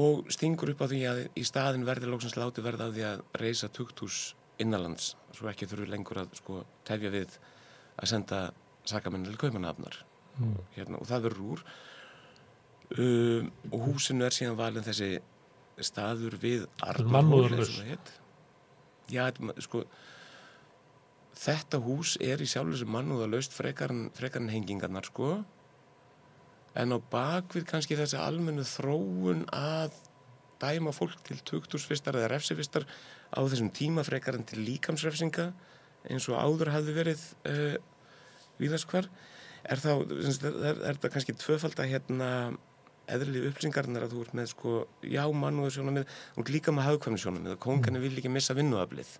[0.00, 3.18] og stingur upp á því að í staðin verði lóksins láti verða á því að
[3.36, 7.36] reysa tukthús innanlands svo ekki þurfu lengur að sko tefja við
[8.00, 8.40] að senda
[8.88, 10.02] sakamenn til kaupmanafnar
[10.40, 10.56] Mm.
[10.76, 11.62] hérna, og það verður úr
[13.02, 15.08] um, og húsinu er síðan valin þessi
[15.84, 16.62] staður við
[17.90, 18.12] hét.
[19.10, 19.24] Já,
[19.64, 19.82] sko
[21.40, 25.32] þetta hús er í sjálfur sem mannúðalaust frekar en, frekar en hengingarnar sko
[26.78, 29.96] en á bakvið kannski þessi almennu þróun að
[30.62, 32.86] dæma fólk til tuktursfistar eða refsifistar
[33.32, 35.50] á þessum tíma frekar en til líkamsrefsinga
[36.10, 37.76] eins og áður hafði verið uh,
[38.60, 39.08] víðast hvar.
[39.68, 42.30] Er þá, er, er þetta kannski tvöfald að hérna
[43.10, 47.56] eðrili upplýsingarnar að þú ert með sko já mannúður sjónamið og líka með hagkvæmni sjónamið
[47.56, 49.10] og kongarnir vil ekki missa vinnuaflið.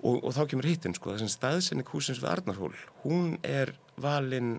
[0.00, 4.54] Og, og þá kemur hittin sko þessum staðsenni húsins við Arnarhól hún er valinn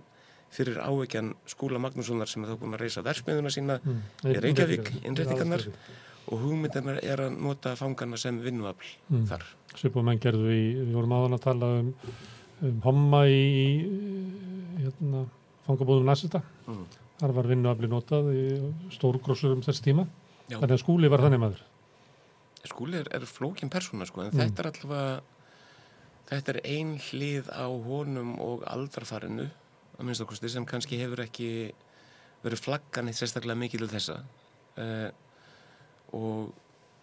[0.52, 4.02] fyrir áveikjan skúla Magnússonar sem er þá búin að reysa versmiðuna sína Mm.
[4.28, 5.74] Í Reykjavík, aðalstöðin.
[6.32, 9.26] og hugmyndarnar er að nota fangana sem vinnuafl Mm.
[9.28, 9.44] þar.
[9.76, 11.94] Svipum menn gerðu í, við vorum áðan að tala um,
[12.62, 13.88] um homma í,
[14.82, 15.26] hérna,
[15.68, 16.42] fangabúðum nasista.
[16.68, 16.86] Mm.
[17.22, 18.46] Þar var vinnuafli notað í
[18.96, 20.08] stórgrósur um þess tíma.
[20.50, 20.58] Já.
[20.60, 21.62] Þannig að skúli var þannig maður.
[22.68, 24.40] Skúli er, er flókin persóna sko, en Mm.
[24.42, 25.22] þetta er allavega
[26.32, 29.50] þetta er ein hlið á honum og aldrafarinu
[30.02, 31.50] að minnst okkusti sem kannski hefur ekki
[32.42, 34.16] verið flaggan eitt sérstaklega mikið til þessa
[34.82, 35.10] uh,
[36.18, 36.54] og,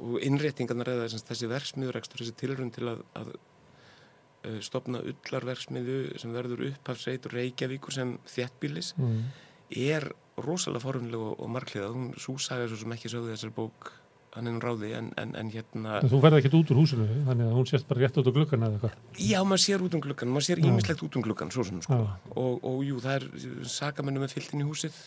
[0.03, 6.66] og innréttingarnar eða þessi verksmiðurekstur, þessi tilrun til að, að uh, stopna ullarverksmiðu sem verður
[6.73, 9.23] upphafsreitur Reykjavíkur sem þéttbílis Mm.
[9.70, 10.09] er
[10.39, 13.93] rosalega forunlega og, og margliða hún súsaga svo sem ekki sögðu þessar bók
[14.37, 17.07] hann er nú ráði en, en, en hérna En þú ferði ekkert út úr húsinu,
[17.27, 18.97] þannig að hún sést bara rétt út á glukkan eða eitthvað.
[19.29, 21.99] já maður sér út um gluggan, maður sér ímislegt út um gluggan svo sem sko
[22.37, 24.99] og, og jú það er sakamennum með fyllt inn í húsið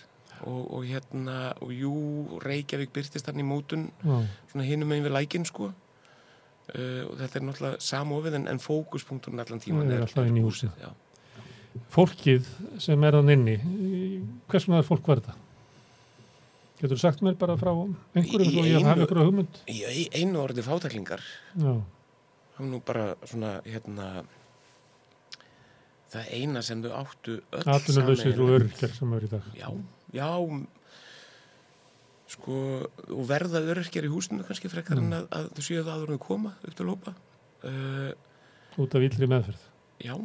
[0.42, 1.94] og, og hérna og jú
[2.42, 4.18] Reykjavík byrtist hann í mótun Já.
[4.52, 9.44] svona hinum megin við lækin sko uh, og þetta er náttúrulega samofið en, en fókuspunkturinn
[9.46, 10.74] allan tíman Það er alltaf inn í húsið.
[10.82, 10.90] já.
[11.94, 12.50] Fólkið
[12.84, 13.54] sem er þann inni,
[14.52, 15.38] hvers vegna er fólk var þetta?
[16.82, 19.60] Getur þú sagt mér bara frá einhverjum svo ég ykkur á hugmynd?
[19.70, 21.22] í einu orði fátaklingar
[21.54, 21.74] Já.
[21.78, 24.08] það var nú bara svona hérna
[26.12, 28.72] það eina sem þau áttu öll Atvinnulausir og sameiginlegt.
[28.74, 29.46] örkjar sem eru í dag.
[29.56, 29.70] já,
[30.18, 30.30] já
[32.32, 32.58] sko
[33.12, 35.06] og verða örkjar í húsinu kannski frekar Mm.
[35.06, 37.14] en að, að þau séu það aður en þau koma upp til hópa
[37.64, 38.12] uh,
[38.80, 39.64] Út af illri meðferð.
[40.02, 40.16] já,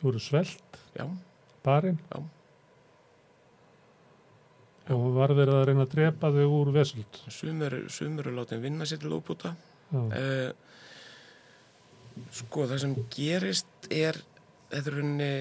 [0.00, 1.04] Þú eru svelt, já,
[1.64, 2.20] barinn Já.
[4.90, 7.20] Og var verið að reyna að drepa þau úr vesöld.
[7.28, 9.54] sumur, sumur er látið vinna sér til óbúta
[9.94, 10.50] uh,
[12.34, 14.18] sko það sem gerist er
[14.70, 15.32] þetta er rauninni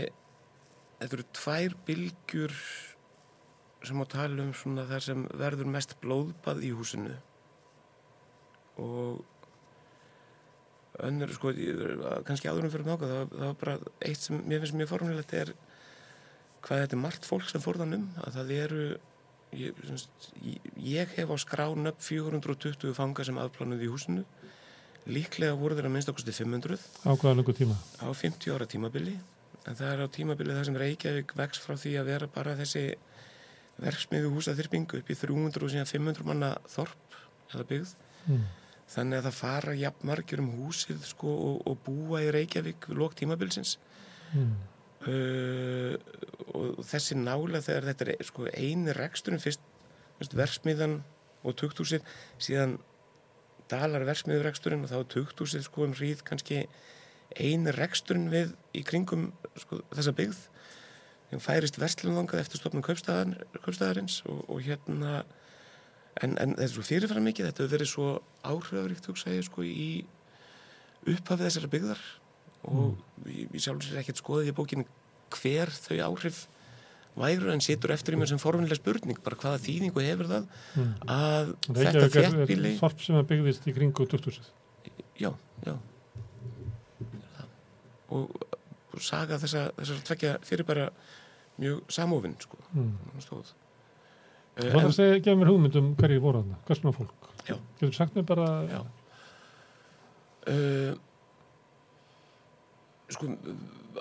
[1.00, 2.56] þetta eru tvær bylgjur
[3.88, 7.16] sem á tala um svona það sem verður mest blóðbað í húsinu.
[8.80, 9.22] Og
[11.08, 11.54] önnur sko
[12.28, 15.54] kannski áðurum fyrir náka það, það var bara eitt sem mér finnst mjög formulegt er
[16.66, 18.84] hvað þetta er margt fólk sem fórðan um að það eru
[19.54, 19.74] ég,
[20.78, 24.26] ég, hef á skrán upp 420 fanga sem afplánuð í húsinu
[25.10, 26.78] líklega voru þeirra minnst okkur 500
[27.08, 27.76] á hvaða lengur tíma.
[28.04, 29.16] á 50 ára tímabili
[29.66, 32.84] en það er á tímabili það sem Reykjavík vex frá því að vera bara þessi
[33.80, 37.20] verksmiðu húsaþyrpingu upp í 300 og síðan 500 manna þorp
[37.54, 37.96] eða byggð
[38.30, 38.44] Mm.
[38.92, 42.98] þannig að það fara jafn margir um húsið sko, og, og búa í Reykjavík við
[43.00, 43.78] lók tímabilsins
[44.36, 44.52] Mm.
[45.10, 45.95] Uh,
[46.56, 49.64] og þessi nála þegar þetta er sko, eini reksturinn fyrst,
[50.19, 50.99] fyrst versmiðan
[51.48, 52.06] og tukthúsið
[52.41, 52.77] síðan
[53.69, 56.64] dalar versmiðureksturinn og þá tukthúsið sko um hríð kannski
[57.38, 59.30] eini reksturinn við í kringum
[59.61, 60.40] sko, þessa byggð.
[61.30, 65.19] Þegar færist verslunðangað eftir kaupstæðar, kaupstæðarins og, og hérna
[66.23, 68.07] en, en þetta er svo fyrirfram mikið þetta hefur verið svo
[68.41, 69.90] áhrifaríkt hugsa ég sko í
[71.07, 72.02] upphafið þessara byggðar
[72.68, 72.95] og
[73.27, 74.86] ég, ég sjálf sér ekkert skoðið í bókinu
[75.36, 76.48] hver þau áhrif
[77.19, 80.45] væru en situr eftir í mér sem formunileg spurning bara hvaða þýðingu hefur það
[80.76, 80.94] Mm.
[81.07, 84.52] að þetta er, þéttbíli er þorp sem að byggðist í kringu 2000.
[85.19, 85.31] já,
[85.65, 85.76] já
[88.10, 88.30] og,
[88.94, 90.90] og saga þessa, þessar tvekja fyrir bara
[91.60, 92.94] mjög samofinn sko, Mm.
[93.23, 93.56] stóð
[94.60, 97.27] Það er að segja, gefa mér hugmynd um hverju voru þarna, hvers svona fólk.
[97.48, 97.53] Já.
[97.80, 98.80] Getur sagt mér bara, Já.
[100.52, 100.98] uh,
[103.10, 103.30] sko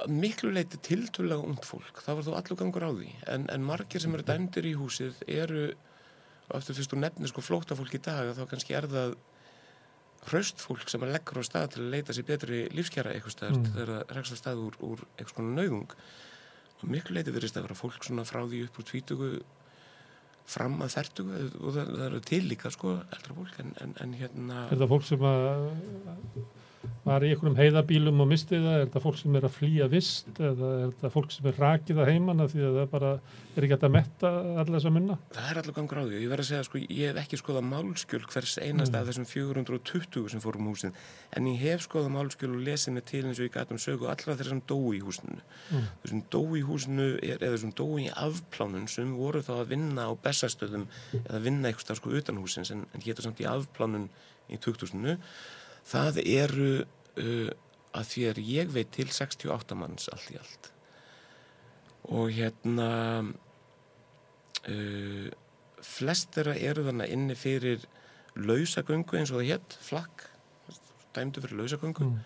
[0.05, 3.09] að miklu leiti tiltölulega ungd fólk það var þó allur gangur á því.
[3.35, 5.64] En, en margir sem eru dæmdir í húsið eru
[6.48, 9.16] og eftir fyrst þú nefnir sko flóta fólk í dag þá kannski er það
[10.28, 13.59] hraust fólk sem að leggur á stað til að leita sér betri lífskjara eitthvað staðar
[13.59, 13.68] Mm.
[13.74, 15.94] þegar það rekst á stað úr, úr eitthvað svona nauðung.
[16.78, 19.30] Og miklu leiti verðist að vera fólk svona frá því upp úr tvítugu
[20.48, 24.14] fram að fertugu og það, það eru til líka sko eldra fólk en, en, en
[24.16, 25.66] hérna er það fólk sem að
[27.05, 30.39] var í einhverjum heiðabílum og misti það, er það fólk sem er að flýja vist
[30.39, 33.11] eða er það fólk sem er rakið að heimanna því að það bara
[33.59, 34.31] er ekki hægt að metta
[34.61, 35.17] allir þess að munna?
[35.35, 37.67] Það er allur gangur á því ég verð að segja sko, ég hef ekki skoðað
[37.73, 39.01] málskjöl hvers einasta Mm.
[39.03, 40.95] af þessum 420 sem fórum húsin
[41.37, 44.09] en ég hef skoðað málskjöl og lesið mig til eins og ég gæti um sögu
[44.09, 45.41] allra sem dói í húsinu.
[45.73, 45.85] Mm.
[46.05, 50.09] Þessum dói í húsinu er, eða þessum dói í afplánun sem voru þá að vinna
[50.09, 50.87] á bestastöðum
[51.25, 53.03] eða vinna eitthvað sko utan húsins en, en
[55.93, 56.86] hétu samt í afplánun í 2000 það eru
[57.19, 57.51] uh,
[57.98, 60.73] að því er ég veit til 68 manns allt í allt
[62.09, 62.89] og hérna
[64.69, 65.28] uh,
[65.82, 67.78] flest þeirra eru þannig inni fyrir
[68.36, 70.27] lausagöngu eins og það hétt, flakk
[71.15, 72.19] dæmdu fyrir lausagöngu Mm.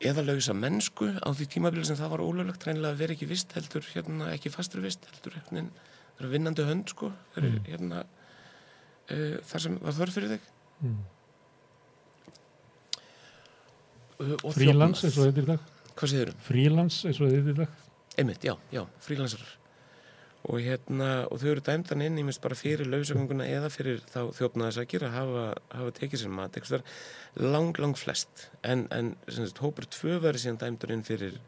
[0.00, 3.82] eða lausa mennsku á því tímabili sem það var ólöglegt reynilega vera ekki vist heldur
[3.94, 5.32] hérna ekki fastur vist heldur
[6.18, 7.64] vera vinnandi hönd sko fyrir, Mm.
[7.66, 8.04] hérna
[9.10, 10.40] uh, þar sem var þörf fyrir þig
[10.82, 10.98] Mm.
[10.98, 11.04] uh,
[14.40, 15.66] og Frílans eins og þetta í dag?
[15.94, 16.40] hvað segir um?
[16.48, 17.82] Frílans eins og þetta í dag?
[18.18, 19.52] Einmitt, já, já, frílansarar
[20.44, 24.26] og hérna, og þau eru dæmdan inn í mist bara fyrir lausagönguna eða fyrir þá
[24.36, 26.82] þjófnaðarsakir að hafa, hafa tekið sér mat, eitthvað
[27.40, 31.38] lang, lang flest, en, en sagt, hópur tvö verið síðan dæmdan inn fyrir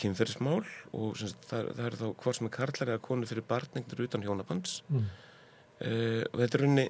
[0.00, 0.62] kynferðismál
[0.96, 4.24] og sagt, það, það eru þá hvort sem er karlar eða konu fyrir barningdur utan
[4.24, 5.04] hjónabands Mm.
[5.84, 6.86] uh, og þetta er runni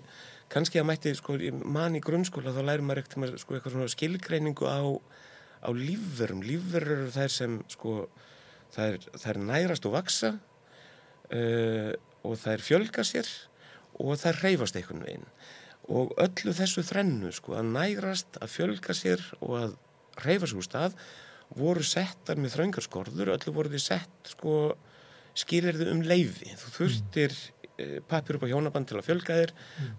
[0.52, 4.68] kannski að mætti, sko, mann í grunnskóla þá lærir maður ekkert sko, eitthvað svona skilgreiningu
[4.68, 4.80] á,
[5.64, 6.42] á lífverum.
[6.44, 7.96] Lífverur eru þær sem sko,
[8.74, 10.34] þær, þær nærast og vaksa
[11.32, 11.92] uh,
[12.22, 13.28] og þær fjölga sér
[14.00, 15.26] og þær reyfast einhvern veginn.
[15.92, 19.76] Og öllu þessu þrennu sko, að nærast, að fjölga sér og að
[20.22, 20.96] reyfa sig úr stað
[21.56, 24.74] voru settar með þröngarskorður öllu voru því sett sko,
[25.36, 27.61] skilirðu um leifi þú þurftir mm.
[28.08, 29.52] Pappir upp á hjónaband til að fjölga þér.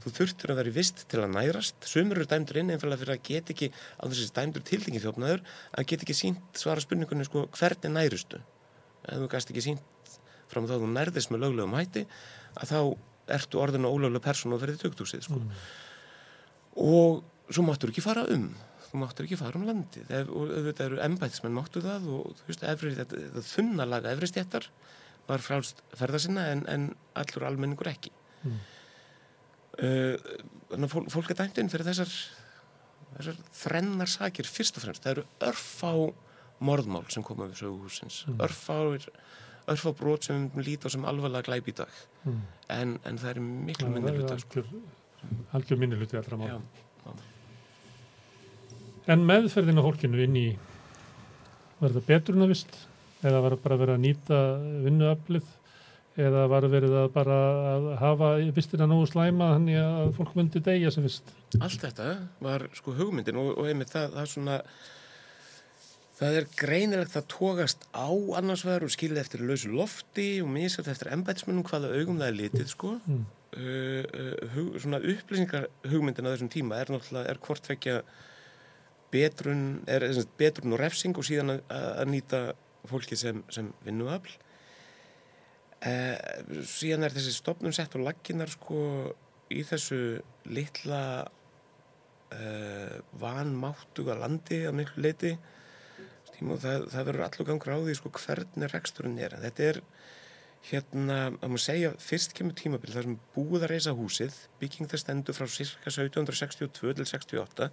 [0.03, 1.87] Þú þurftir að vera í vist til að nærast.
[1.89, 5.87] Sumur eru dæmdur inn einfallega fyrir að get ekki á þessi dæmdur tildingi þjófnaður að
[5.91, 8.41] get ekki sínt svara spurningunni sko, hvernig nærustu?
[9.03, 10.17] Ef þú gæst ekki sínt
[10.51, 12.05] fram þá þú nærðist með löglegum hætti
[12.59, 12.79] að þá
[13.37, 15.39] ertu orðin og ólögleg persón og verið tökdúsið sko.
[16.75, 18.49] og svo máttur ekki fara um.
[18.89, 20.09] Þú máttur ekki fara um landið.
[20.09, 24.13] Ef, og auðvitað eru embætismenn máttu það og þú veist, efri, þetta, þetta þunna laga
[24.13, 24.67] efri stjættar
[25.27, 28.11] var frálst ferða sinna en, en allur almenningur ekki
[28.43, 28.57] Mm.
[29.79, 30.15] uh,
[30.67, 32.09] þannig að fólk, fólk er dæmt inn fyrir þessar
[33.13, 35.91] þessar þrennar sakir fyrst og fremst það eru örfá
[36.63, 38.41] morðmál sem koma við söguhúsins mm.
[38.43, 39.07] örfáir
[39.71, 42.41] örfá brot sem lítum sem alvarlega glæp í dag mm.
[42.75, 44.65] en, en það er miklu minni hluti sko.
[45.55, 46.61] algjör minni hluti allra mál
[49.13, 50.47] en meðferðin á fólkinu inn í
[51.83, 52.75] en að vist
[53.27, 54.39] eða var bara verið að nýta
[54.85, 55.51] vinnuaflið
[56.23, 57.37] eða var verið að bara
[57.73, 62.09] að hafa vistina nógu slæma þannig að fólk myndi degja sem vist allt þetta
[62.43, 64.59] var sko hugmyndin og, og einmitt það, það er svona
[66.13, 71.09] Það er greinilegt að tókast á annarsvegar og skilja eftir lausu lofti og misast eftir
[71.11, 72.91] ennbætismennum hvaða augum það er litið sko.
[73.09, 73.23] Mm.
[73.53, 77.97] Uh, uh, hug, svona upplýsingar hugmyndin á þessum tíma er náttúrulega, er hvort vekja
[79.13, 82.41] betrun, er, er betrun og refsing og síðan að, að nýta
[82.89, 84.35] fólki sem, sem vinnuafl.
[85.83, 86.15] Uh,
[86.67, 88.79] síðan er þessi stopnum sett og lagginar sko
[89.51, 95.33] í þessu litla uh, vanmáttuga landi að miklu leiti
[96.43, 99.35] og það, það verður allur gangur á því sko hvernig reksturinn er.
[99.39, 99.79] Þetta er
[100.69, 105.03] hérna, að maður segja, fyrst kemur tímabil þar sem búið að reysa húsið, bygging það
[105.03, 107.69] stendur frá cirka 1762 til 68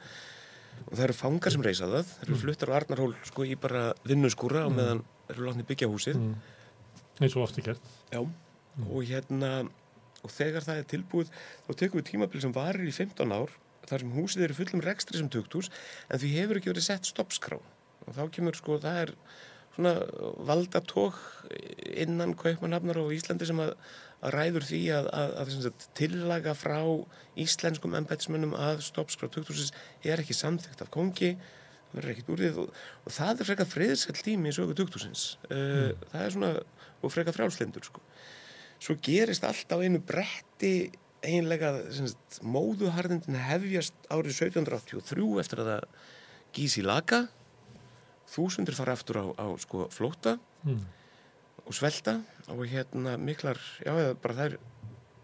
[0.87, 2.43] og það eru fangar sem reysa það, það eru mm.
[2.45, 4.81] fluttar á Arnarhól sko í bara vinnuskúra og mm.
[4.81, 6.21] meðan eru látni byggja húsið.
[6.21, 6.37] Mm.
[7.21, 7.91] Eins og ofti gert.
[8.11, 8.87] Já, mm.
[8.89, 9.51] og hérna,
[10.25, 11.35] og þegar það er tilbúið,
[11.67, 13.53] þá tekum við tímabil sem varir í 15 ár,
[13.91, 15.71] þar sem húsið eru fullum rekstri sem tökthús,
[16.09, 17.61] en því hefur ekki verið sett stoppskrá
[18.07, 19.13] og þá kemur sko, það er
[19.75, 19.95] svona
[20.49, 21.19] valdatók
[22.03, 23.75] innan kaupmannhafnar á Íslandi sem að,
[24.21, 26.81] að ræður því að, að, að tillaga frá
[27.41, 29.73] íslenskum embætismennum að stoppskrá 2000
[30.05, 31.35] er ekki samþygt af kongi
[31.97, 36.05] og, og það er frekar friðsælt tími í sögu 2000 uh, mm.
[36.13, 36.53] það er svona,
[37.01, 38.05] og frekar frjálslindur sko.
[38.79, 40.91] svo gerist allt á einu bretti
[41.25, 41.75] einlega
[42.47, 45.91] móðuharðindin hefjast árið 1783 eftir að það
[46.57, 47.27] gísi laga
[48.31, 51.00] þúsundir fara aftur á, á sko, flóta mm.
[51.71, 52.19] Og svelta
[52.51, 54.57] og hérna miklar, já bara það er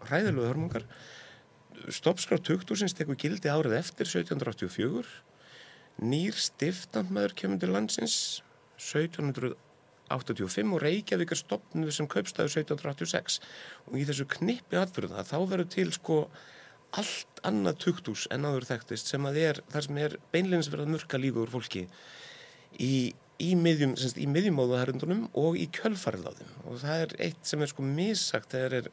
[0.07, 0.85] hræðilegu hörmungar.
[1.91, 5.27] Stoppskrá 2000 tekur gildi árið eftir 1784
[5.97, 8.15] nýr stiftandmaður kemur til landsins
[8.77, 13.39] 1785 og Reykjavík er stopnud sem kaupstæðu 1786
[13.89, 16.17] og í þessu knippi atbyrða þá verður til sko
[16.97, 20.93] allt annað tuktus en aður þekktist sem að er þar sem er beinleins verið að
[20.95, 21.83] mörka lífur fólki
[22.79, 23.93] í, í miðjum,
[24.33, 28.91] miðjum móðuharundunum og í þeim og það er eitt sem er sko missagt þegar er,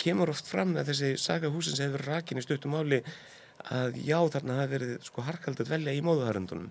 [0.00, 3.02] kemur oft fram að þessi saga húsins hefur rakin í stöttum áli
[3.70, 6.70] að já þarna það verið sko harkald að velja í móðuharundunum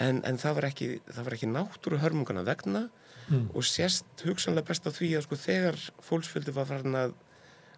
[0.00, 2.86] en, en það var ekki, ekki náttúru hörmungana vegna
[3.28, 3.50] mm.
[3.54, 7.16] og sérst hugsanlega best á því að sko þegar fólksfjöldi var farin að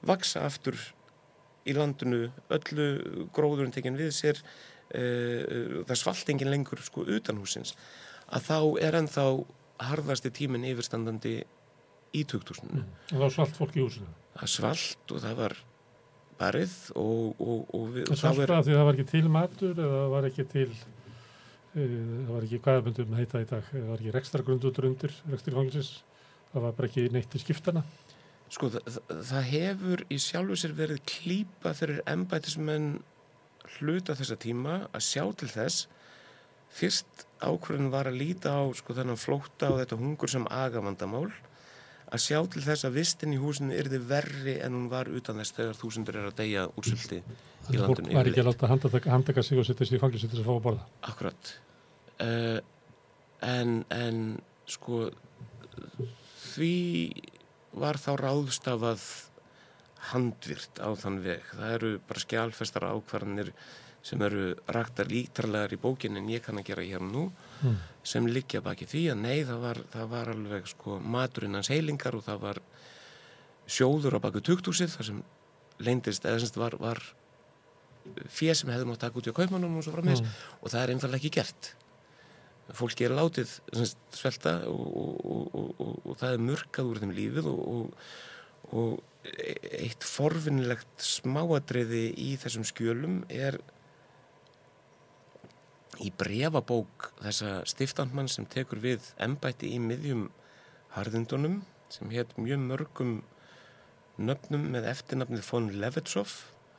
[0.07, 0.79] vaksa aftur
[1.69, 2.89] í landinu öllu
[3.35, 7.75] gróðurinn tekinn við sér uh, það svalt engin lengur sko utan húsins
[8.29, 9.25] að þá er ennþá
[9.89, 11.39] harðasti tímin yfirstandandi
[12.17, 12.85] í 2000 mm.
[13.15, 14.09] og þá svalt fólk í húsinu.
[14.39, 15.57] Það svalt og það var
[16.39, 20.03] barið og, og, og við, það svalt að því það var ekki til matur eða
[20.03, 20.85] það var ekki til uh,
[21.79, 26.77] það var ekki hvaðaböndum heita í dag það var ekki rekstra grundutur undir það var
[26.79, 27.83] bara ekki neitt í skiptana
[28.53, 32.91] sko það, það hefur í sjálfu sér verið klýpa fyrir embætismenn
[33.77, 35.89] hluta þessa tíma að sjá til þess
[36.75, 41.29] fyrst ákvörðin var að líta á sko þennan flóta og þetta hungur sem agavandamál
[42.09, 45.57] að sjá til þess að vistin í húsinu yrði verri en hún var utan þess
[45.59, 48.09] þegar þúsundur er að deyja úrsulti í landinu.
[48.09, 48.71] Það var ekki að láta
[49.13, 50.87] handtaka sig og setja sig í fanglis þess að fá að borða.
[51.11, 51.51] Akkurat.
[52.19, 52.61] Uh,
[53.45, 54.23] en, en
[54.69, 55.09] sko
[56.49, 56.77] því
[57.79, 59.05] var þá ráðstafað
[60.13, 61.45] handvirt á þann veg.
[61.53, 63.53] Það eru bara skjálfestar ákvarðanir
[64.09, 67.29] sem eru ræktar lítarlegar í bókin en ég kann að gera hér nú
[67.63, 67.79] mm.
[68.07, 72.17] sem liggja baki því að nei það var, það var alveg sko maturinn hans heilingar
[72.17, 72.63] og það var
[73.69, 75.25] sjóður á baku tukthúsið þar sem
[75.85, 77.03] leindist eða semst var, var
[78.33, 80.41] fér sem hefði mátt taka út í kaupmannum og svo framins mm.
[80.63, 81.75] og það er einfallega ekki gert
[82.77, 87.49] fólki er látið semst, svelta og, og, og, og það er mörkað úr þeim lífið
[87.49, 88.99] og
[89.29, 93.59] eitt forfinnilegt smáadriði í þessum skjölum er
[96.05, 100.29] í brefabók þessa stiftandmann sem tekur við embætti í miðjum
[100.95, 101.63] harðindunum
[101.93, 103.19] sem hétt mjög mörgum
[104.19, 106.35] nöfnum með eftirnafnið von Levetsov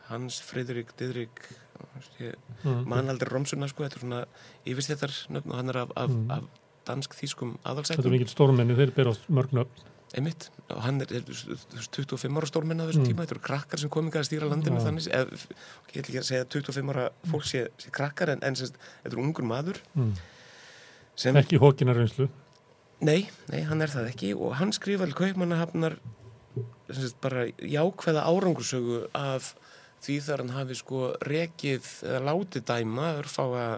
[0.10, 1.44] Hans Fridrik Didrik
[2.64, 2.86] mm.
[2.90, 4.24] mannaldur Romsuna sko, þetta er svona
[4.68, 6.34] yfirstéttar nöfn og hann er af, af, mm.
[6.36, 6.50] af
[6.90, 9.88] dansk-þýskum aðalsættum Þetta er mikil stórmenni, þeir berast mörg nöfn
[10.18, 13.10] einmitt og hann er 25 ára stórmenn á þessum mm.
[13.12, 14.86] tíma, þetta eru krakkar sem komingar að stýra landinu ja.
[14.88, 15.48] þannig, eð,
[15.94, 19.24] ég ætl ekki að segja 25 ára fólk sé, sé krakkar en, en þetta eru
[19.24, 20.14] ungur maður mm.
[21.20, 22.30] sem, ekki hókinar reynslu
[23.06, 26.00] nei, nei, hann er það ekki og hann skrifaði kaupmannahafnar
[27.22, 29.54] bara jákveða árangursögu af
[30.04, 33.70] því þar hann hafi sko rekið eða látið dæma örfáa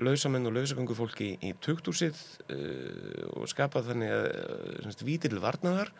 [0.00, 2.16] lausamenn og lausagöngu fólki í tugtúsið
[2.48, 4.26] uh, og skapað þannig að
[4.88, 5.92] uh, vítil varnaðar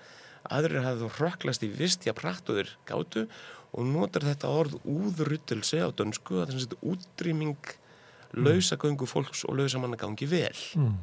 [0.51, 3.27] aðrir hafði þá hröklast í vistja prættuður gátu
[3.73, 8.43] og notar þetta orð úðruttilsi á dönsku að þetta er útrýming mm.
[8.47, 10.97] lausagöngu fólks og lausamanna gangi vel mm.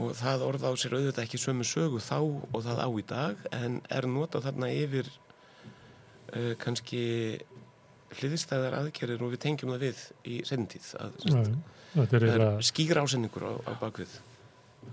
[0.00, 3.46] og það orð á sér auðvitað ekki sömu sögu þá og það á í dag
[3.54, 7.04] en er notað þarna yfir uh, kannski
[8.20, 10.88] hliðistæðar aðgerðir og við tengjum það við í sendið
[11.96, 14.16] það er skýra ásendingur á, á bakvið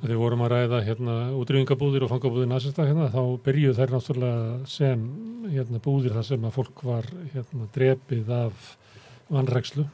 [0.02, 5.04] Þegar vorum að ræða hérna útrýfingabúðir og fangabúðir næsista hérna þá byrjuð þær náttúrulega sem
[5.54, 8.72] hérna búðir þar sem að fólk var hérna drepið af
[9.30, 9.86] vannrækslu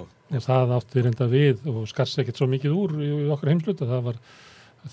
[0.00, 3.88] og það átti reynda við og skars ekkert svo mikið úr í, í okkar heimsluta
[3.88, 4.20] það var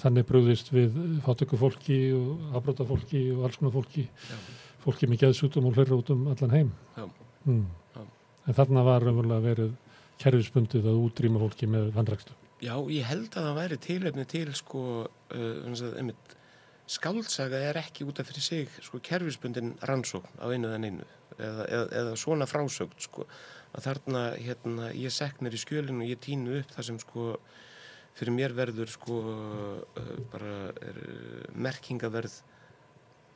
[0.02, 4.08] þannig brúðist við fátöku fólki og afbróta fólki og alls konar fólki.
[4.08, 4.38] Já.
[4.84, 6.76] fólki með geðsútum og hlurra út um allan heim
[7.48, 8.08] mm.
[8.48, 9.76] en þarna var umverulega verið
[10.22, 14.82] kerfisbundið að útrýma fólki með vannrækslu Já, ég held að það væri tilöfni til sko,
[15.06, 16.34] uh, einmitt,
[16.90, 21.06] skáltsaga er ekki út af fyrir sig sko kerfisbundin rannsókn á einu en einu
[21.38, 23.28] eða, eða, eða svona frásögt sko
[23.76, 27.28] að þarna hérna ég sekk mér í skjölinu og ég tínu upp það sem sko
[28.18, 32.40] fyrir mér verður sko uh, bara er, uh, merkingaverð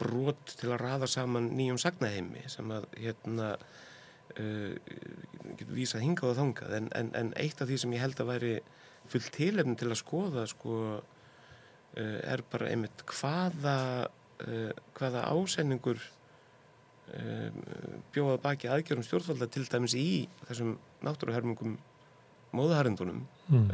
[0.01, 3.53] brot til að rafa saman nýjum sagnaheimi sem að hérna
[4.35, 8.31] getur vísað hingað og þangað en, en, en eitt af því sem ég held að
[8.31, 8.53] væri
[9.11, 13.77] full tilefni til að skoða sko uh, er bara einmitt hvaða
[14.07, 16.01] uh, hvaða ásendingur
[18.15, 21.73] bjóða baki aðgjörum stjórnvalda til dæmis í þessum náttúruhermungum
[22.55, 23.65] móðaharindunum mm.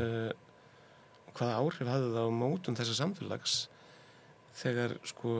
[1.37, 3.59] hvaða áhrif hafði það á mótum þessa samfélags
[4.57, 5.35] þegar sko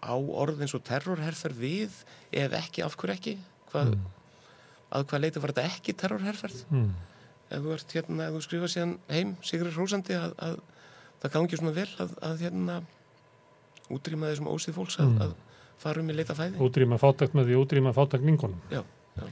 [0.00, 2.00] á orðins og terrorherferð við
[2.32, 3.36] ef ekki, af hverju ekki
[3.72, 4.08] hvað, mm.
[4.98, 6.88] að hvað leiti var þetta ekki terrorherferð mm
[7.48, 10.56] ef þú ert hérna, ef þú skrifa síðan heim Sigur Rósandi að, að
[11.22, 12.78] það gangi svona vel að, að hérna
[13.94, 15.20] útrýma þessum ósið fólks að, mm.
[15.24, 18.82] að fara um í leita fæði Útrýma fátakt með því útrýma fátakt ningunum Já,
[19.16, 19.28] já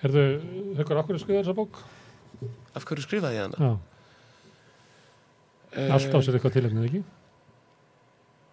[0.00, 0.26] Herðu,
[0.78, 1.80] höfður okkur að skrifa þessa bók?
[2.78, 3.72] Af hverju skrifaði ég hana?
[5.70, 7.02] Uh, Allt á sér eitthvað tilhengið ekki?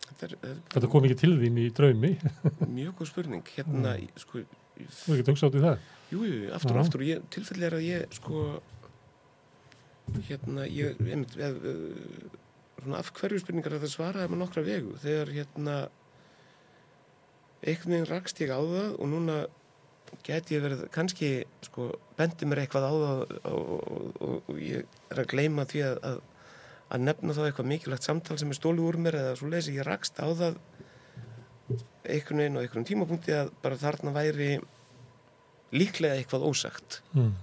[0.07, 2.11] Þetta, er, þetta kom ekki til þín í draumi
[2.79, 4.19] Mjög góð spurning Hérna, mm.
[4.25, 4.43] sko
[4.77, 5.85] Þú hefði ekki tungsátt í það?
[6.07, 7.05] Jújú, aftur og aftur.
[7.35, 8.43] Tilfelli er að ég, sko
[10.29, 11.57] hérna ég, einmitt, eð,
[12.77, 14.95] svona af hverju spurningar það svaraði með nokkra vegu.
[15.03, 15.77] Þegar hérna
[17.63, 19.37] einhvern veginn rakst ég á það og núna
[20.23, 21.29] get ég verið kannski
[21.65, 23.21] sko bendi mér eitthvað á það
[23.51, 26.19] og, og, og, og ég er að gleima því að, að,
[26.95, 29.87] að nefna þá eitthvað mikilvægt samtal sem er stólu úr mér eða svo lesi ég
[29.87, 30.59] rakst á það
[31.67, 34.53] einhvern veginn og einhvern tímapunkti að bara þarna væri
[35.75, 37.35] líklega eitthvað ósagt mm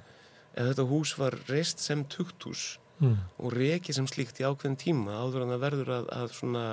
[0.55, 2.65] ef þetta hús var reist sem tukthús
[3.03, 3.15] mm.
[3.43, 6.65] og reiki sem slíkt í ákveðin tíma áður en það verður að, að svona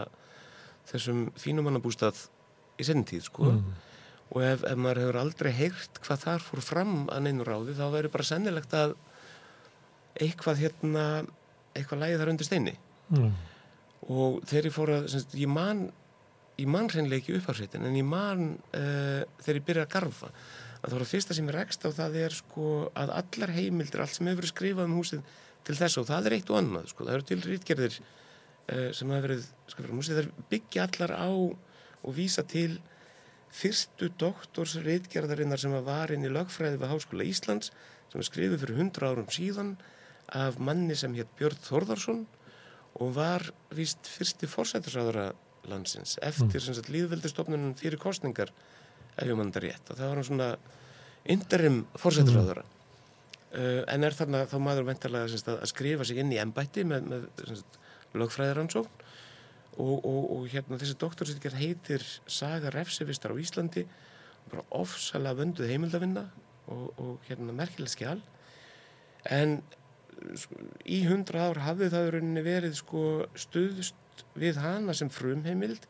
[0.91, 2.25] þessum fínumannabústað
[2.81, 3.71] í sennintíð sko mm.
[4.35, 7.85] og ef, ef maður hefur aldrei heyrt hvað þar fór fram að neinu ráði þá
[7.87, 8.95] verður bara sennilegt að
[10.21, 11.05] eitthvað hérna
[11.71, 12.75] eitthvað lægi þar undir steini
[13.15, 13.33] mm.
[14.13, 15.87] og þegar ég fór að semst, ég man
[16.61, 18.43] ég man hreinlega ekki uppháðsveitin en ég man
[18.77, 20.31] uh, þegar ég byrja að garfa
[20.81, 22.67] að það var að fyrsta sem ég rekst á það er sko
[22.97, 25.35] að allar heimildir, allt sem hefur verið skrifað um húsið
[25.67, 29.13] til þess og það er eitt og annað sko, það eru til rítgerðir uh, sem
[29.13, 30.21] hafa verið, sko, húsið.
[30.21, 31.29] Þær byggja allar á
[32.01, 32.79] og vísa til
[33.51, 37.71] fyrstu doktorsrítgerðarinnar sem var inn í lögfræði við Háskóla Íslands
[38.09, 39.75] sem var skrifið fyrir hundra árum síðan
[40.31, 42.23] af manni sem hétt Björn Þorðarsson
[43.03, 43.43] og var
[43.75, 45.31] víst fyrsti fórsættisráðara
[45.69, 46.17] landsins.
[46.25, 46.91] Eftir mm.
[46.95, 48.53] líðveldistofnunum fyrir kostningar
[49.17, 49.91] ef ég mann þetta rétt.
[49.91, 50.51] Og það var hann svona
[51.29, 52.77] interim fórseturráðara mm.
[53.59, 57.11] uh, en er þarna þá maður ventarlega að, að skrifa sig inn í ennbætti með,
[57.11, 57.27] með
[58.17, 59.03] lögfræðaransókn
[59.79, 63.85] og, og, og hérna þessi doktorsýtjar heitir Saga Refsevistar á Íslandi
[64.51, 66.25] bara ofsalega vönduð heimildavinna
[66.71, 68.19] og, og hérna merkilegt skjál
[69.29, 69.61] en
[70.85, 72.09] í hundra ár hafði það
[72.45, 73.03] verið sko,
[73.37, 75.87] stuðst við hana sem frumheimild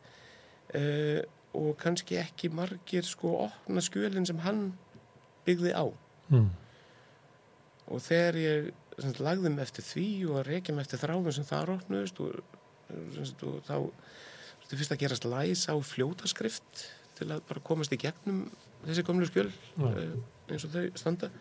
[0.76, 1.20] uh,
[1.58, 4.70] og kannski ekki margir sko opna skjölinn sem hann
[5.46, 5.84] byggði á
[6.32, 6.48] mm.
[7.92, 11.74] og þegar ég sagt, lagði mig eftir því og reykja mig eftir þráðum sem það
[11.76, 12.40] opnust og,
[13.18, 13.76] sagt, og þá
[14.62, 16.84] þetta fyrst að gerast læs á fljótaskrift
[17.18, 18.46] til að bara komast í gegnum
[18.86, 19.88] þessi komlu skjöl mm.
[19.88, 21.32] uh, eins og þau standa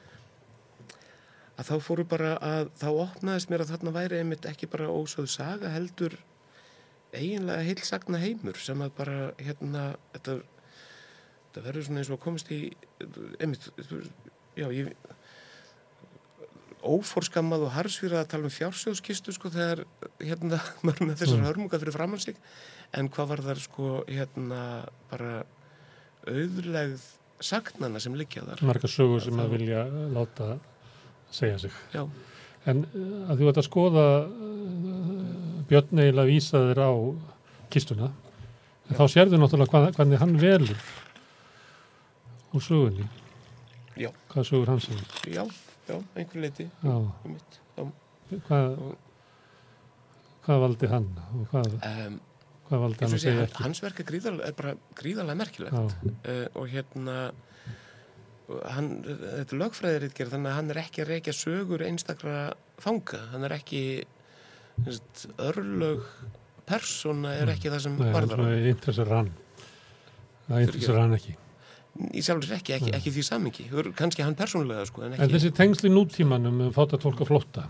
[1.61, 5.29] að þá fóru bara að þá opnaðist mér að þarna væri einmitt ekki bara ósöðu
[5.33, 6.15] saga heldur
[7.11, 9.85] eiginlega heilsagna heimur sem að bara hérna
[10.15, 10.38] þetta,
[11.49, 12.61] þetta verður svona eins og að komast í
[13.43, 13.67] einmitt
[14.57, 14.93] já ég
[16.81, 19.83] óforskammað og harsfýrað að tala um fjársjóðskistu sko þegar
[20.23, 20.57] hérna
[20.88, 21.47] maður með þessar Mm.
[21.49, 22.39] hörmunga fyrir framann sig
[22.97, 24.61] en hvað var þar sko hérna
[25.11, 25.33] bara
[26.27, 27.03] auðlegð
[27.41, 29.83] sagnana sem liggja þar marga sögur sem að vilja
[30.15, 30.47] láta
[31.32, 31.72] segja sig.
[31.95, 32.03] já,
[32.70, 36.91] En uh, að þú ert að skoða uh, Björn eiginlega vísa þér á
[37.74, 38.12] kistuna,
[38.90, 40.82] en þá sérðu náttúrulega hvað, hvernig hann velur
[42.53, 43.06] úr sögunni.
[43.98, 44.10] Já.
[44.34, 45.08] Hvað sögur hann segir.
[45.32, 45.45] já,
[45.88, 46.98] já, einhver leiti Já,
[47.78, 47.86] já.
[48.48, 48.76] hvað,
[50.45, 52.20] hvað valdi hann og hvað, Um,
[52.70, 53.64] hvað valdi hann að segja ekki.
[53.66, 57.18] hans verk er, gríðal, er bara gríðarlega merkilegt Já, uh, og hérna
[58.76, 62.38] hann, þetta er lögfræðiritgerð þannig að hann er ekki að reykja sögur einstakra
[62.82, 63.84] fanga, hann er ekki
[64.86, 66.07] veist, örlög
[66.69, 68.52] persóna er ekki það sem nei, hann varðar hann.
[68.52, 69.32] svona interessar hann.
[70.48, 71.38] Það interessar hann ekki.
[72.15, 73.65] í sjálfur ekki, ekki, ekki því samingi
[73.99, 77.65] kannski hann persónulega sko en En þessi tengsl í nútímanum um fáta tólka flótta,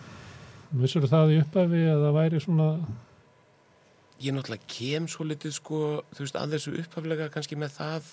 [0.78, 2.68] vissur það í upphafi að það væri svona,
[4.22, 5.80] ég náttúrulega kem svo litið sko,
[6.14, 8.12] þú veist, að þessu upphaflega kannski með það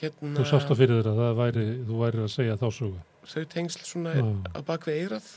[0.00, 3.00] hérna þú sást á fyrir að það væri, þú væri að segja þá sögu.
[3.30, 4.24] þau tengsl svona Já.
[4.56, 5.28] á bakvið eirað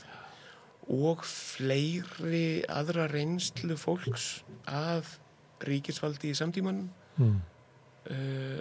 [0.94, 5.18] og fleiri aðra reynslu fólks af
[5.64, 7.36] ríkisvaldi í samtímanum Mm.
[8.10, 8.60] uh,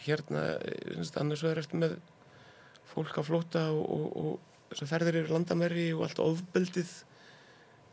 [0.00, 0.42] hérna
[1.20, 1.98] annars vegar eftir með
[2.88, 4.06] fólk á flóta og, og,
[4.72, 6.88] og sem ferðir yfir landamæri og allt ofbeldið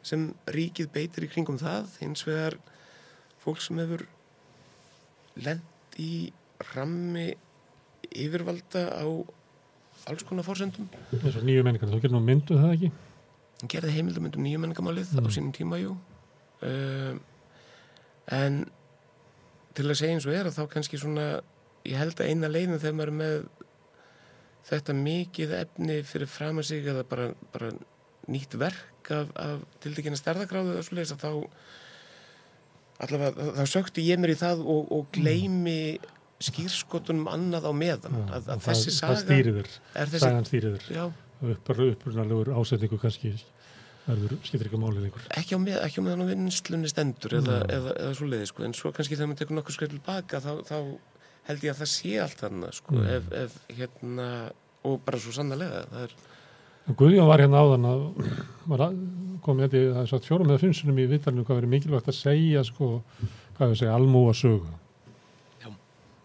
[0.08, 2.56] sem ríkið beitir í kringum það hins vegar
[3.44, 4.06] fólk sem hefur
[5.44, 6.32] lent í
[6.74, 7.28] rammi
[8.10, 9.06] yfirvalda á
[10.10, 12.90] alls konar fórsendum og nýju menningar, þú getur nú myndu það ekki?
[13.60, 15.32] hann gerði heimildamöndum nýju menningamálið á Mm.
[15.36, 15.96] sínum tíma, jú
[16.64, 17.20] um,
[18.32, 18.60] en
[19.76, 21.26] til að segja eins og er að þá kannski svona
[21.88, 23.36] ég held að eina leiðin þegar maður er með
[24.70, 27.72] þetta mikið efni fyrir fram að sig eða bara, bara
[28.30, 31.32] nýtt verk af, af tildekina stærðagráðu eða svoleiðis að þá
[33.00, 35.98] allavega þá sökti ég mér í það og, og gleymi
[36.44, 40.26] skýrskotunum annað á meðan Já, að, að þessi það, það saga stýrir þér, er þessi
[40.26, 43.30] sagan Uppar, upprunalegur ásetningu kannski
[44.04, 45.28] verður, skiptir ekki máli lengur.
[45.40, 48.66] ekki á, með, meðan á vinnslunni stendur eða, eða, eða svo leiði sko.
[48.68, 50.76] en svo kannski þegar maður tekur nokkuð skrif tilbaka þá, þá
[51.50, 52.98] held ég að það sé allt þarna sko.
[52.98, 53.08] Mm.
[53.16, 54.28] ef, ef hérna
[54.90, 56.18] og bara svo sannlega það er,
[56.90, 58.04] Guðjón var hérna áðan að
[58.72, 59.00] var að,
[59.46, 62.10] kom með því að það er sagt fjórum eða finnsunum í vitalinu hvað verið mikilvægt
[62.10, 62.88] að segja sko,
[63.58, 64.72] hvað við segja, almúa sögu.
[64.72, 64.89] Já.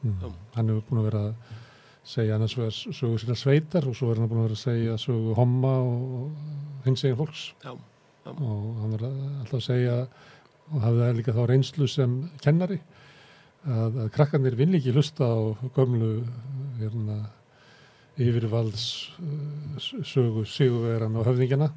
[0.05, 0.17] Mm.
[0.21, 0.33] Já.
[0.59, 1.61] Hann hefur búin að vera að
[2.05, 4.97] segja annars vegar sögu sína sveitar og svo er hann búin að vera að segja
[5.01, 7.73] sögu homma og hins eginn fólks já,
[8.35, 9.95] og hann var alltaf að segja
[10.69, 12.79] og hafði það líka þá reynslu sem kennari
[13.65, 15.41] að, að krakkarnir vil ekki hlusta á
[15.79, 16.11] gömlu
[16.83, 17.19] hérna,
[18.21, 18.85] yfirvalds
[19.25, 21.71] uh, sögu sigurveran og höfðingjana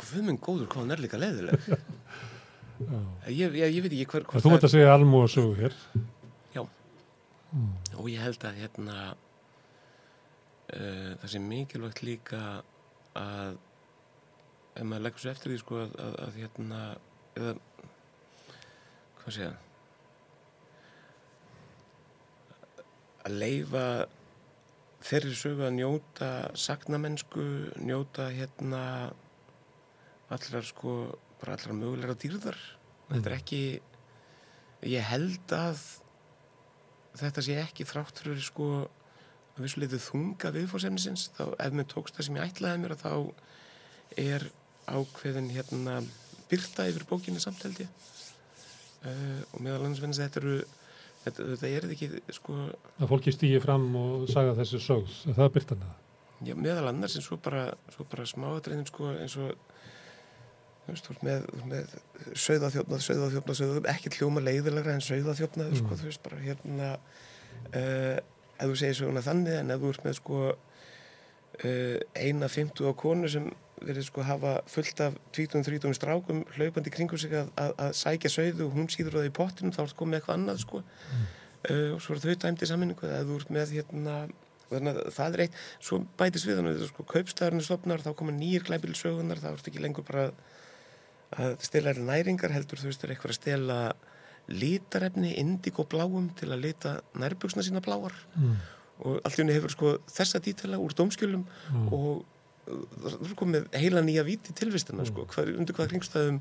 [0.00, 1.68] guð minn góður hvað hann er líka leiðileg
[2.74, 2.98] Já.
[3.28, 6.08] ég, ég, ég veit ekki hver, Þú ert að segja almúa sögu hér Já.
[7.54, 7.70] Mm.
[7.98, 8.98] og ég held að hérna
[10.74, 12.42] uh, það sé mikilvægt líka
[13.18, 13.60] að
[14.74, 16.80] ef maður leggur svo eftir því sko að, að, að hérna
[17.38, 17.54] eða
[19.20, 19.54] hvað segja
[23.24, 23.84] að leifa
[25.04, 27.44] þeirri sögu að njóta sagnamennsku,
[27.84, 28.82] njóta hérna
[30.32, 30.94] allrar sko
[31.40, 32.58] bara allrar mögulegra dýrðar
[33.10, 33.62] þetta er ekki
[34.90, 35.82] ég held að
[37.20, 38.68] þetta sé ekki þrátt fyrir sko
[39.54, 43.12] að vissuleitið þunga viðfórsefnisins þá ef mér tókst það sem ég ætlaði mér að þá
[44.24, 44.46] er
[44.90, 45.98] ákveðin hérna
[46.50, 50.56] byrta yfir bókinni samteldi uh, og meðal annars finnst þetta eru
[51.24, 52.56] þetta, þetta er ekki sko
[52.98, 55.94] að fólki stýji fram og saga þessi sögð er það byrtan það?
[56.50, 59.54] já, meðal annars en svo bara, svo bara smáadreinin sko eins og
[60.92, 61.94] veist, þú ert með, með
[62.44, 65.80] sögðaþjófnað, sögðaþjófnað, sögðaþjófnað ekki hljóma leiðilegra en sögðaþjófnað Mm.
[65.80, 66.88] sko, þú veist, bara hérna
[67.74, 68.18] uh,
[68.58, 70.40] ef þú segir söguna þannig en ef þú ert með sko
[71.64, 73.48] uh, eina fymtu á konu sem
[73.84, 78.68] verið sko hafa fullt af 20-30 strákum hlaupandi kringum sig að, að, að sækja sögðu
[78.68, 80.80] og hún síður það í pottinum þá er það komið eitthvað annað sko.
[81.64, 84.16] Uh, og svo er þau dæmt í sammenningu eða þú ert með hérna
[84.70, 88.32] þannig að það er eitt, svo bætis við hann sko, kaupstæðurinn er stopnar, þá koma
[88.34, 90.24] nýjir glæbilsögunar, þá ertu ekki lengur bara
[91.32, 93.78] að stela næringar heldur þú veist, er eitthvað að stela
[94.48, 98.56] lítarefni, indigo bláum til að lita nærbuksna sína bláar Mm.
[99.04, 101.92] og allt í henni hefur sko þessa dítela úr dómskjölum Mm.
[101.92, 102.24] og
[102.66, 106.40] þú er komið heila nýja víti tilvistina sko, Hvar, undir hvað kringstæðum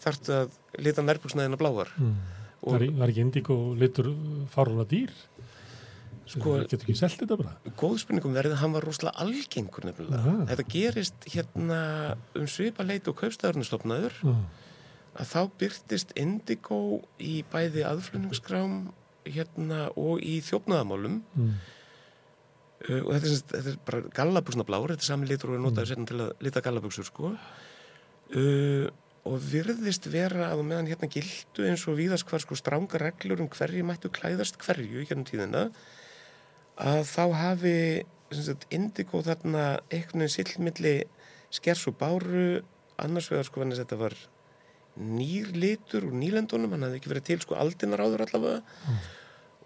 [0.00, 2.16] þarftu að lita nærbuksnaðina bláar Mm.
[2.64, 4.14] Og- Var, var ekki indík og litur
[4.54, 5.10] fárlega dýr?
[6.26, 7.52] Sko- getur ekki selt þetta bara?
[7.76, 10.20] góð spurningum verið að hann var rosalega algengur nefnilega.
[10.20, 10.46] Aha.
[10.52, 11.78] Þetta gerist hérna
[12.38, 14.20] um svipa leit og kaupstæðurnistofnaður
[15.12, 18.92] að þá byrtist indigo í bæði aðflunningskrám
[19.26, 21.52] hérna og í þjófnaðamálum Mm.
[22.88, 25.62] uh, og þetta er, þetta er bara gallabuxna blár, þetta er sami litur og er
[25.66, 26.06] notaður mm.
[26.10, 28.86] til að lita gallabuxur sko uh,
[29.22, 33.50] og virðist vera að meðan hérna gildu eins og víðast hvar sko stránga reglur um
[33.52, 35.62] hverju mættu klæðast hverju í hérna tíðina
[36.80, 37.76] að þá hafi
[38.72, 40.94] indigo þarna einhvern veginn sillmilli
[41.52, 42.62] skers og báru.
[43.02, 44.16] Annars vegar sko þannig að þetta var
[45.02, 48.62] nýr litur úr nýlendunum hann hafði ekki verið til sko aldinar áður allavega.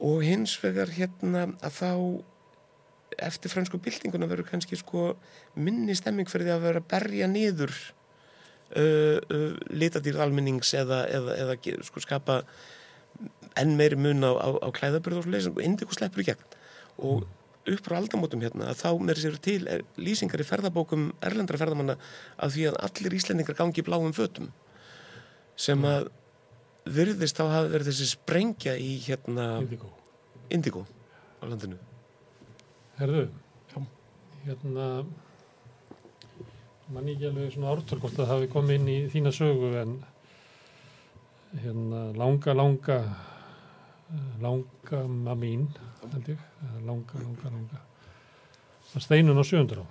[0.07, 1.93] Og hins vegar hérna að þá
[3.23, 5.15] eftir fransku byltinguna verður kannski sko
[5.55, 11.37] minni stemming fyrir því að vera að berja niður uh, uh, litadýrð almennings eða, eða,
[11.45, 12.43] eða sko skapa
[13.57, 16.57] enn meiri mun á, á, á klæðaburð og svo leiðis og indigo sleppur í gegn
[16.99, 17.27] og
[17.67, 21.97] upp frá aldamótum hérna að þá með sér til er, lýsingar í ferðabókum erlendra ferðamanna
[22.39, 24.53] að því að allir íslendingar gangi í bláum fötum.
[25.57, 26.11] Sem að
[26.87, 29.91] virðist þá hafa verið þessi sprengja í hérna Indígó.
[30.55, 30.87] indigo
[31.43, 31.79] á landinu.
[32.97, 33.27] Herðu,
[34.47, 34.87] hérna
[36.95, 39.97] mann ekki alveg svona ártöl hvort það hafi komið inn í þína sögu en
[41.65, 42.99] hérna langa, langa
[44.43, 45.67] langa mamín
[46.13, 47.81] held ég, eða langa, langa, langa
[48.97, 49.87] er steinun á sjöundur á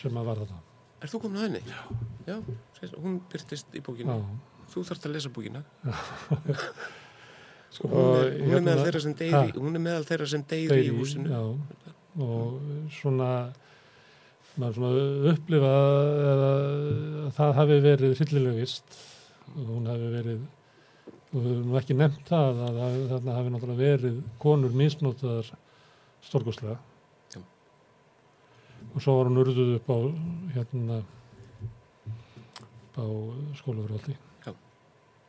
[0.00, 0.62] sem að var þetta
[1.04, 1.60] Er þú komin að henni?
[1.68, 1.80] Já.
[2.26, 2.36] Já,
[2.78, 4.14] sér, hún byrtist í bókinu.
[4.16, 5.60] Já, Þú þarft að lesa bókina.
[7.76, 11.28] sko, Hún er, hún er hérna- deyri, hún er meðal þeirra sem deyri í húsinu.
[11.30, 11.42] já,
[12.24, 13.28] og svona
[14.56, 15.72] maður svona upplifa
[16.32, 16.44] að
[17.36, 18.98] það hafi verið hryllileg vist
[19.52, 20.46] og hún hafi verið
[21.36, 22.78] og við höfum ekki nefnt það að
[23.12, 25.50] þarna hafi náttúrulega verið konur misnotaðar
[26.24, 26.76] stórkostlega
[27.34, 27.40] Já.
[28.94, 29.98] og svo var hún urðuð upp á
[30.56, 31.02] hérna
[32.96, 33.06] upp á
[33.60, 34.16] skólavervaldi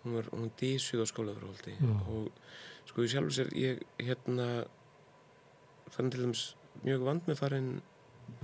[0.07, 1.95] Hún var, hún dísuð á skólaverhaldi Já.
[2.07, 2.31] og
[2.88, 4.63] sko ég sjálfur sér, ég hérna
[5.91, 6.43] þannig til dæmis
[6.85, 7.71] mjög vand með farin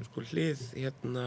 [0.10, 1.26] sko hlið hérna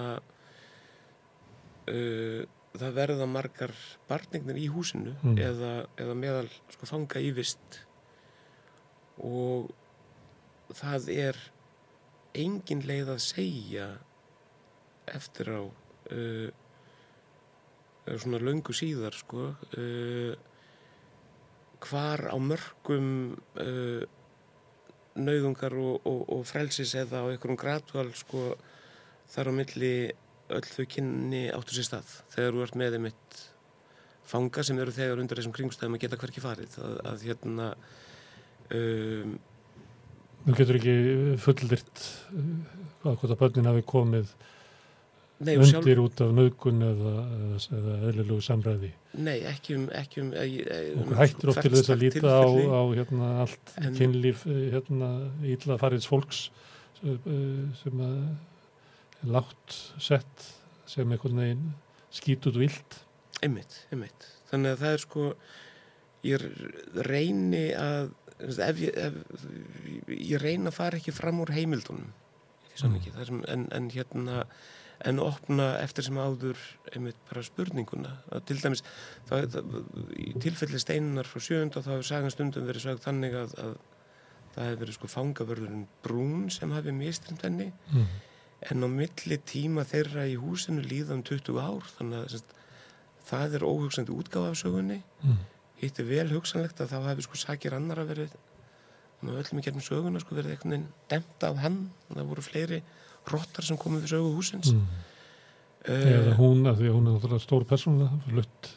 [1.89, 2.43] uh,
[2.83, 3.73] það verða margar
[4.09, 5.39] barningnir í húsinu Mm.
[5.39, 7.81] eða, eða meðal sko fanga í vist
[9.19, 9.71] og
[10.77, 11.39] það er
[12.37, 13.87] engin leið að segja
[15.09, 16.49] eftir á uh,
[18.19, 20.35] svona löngu síðar sko uh,
[21.87, 24.05] hvar á mörgum uh,
[25.17, 28.51] nauðungar og, og, og frelsis eða á einhverjum gradval sko
[29.33, 29.95] þar á milli
[30.55, 32.15] öll þau kynni áttu sér stað.
[32.35, 33.43] Þegar þú ert með einmitt
[34.27, 36.79] fanga sem eru þegar undir þessum kringstæðum að geta hverki farið.
[36.83, 37.69] Að, að hérna
[38.75, 39.37] um,
[40.47, 40.93] Þú getur ekki
[41.43, 42.03] fulldirt
[43.03, 44.29] hvað hvort að börnin hafi komið
[45.43, 47.15] nei, og sjálf, undir út af nöðgun eða,
[47.59, 48.91] eða, eðlilegu samræði.
[49.27, 52.47] nei, ekki um, ekki um, um, um Okkur hættir oft til þess að líta á,
[52.47, 55.11] á hérna, allt En- kynlíf eh, hérna,
[55.43, 56.45] illa fariðs fólks
[57.03, 57.19] eh,
[57.83, 58.21] sem að
[59.25, 60.47] látt sett
[60.87, 61.67] sem einhvern veginn
[62.15, 63.01] skít út vilt.
[63.45, 64.29] Einmitt, einmitt.
[64.51, 65.27] Þannig að það er sko,
[66.27, 66.47] ég
[67.07, 69.45] reyni að, ef ég, ef,
[70.15, 73.09] ég reyni að fara ekki fram úr heimildunum mm.
[73.19, 74.47] sem, en, en hérna,
[75.07, 76.61] en opna eftir sem áður
[76.95, 78.15] einmitt bara spurninguna.
[78.33, 78.85] Að til dæmis,
[79.29, 79.83] það, það,
[80.23, 83.77] í tilfelli steinunar frá sjöfund og þá hefur sagan stundum verið sögð þannig að, að
[84.55, 88.09] það hefur verið sko fangavörðurinn brún sem hafi mistrind henni Mm.
[88.71, 92.43] En á milli tíma þeirra í húsinu líða um 20 ár þannig að
[93.27, 95.39] það er óhugsandi útgáfa af sögunni Mm.
[95.83, 98.31] hitt er vel hugsanlegt að þá hefur sko sakir annara verið
[99.23, 102.83] með öllum í gerðum söguna sko verið einhvern veginn demta af hann það voru fleiri
[103.27, 104.87] rottar sem komið við sögu húsins Mm.
[105.87, 108.71] Eða hún, af því að hún er náttúrulega stór persóna, flutt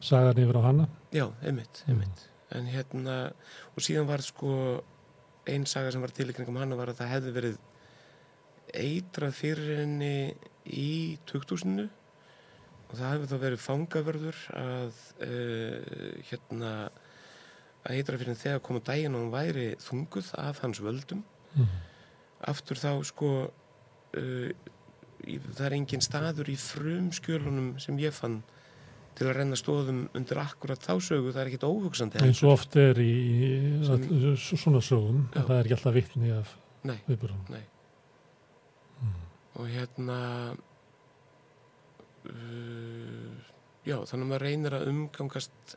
[0.00, 0.86] sagan yfir á hana.
[1.12, 2.22] já, einmitt, einmitt
[2.56, 3.32] en hérna,
[3.76, 4.82] og síðan var sko
[5.46, 7.58] ein saga sem var til í kringum hana var að það hefði verið
[8.80, 10.34] eitrað fyrir henni
[10.64, 16.72] í 2000 og það hefði þá verið fangavörður að uh, hérna
[17.84, 21.24] að eitra fyrir þegar kom á daginn og hún væri þunguð af hans völdum.
[21.54, 21.74] Mm.
[22.50, 24.48] aftur þá sko uh,
[25.22, 28.40] í, það er engin staður í frum skjölunum sem ég fann
[29.14, 32.74] til að renna stóðum undir akkurat þá sögu, það er ekkit óhugsandi eins og oft
[32.80, 33.50] er í, í
[33.86, 36.56] Sem- all, svona sögum, það er ekki alltaf vitni af
[37.52, 37.62] nei
[39.54, 40.18] og hérna
[42.26, 43.32] uh,
[43.86, 45.76] já, þannig að maður reynir að umgangast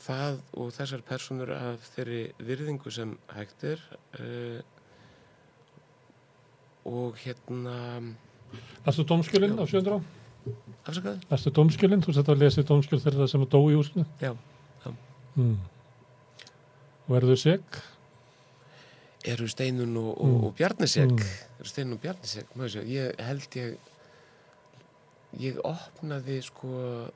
[0.00, 3.82] það og þessar personur af þeirri virðingu sem hægt er
[4.20, 4.60] uh,
[6.88, 7.76] og hérna
[8.86, 9.62] Lastu dómskjölinn Já.
[9.62, 9.98] af 700 á?
[10.88, 11.20] afsakaði?
[11.30, 12.02] Lastu dómskjölinn?
[12.04, 14.06] Þú sett að lesi dómskjöl þeirra sem dó í húsinu?
[14.22, 14.32] Já,
[14.84, 14.90] já.
[15.36, 15.58] Mm.
[17.08, 17.80] Og eru þau seg?
[19.24, 20.44] Eru Steinun og, og, Mm.
[20.44, 21.18] og Bjarnisek Mm.
[21.58, 22.00] eru Steinun og
[22.68, 23.76] sé, ég held ég
[25.40, 27.10] ég opnaði sko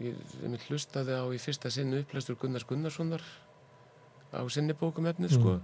[0.00, 3.22] ég, ég hlustaði á í fyrsta sinn upplæstur Gunnars Gunnarssonar
[4.32, 5.62] á sinni bókum efnið sko Mm.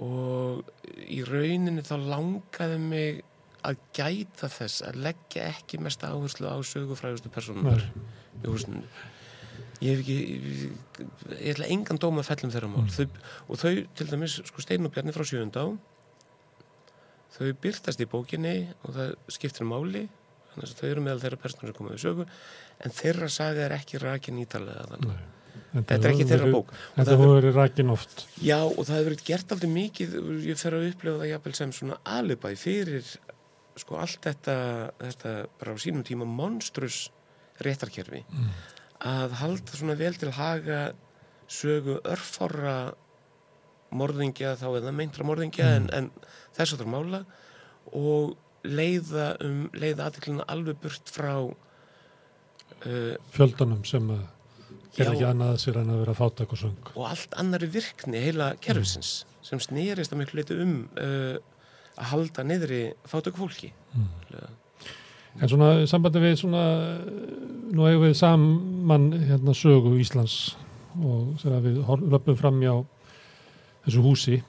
[0.00, 0.64] og
[1.10, 3.24] í rauninni þá langaði mig
[3.66, 7.82] að gæta þess að leggja ekki mest áherslu á sögufrægustu personunar
[8.40, 8.82] í húsinu
[9.80, 10.16] ég hef ekki
[11.40, 12.92] ég, ætla engan dóma að fellum þeirra mál Mm.
[12.96, 13.06] þau,
[13.48, 15.64] og þau til dæmis sko Steinn og Bjarni frá sjöundá
[17.36, 18.54] þau byrtast í bókinni
[18.84, 20.06] og það skiptir máli
[20.50, 22.26] þannig að þau eru meðal þeirra personur sem koma við sögu
[22.84, 25.20] en þeirra saga er ekki rakin ítalega þannig
[25.70, 28.24] þetta er ekki þeirra bók Þetta hefur verið rakin oft.
[28.42, 30.16] Já, og það hefur verið gert aldrei mikið,
[30.48, 33.06] ég fer að upplifa það jafnvel sem svona alibæ fyrir
[33.78, 34.56] sko allt þetta,
[34.98, 37.06] þetta bara á sínum tíma monstrus
[37.62, 38.50] réttarkerfi Mm.
[39.00, 40.80] Að halda svona vel til haga
[41.50, 42.92] sögu örfára
[43.90, 45.76] morðingja þá eða meintra morðingja Mm.
[45.76, 46.10] en, en
[46.56, 47.20] þess að það mála
[47.96, 55.04] og leiða um leiða aðeklina alveg burt frá uh, Fjöldanum sem að Já.
[55.04, 56.92] gera ekki annað sér en að vera fátak og söng.
[56.94, 61.36] og allt annari virkni heila kerfisins sem snerist að miklu leiti um uh,
[62.00, 64.06] að halda niðri fátöku fólki Mm.
[65.38, 66.64] En svona sambandi við svona,
[67.70, 70.56] nú eigum við saman hérna sögu Íslands
[70.98, 71.78] og þegar við
[72.10, 72.74] löpum fram hjá
[73.84, 74.40] þessu húsi,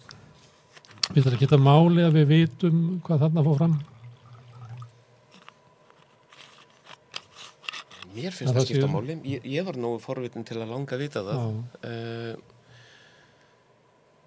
[1.14, 3.80] við þarfum að máli að við vitum hvað þarna fór fram.
[8.12, 9.18] Mér finnst það það skipta máli.
[9.32, 11.54] Ég, ég var nógu forvitin til að langa að vita það.
[11.86, 12.34] Uh,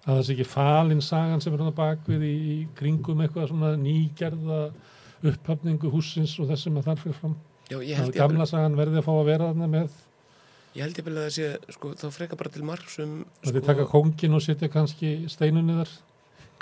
[0.05, 3.51] að það sé ekki falin sagan sem er hann að bakvið í, í kringum eitthvað
[3.51, 4.61] svona nýgerða
[5.23, 7.37] upphafningu húsins og þess sem að þar fyrir fram.
[7.69, 9.95] Já, ég Að held ég, gamla sagan verði að fá að vera þarna með
[10.75, 13.13] ég held ég vel að það sé sko, þá freka bara til margs um
[13.45, 15.93] að þið taka kóngin og setja kannski steinunni þar.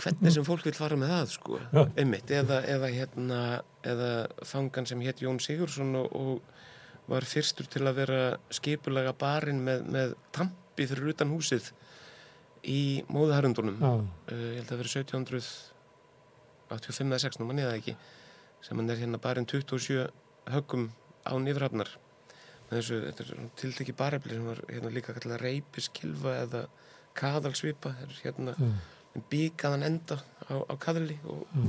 [0.03, 1.81] hvernig sem fólk vil fara með það sko, Já.
[1.97, 3.39] einmitt, eða, eða hérna,
[3.83, 4.11] eða
[4.45, 8.21] fangan sem hétt Jón Sigursson og, og var fyrstur til að vera
[8.53, 11.71] skipulega barinn með, með tampi fyrir utan húsið
[12.63, 14.97] í móðuharundunum Já, uh, ég held að það verið
[16.69, 17.97] 1785 eða 16, mann ég það ekki
[18.63, 20.07] sem hann er hérna barinn 27
[20.53, 20.89] höggum
[21.27, 21.91] án yfirhafnar.
[22.69, 26.63] Með þessu, þetta er tiltekki barefli sem var hérna líka kallað reypiskilfa eða
[27.19, 27.93] kaðalsvipa.
[28.23, 28.71] Hérna já,
[29.29, 30.19] bíkaðan enda
[30.49, 31.67] á, á kaðli og já.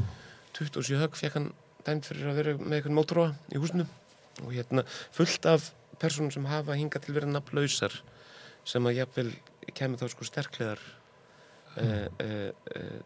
[0.54, 1.52] 27 högg fekk hann
[1.84, 3.86] dæmt fyrir að vera með eitthvað mótróa í húsinu.
[4.44, 4.84] Og hérna
[5.14, 7.96] fullt af personum sem hafa hingað til verið nafnlausar
[8.66, 9.32] sem að jafnvel
[9.76, 10.80] kemur þá sko sterklegar
[11.80, 13.00] uh, uh, uh,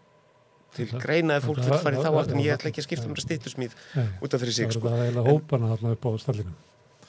[0.77, 3.07] til greina að fólk vil fara í þá átt en ég ætla ekki að skipta
[3.09, 3.19] um já.
[3.19, 4.85] að stýttusmíð Nei, út af fyrir sig sko.
[4.85, 6.57] það eiginlega hópana þarna upp á stallinu.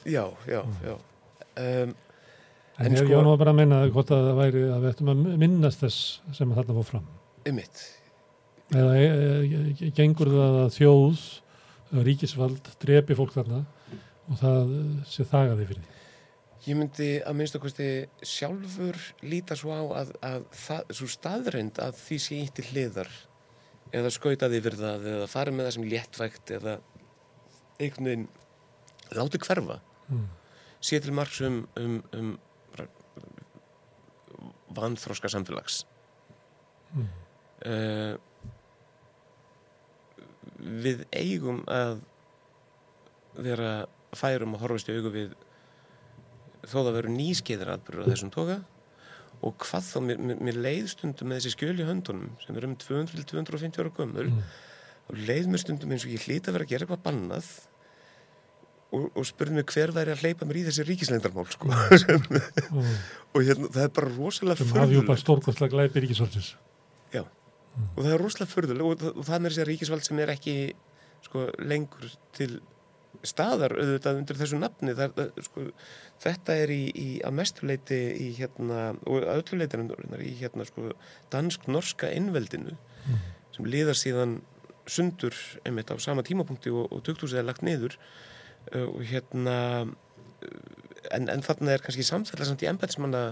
[0.06, 1.96] Já, já, já um,
[2.80, 4.92] En, En ég, sko- ég var bara að minna hvort að það væri að við
[4.94, 7.08] ættum að minnast þess sem að þarna fór fram.
[7.50, 7.82] Einmitt,
[8.70, 11.22] Eða e, e, gengur það að þjóð,
[11.90, 13.64] að ríkisvald, drepi fólk þarna
[14.30, 15.96] og það eh, sé þagaði fyrir því.
[16.70, 17.88] Ég myndi að minnst okkursti
[18.30, 23.10] sjálfur líta svo á að, að það, svo staðreind að því sé ítt til hliðar
[23.96, 26.74] eða skautaði yfir það eða farið með það sem léttvægt eða
[27.80, 28.28] einhvern veginn
[29.18, 29.80] láti hverfa
[30.10, 30.24] Mm.
[30.82, 32.30] sé til margs um, um, um
[34.74, 35.84] vanþróska samfélags
[36.96, 37.06] Mm.
[37.66, 38.16] uh,
[40.60, 42.00] við eigum að
[43.38, 43.86] vera
[44.18, 45.36] færum og horfast í augu við
[46.66, 48.58] þó það veru nýskeiðir atbyrður á þessum toga
[49.46, 52.66] og hvað þá, mér, mér, mér leið stundum með þessi skjöl í höndunum sem er
[52.68, 54.42] um 200-250 ára gömul Mm.
[55.10, 57.48] og leið mér stundum eins og ég hlýta að vera að gera eitthvað bannað
[58.94, 61.70] og, og spurði mig hver væri að hleypa mér í þessi ríkislendarmál sko.
[62.02, 62.24] sem,
[62.74, 62.90] Og
[63.38, 66.52] og hérna, það er bara rosalega sem afhjúpa furðulegt stórkostlega glæpi ríkisvöldsins.
[67.96, 70.56] og það er rosalega furðuleg og, og það er þessi ríkisvald sem er ekki
[71.24, 72.58] sko, lengur til
[73.26, 74.94] staðar auðvitað undir þessu nafni.
[74.96, 75.66] Það, það, sko,
[76.24, 79.84] þetta er í, í að mestuleiti í hérna og að öllu leitir
[80.24, 80.94] í hérna sko,
[81.34, 82.78] dansk-norska innveldinu
[83.10, 83.20] Mm.
[83.56, 84.40] sem liðar síðan
[84.90, 85.36] sundur
[85.68, 87.98] einmitt á sama tímapunkti og, og tukthúsið er lagt niður.
[88.74, 89.58] Uh, og hérna
[89.88, 93.24] uh, en, en þarna er kannski samfélag samt í embætismanna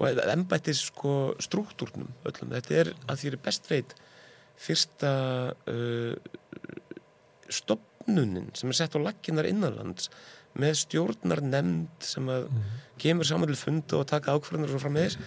[0.00, 3.92] og embætis sko struktúrnum öllum, þetta er að því er best veit
[4.62, 5.12] fyrsta
[5.68, 6.14] uh,
[8.02, 10.10] stopnunin sem er sett á lakkinar innanlands
[10.58, 12.50] með stjórnar nefnd sem að
[13.00, 15.18] kemur saman til funda og taka ákvarðanir og frá með þess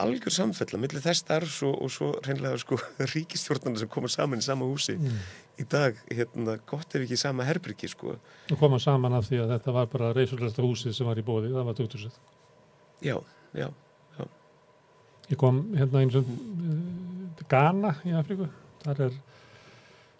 [0.00, 2.78] algjör samfella millir þess starfs og, og svo reynlega sko
[3.12, 4.96] ríkistjórnarna sem koma saman í sama húsi
[5.58, 8.16] í dag, hérna, gott ef ekki sama herbriki sko.
[8.16, 11.52] og koma saman af því að þetta var bara reysurlega húsið sem var í bóði,
[11.52, 12.18] það var 2000
[13.04, 13.14] Já,
[13.54, 13.68] já,
[15.28, 18.46] Ég kom hérna eins og uh, Ghana í Afríku.
[18.80, 19.16] Þar er,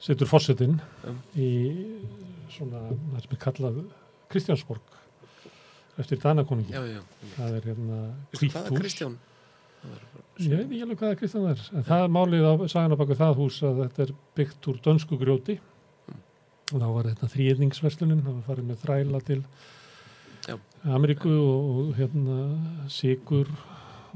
[0.03, 1.13] setur fósitinn Já.
[1.35, 1.49] í
[2.53, 3.81] svona, það sem er kallað
[4.29, 4.99] Kristjánsborg
[5.99, 6.21] eftir
[6.87, 7.01] já.
[7.35, 7.99] Það er hérna.
[8.77, 9.17] Kristján?
[10.39, 11.65] Ég veit ekki alveg hvaða Kristján er.
[11.75, 14.79] En það er málið á sagan á baku það hús að þetta er byggt úr
[14.85, 15.59] dönsku grjóti
[16.69, 19.41] og þá var þetta þrýðningsverslunin, það var farið með þræla til
[20.49, 20.55] Já.
[20.95, 22.39] Ameríku og, og hérna
[22.93, 23.51] sigur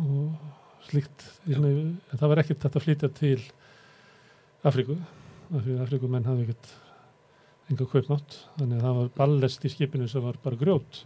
[0.03, 3.39] og slíkt hérna, en það var ekkert þetta að flytja til
[4.69, 4.99] Afríku
[5.53, 6.70] af því að Afríkumenn hafði ekkert
[7.70, 11.03] enga kaupnátt þannig að það var ballest í skipinu sem var bara grjót.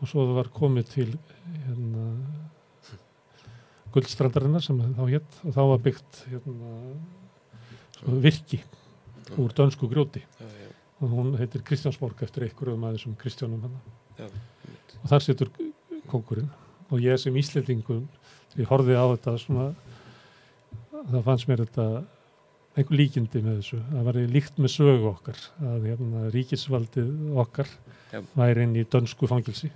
[0.00, 1.08] Og svo það var komið til
[1.66, 2.06] hérna
[3.94, 6.72] guldstrandarinnar sem þá hétt og þá var byggt hérna,
[8.24, 8.62] virki
[9.38, 10.24] úr dönsku grjóti.
[11.02, 13.78] Og hún heitir Kristjánsborg eftir einhverjum aðeins um Kristjánum hann
[14.18, 14.26] já.
[15.02, 15.50] og þar situr
[16.10, 16.50] kongurinn
[16.90, 18.04] og ég sem íslendingun
[18.58, 19.68] ég horfið á þetta svona
[20.92, 21.86] það fannst mér þetta
[22.72, 27.10] einhver líkindi með þessu það var líkt með sögu okkar að hérna, ríkisvaldið
[27.42, 27.68] okkar
[28.12, 28.20] Já.
[28.38, 29.68] væri inn í dönsku fangilsi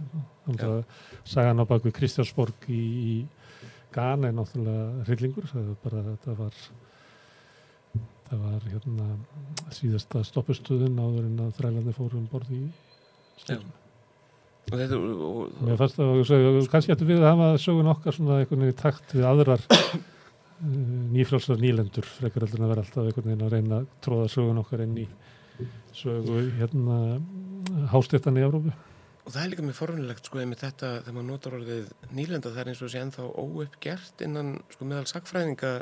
[0.46, 0.70] þannig Já.
[0.70, 3.16] að sagan á baku Kristjánsborg í, í
[3.92, 6.60] Ghana er náttúrulega hryllingur það var bara þetta var
[8.26, 9.08] það var hérna
[9.76, 12.64] síðasta stoppustuðin áður en að þrælarnir fóru um borð í
[13.46, 13.60] Já.
[14.66, 18.16] Og þetta, og, og, Mér fannst það, segja, kannski ættum við að hafa sögun okkar
[18.16, 19.62] svona einhvern veginn takt við aðrar
[20.64, 24.60] nýfrálsar nýlendur frekar heldur en að vera alltaf einhvern veginn að reyna að tróða sögun
[24.62, 25.06] okkar inn í
[25.96, 26.98] sögu hérna
[27.92, 28.72] hástéttan í Európu.
[29.26, 32.60] og það er líka mjög forunilegt sko með þetta þegar maður notar orðið nýlenda það
[32.62, 35.72] er eins og sé ennþá óuppgert innan sko meðal sakfræðinga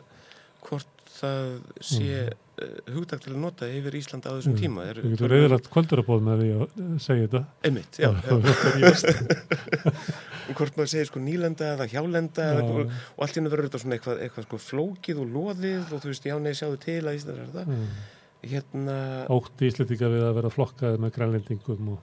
[0.64, 1.44] hvort það
[1.84, 2.80] sé mm.
[2.94, 4.62] hugdag til að nota yfir Ísland á þessum Mm.
[4.62, 7.42] tíma Þú getur reyðilegt kvöldurabóð með því að eh, segja þetta.
[7.68, 8.10] Einmitt, já,
[10.58, 12.72] hvort maður segir sko nýlenda eða hjálenda eða, Já.
[12.72, 16.28] og, allt hennu verður þetta svona eitthvað, eitthvað sko flókið og loðið og þú veist,
[16.28, 17.86] já, nei, sjáðu til að Ísland er þetta Mm.
[18.44, 18.96] hérna,
[19.32, 22.02] Ótti íslendinga við að vera flokkaði með grænlendingum og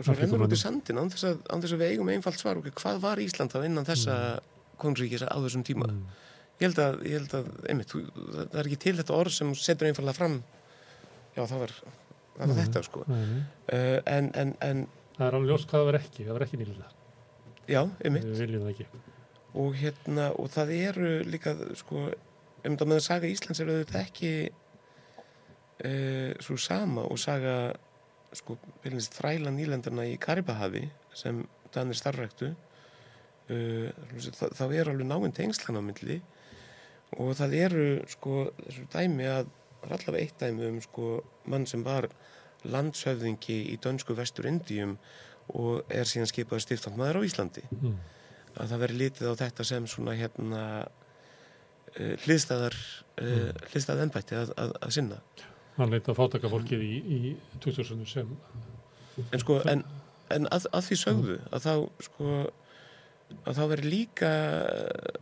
[0.00, 2.40] og svo rennur út í sandin án þess, að, án þess að við eigum einfalt
[2.40, 4.46] svar ok, hvað var Ísland þá innan þessa mm.
[4.80, 6.06] konungsríkis á þessum tíma mm.
[6.60, 9.52] Ég held að, ég held að einmitt, þú, það, er ekki til þetta orð sem
[9.56, 10.38] setur einfallega fram
[11.36, 12.60] já, það var, það var Nei.
[12.64, 13.42] þetta sko Nei, nei.
[13.74, 14.82] uh, en, en, en,
[15.20, 16.90] Það er alveg ljóst hvað það var ekki, það var ekki nýlega.
[17.68, 18.86] já, einmitt Við viljum það ekki.
[19.64, 22.06] og hérna, og það eru líka sko,
[22.64, 24.32] um þetta með að saga Íslands er auðvitað ekki
[25.84, 27.54] uh, svo sama og saga
[28.36, 30.84] sko, byrjumist þræla nýlendarna í Karibahavi
[31.16, 31.42] sem
[31.74, 33.88] Danir starfræktu uh,
[34.30, 36.20] það, það er alveg náinn tengslan á myndli
[37.18, 39.50] og það eru sko þessu dæmi að
[39.88, 41.10] allavega eitt dæmi um sko
[41.50, 42.10] mann sem var
[42.68, 44.96] landshöfðingi í dönsku vestur Indíum
[45.56, 47.62] og er síðan skipað stiftandmaður á Íslandi.
[47.80, 48.00] Mm.
[48.60, 52.76] að það veri litið á þetta sem svona hérna uh, hliðstæðar
[53.22, 55.20] uh, hliðstæð ennbætti að, að, að sinna.
[55.76, 58.32] Hann leita fátakafólkið í, í 2000 sem
[59.30, 59.84] en sko, en,
[60.34, 61.74] en að, að því sögðu að þá
[62.06, 62.34] sko
[63.44, 64.30] að þá veri líka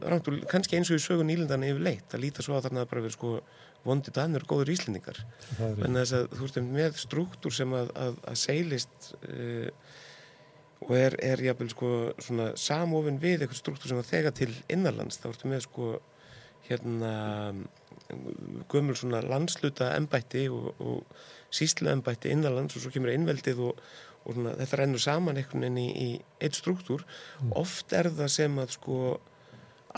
[0.03, 2.87] rangt og kannski eins og í sögu nýlindana yfir leitt að líta svo að þarna
[2.91, 3.33] bara verið sko
[3.87, 5.23] vondi danur, góður íslendingar.
[5.61, 9.71] En þess að þú veist með struktúr sem að, að, að seilist uh,
[10.87, 15.19] og er, er jafnvel sko svona samofin við eitthvað struktúr sem að þega til innanlands.
[15.23, 15.91] Þá ertu með sko
[16.69, 17.13] hérna
[18.71, 21.25] gömul svona landsluta embætti og, og
[21.55, 23.83] síslu embætti innanlands og svo kemur innveldið og,
[24.29, 27.05] og svona, þetta rennur saman einhvern veginn í, í eitt struktúr
[27.57, 28.99] oft er það sem að sko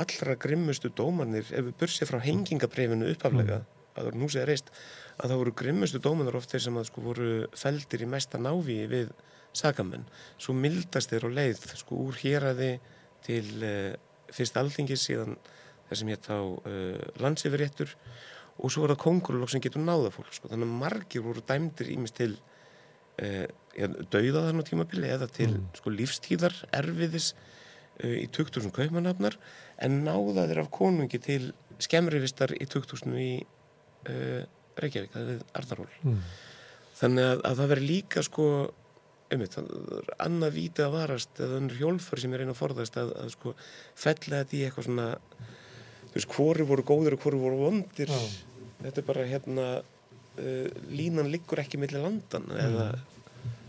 [0.00, 3.64] allra grimmustu dómanir ef við bursið frá hengingabrefinu upphaflega
[3.98, 4.70] að það nú segja reist
[5.18, 8.86] að það voru grimmustu dómanar oft þeir sem að sko voru feldir í mesta návíi
[8.90, 9.10] við
[9.56, 10.06] sakamenn.
[10.38, 12.72] Svo mildast þeir á leið sko úr héraði
[13.26, 13.94] til uh,
[14.32, 15.36] fyrst alþingis síðan
[15.88, 17.96] þess sem hétt á uh, landsifirréttur
[18.60, 20.50] og svo var það kongurlokk sem getur náða fólk sko.
[20.52, 22.34] Þannig að margir voru dæmdir ímest til
[23.20, 25.66] dauða þannig á tímabili eða til Mm.
[25.76, 27.32] sko lífstíðar erfiðis
[28.04, 29.36] uh, í 2000 kaupmannafnar
[29.78, 33.30] en náða þeir af konungi til skemmrivistar í 2000 í
[34.08, 34.42] uh,
[34.80, 35.88] Reykjavík, það er við Arnaról.
[36.02, 36.20] mm.
[37.00, 38.44] Þannig að, að það veri líka sko
[39.30, 39.68] einmitt, það
[40.00, 43.28] er annað vítið að varast eða önnur hjólfur sem er einn að forðast að, að
[43.36, 43.52] sko
[43.94, 45.08] fella þetta í eitthvað svona
[46.10, 48.20] þú veist, hvori voru góðir og hvori voru vondir Já.
[48.82, 52.88] þetta er bara hérna uh, línan liggur ekki millir landan eða,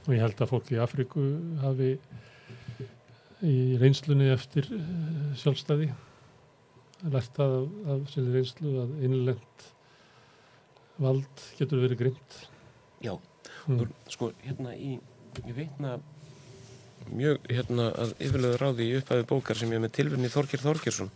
[0.06, 1.26] og ég held að fólk í Afríku
[1.62, 1.92] hafi
[3.42, 5.92] í reynslunni eftir eh, sjálfstæði
[7.12, 7.56] lært að
[7.90, 9.68] af sinni reynslu að innlend
[11.02, 12.38] vald getur verið grimt
[13.02, 13.16] já,
[13.66, 13.88] mm.
[14.14, 14.98] Sko, hérna í
[15.48, 15.96] ég veitna
[17.10, 21.10] mjög hérna að yfirlega ráði í upphafi bókar sem ég með tilvinni Þorkir Þorkirsson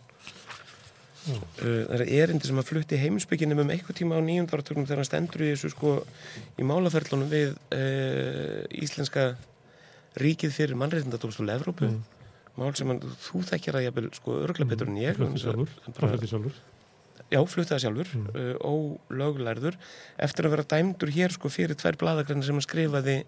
[1.26, 5.42] það er erindi sem að flutti heimsbygginum um eitthvað tíma á nýjundarartögnum þegar hann stendur
[5.46, 5.92] í þessu sko
[6.60, 9.24] í málaferlunum við uh, íslenska
[10.22, 12.02] ríkið fyrir mannreitindadómstólu Evrópu Mm.
[12.56, 15.68] mál sem hann, þú þekkir að ég sko örgla betur en ég flutti sjálfur.
[17.26, 18.28] Já, fluttaði sjálfur, Mm.
[18.32, 18.36] mm.
[18.40, 18.54] uh,
[19.10, 19.76] ólöglærður
[20.24, 23.24] eftir að vera dæmdur hér sko fyrir tvær bladagræna sem hann skrifaði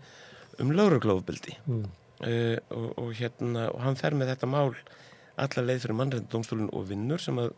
[0.61, 1.85] um lögreglófbildi Mm.
[2.25, 4.73] uh, og, og hérna og hann fer með þetta mál
[5.39, 7.53] alla leið fyrir mannreindadómstólun og vinnur sem að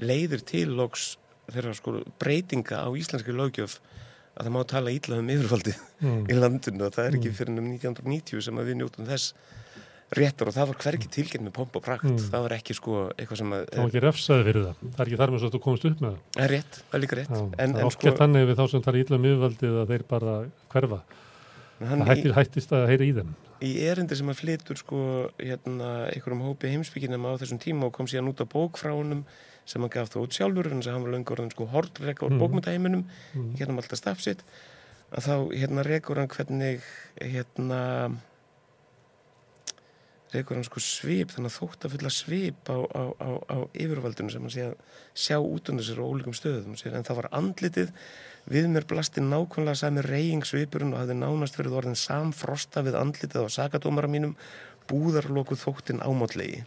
[0.00, 1.16] leiðir til loks
[1.52, 3.78] þeirra sko breytinga á íslenski lögjöf
[4.36, 6.26] að það má tala ítla um yfirfaldi Mm.
[6.28, 6.84] í landinu.
[6.84, 7.36] Og það er ekki Mm.
[7.38, 9.32] fyrir um 1990 sem við njótum þess
[10.12, 10.48] réttar.
[10.48, 12.04] Og það var hvergi tilgætt með pomp og prakt.
[12.04, 12.18] Mm.
[12.18, 14.76] það var ekki sko eitthvað sem að það var ekki refsaði fyrir það.
[14.92, 16.42] Það er ekki þar með svo að þú komast upp með það.
[16.44, 17.30] Er rétt, það er líka rétt.
[17.32, 19.88] Já, en, það er oft sko þannig við þá sem tala ítla um yfirvaldið að
[19.94, 20.34] þeir bara
[20.74, 21.00] hverfa.
[21.80, 23.34] Það hættir, hættist að heyra í þeim.
[23.60, 24.98] Í erindi sem að flytur sko
[25.40, 29.24] hérna einhverjum hópi heimsbygginum á þessum tíma og kom síðan út á bók frá honum
[29.66, 32.32] sem hann gaf það út sjálfur þess að hann var löngu orðin sko Mhm.
[32.32, 32.40] mm.
[32.42, 33.50] bókmyndaheiminum mm.
[33.58, 34.44] hérna alltaf stafsitt
[35.12, 36.80] að þá hérna rekur hann hvernig
[37.20, 37.82] hérna
[40.34, 44.32] rekur hann sko svip þannig að þótt að fulla svip á, á, á, á yfirvaldinu
[44.32, 44.74] sem hann sé að
[45.14, 47.92] sjá út undir sér á ólíkum stöðum sér, en það var andlitið
[48.50, 53.46] við mér blasti nákvæmlega sami reying svipurinn og hafði nánast verið orðin samfrosta við andlitið
[53.46, 54.36] á sakadómara mínum
[54.90, 56.64] búðarloku þóttin ámátlegi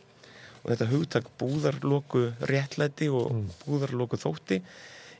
[0.70, 3.50] og þetta hugtak búðarloku réttlæti og Mm.
[3.66, 4.62] búðarloku þótti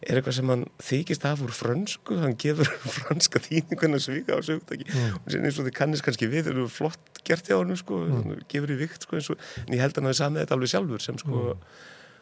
[0.02, 2.70] er eitthvað sem hann þykist af úr frönsku, hann gefur
[3.00, 5.16] franska þýningunna svika á þessu hugtaki Mm.
[5.26, 8.06] og sem eins og þið kannist kannski við það er flott gert hjá hann sko,
[8.06, 8.44] Mm.
[8.48, 11.02] gefur í vikt sko, og, en ég held að hann hafi samið þetta alveg sjálfur
[11.02, 11.60] sem sko Mm.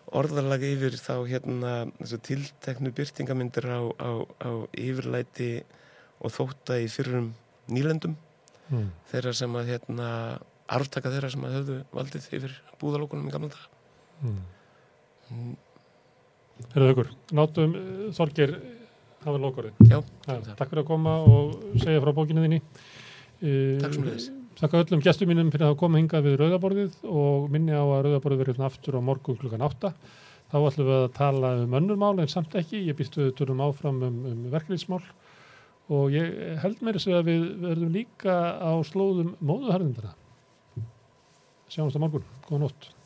[0.08, 1.92] orðarlega yfir þá hérna
[2.24, 5.64] tilteknu byrtingamyndir á, á, á yfirlæti
[6.24, 7.34] og þótta í fyrrum
[7.70, 8.16] nýlendum
[8.72, 8.90] Mm.
[9.12, 13.66] þeirra sem að hérna arftaka þeirra sem að höfðu valdið yfir búðalókunum í gamla dag
[14.18, 14.38] Mm.
[15.30, 15.52] Mm,
[16.74, 18.56] Herðu ykkur, nátum uh, Þorgir
[19.28, 19.76] lokorið.
[19.90, 22.62] Já, Takk fyrir að koma og segja frá bókinu þinni.
[23.44, 24.30] Uh, Takk sömuleiðis.
[24.58, 28.42] Takk öllum gestum mínum fyrir að koma hingað við Rauðaborðið og minni á að Rauðaborðið
[28.42, 29.92] verður hérna aftur á morgun klukkan 8.
[30.48, 32.82] Þá ætlum við að tala um önnur mál en samt ekki.
[32.88, 35.04] Ég býst við tölum áfram um, um verkefnismál
[35.94, 40.16] og ég held mér að við verðum líka á slóðum móðuharðindana.
[41.68, 42.24] Sjáumst á morgun.
[42.48, 42.97] Góða nótt.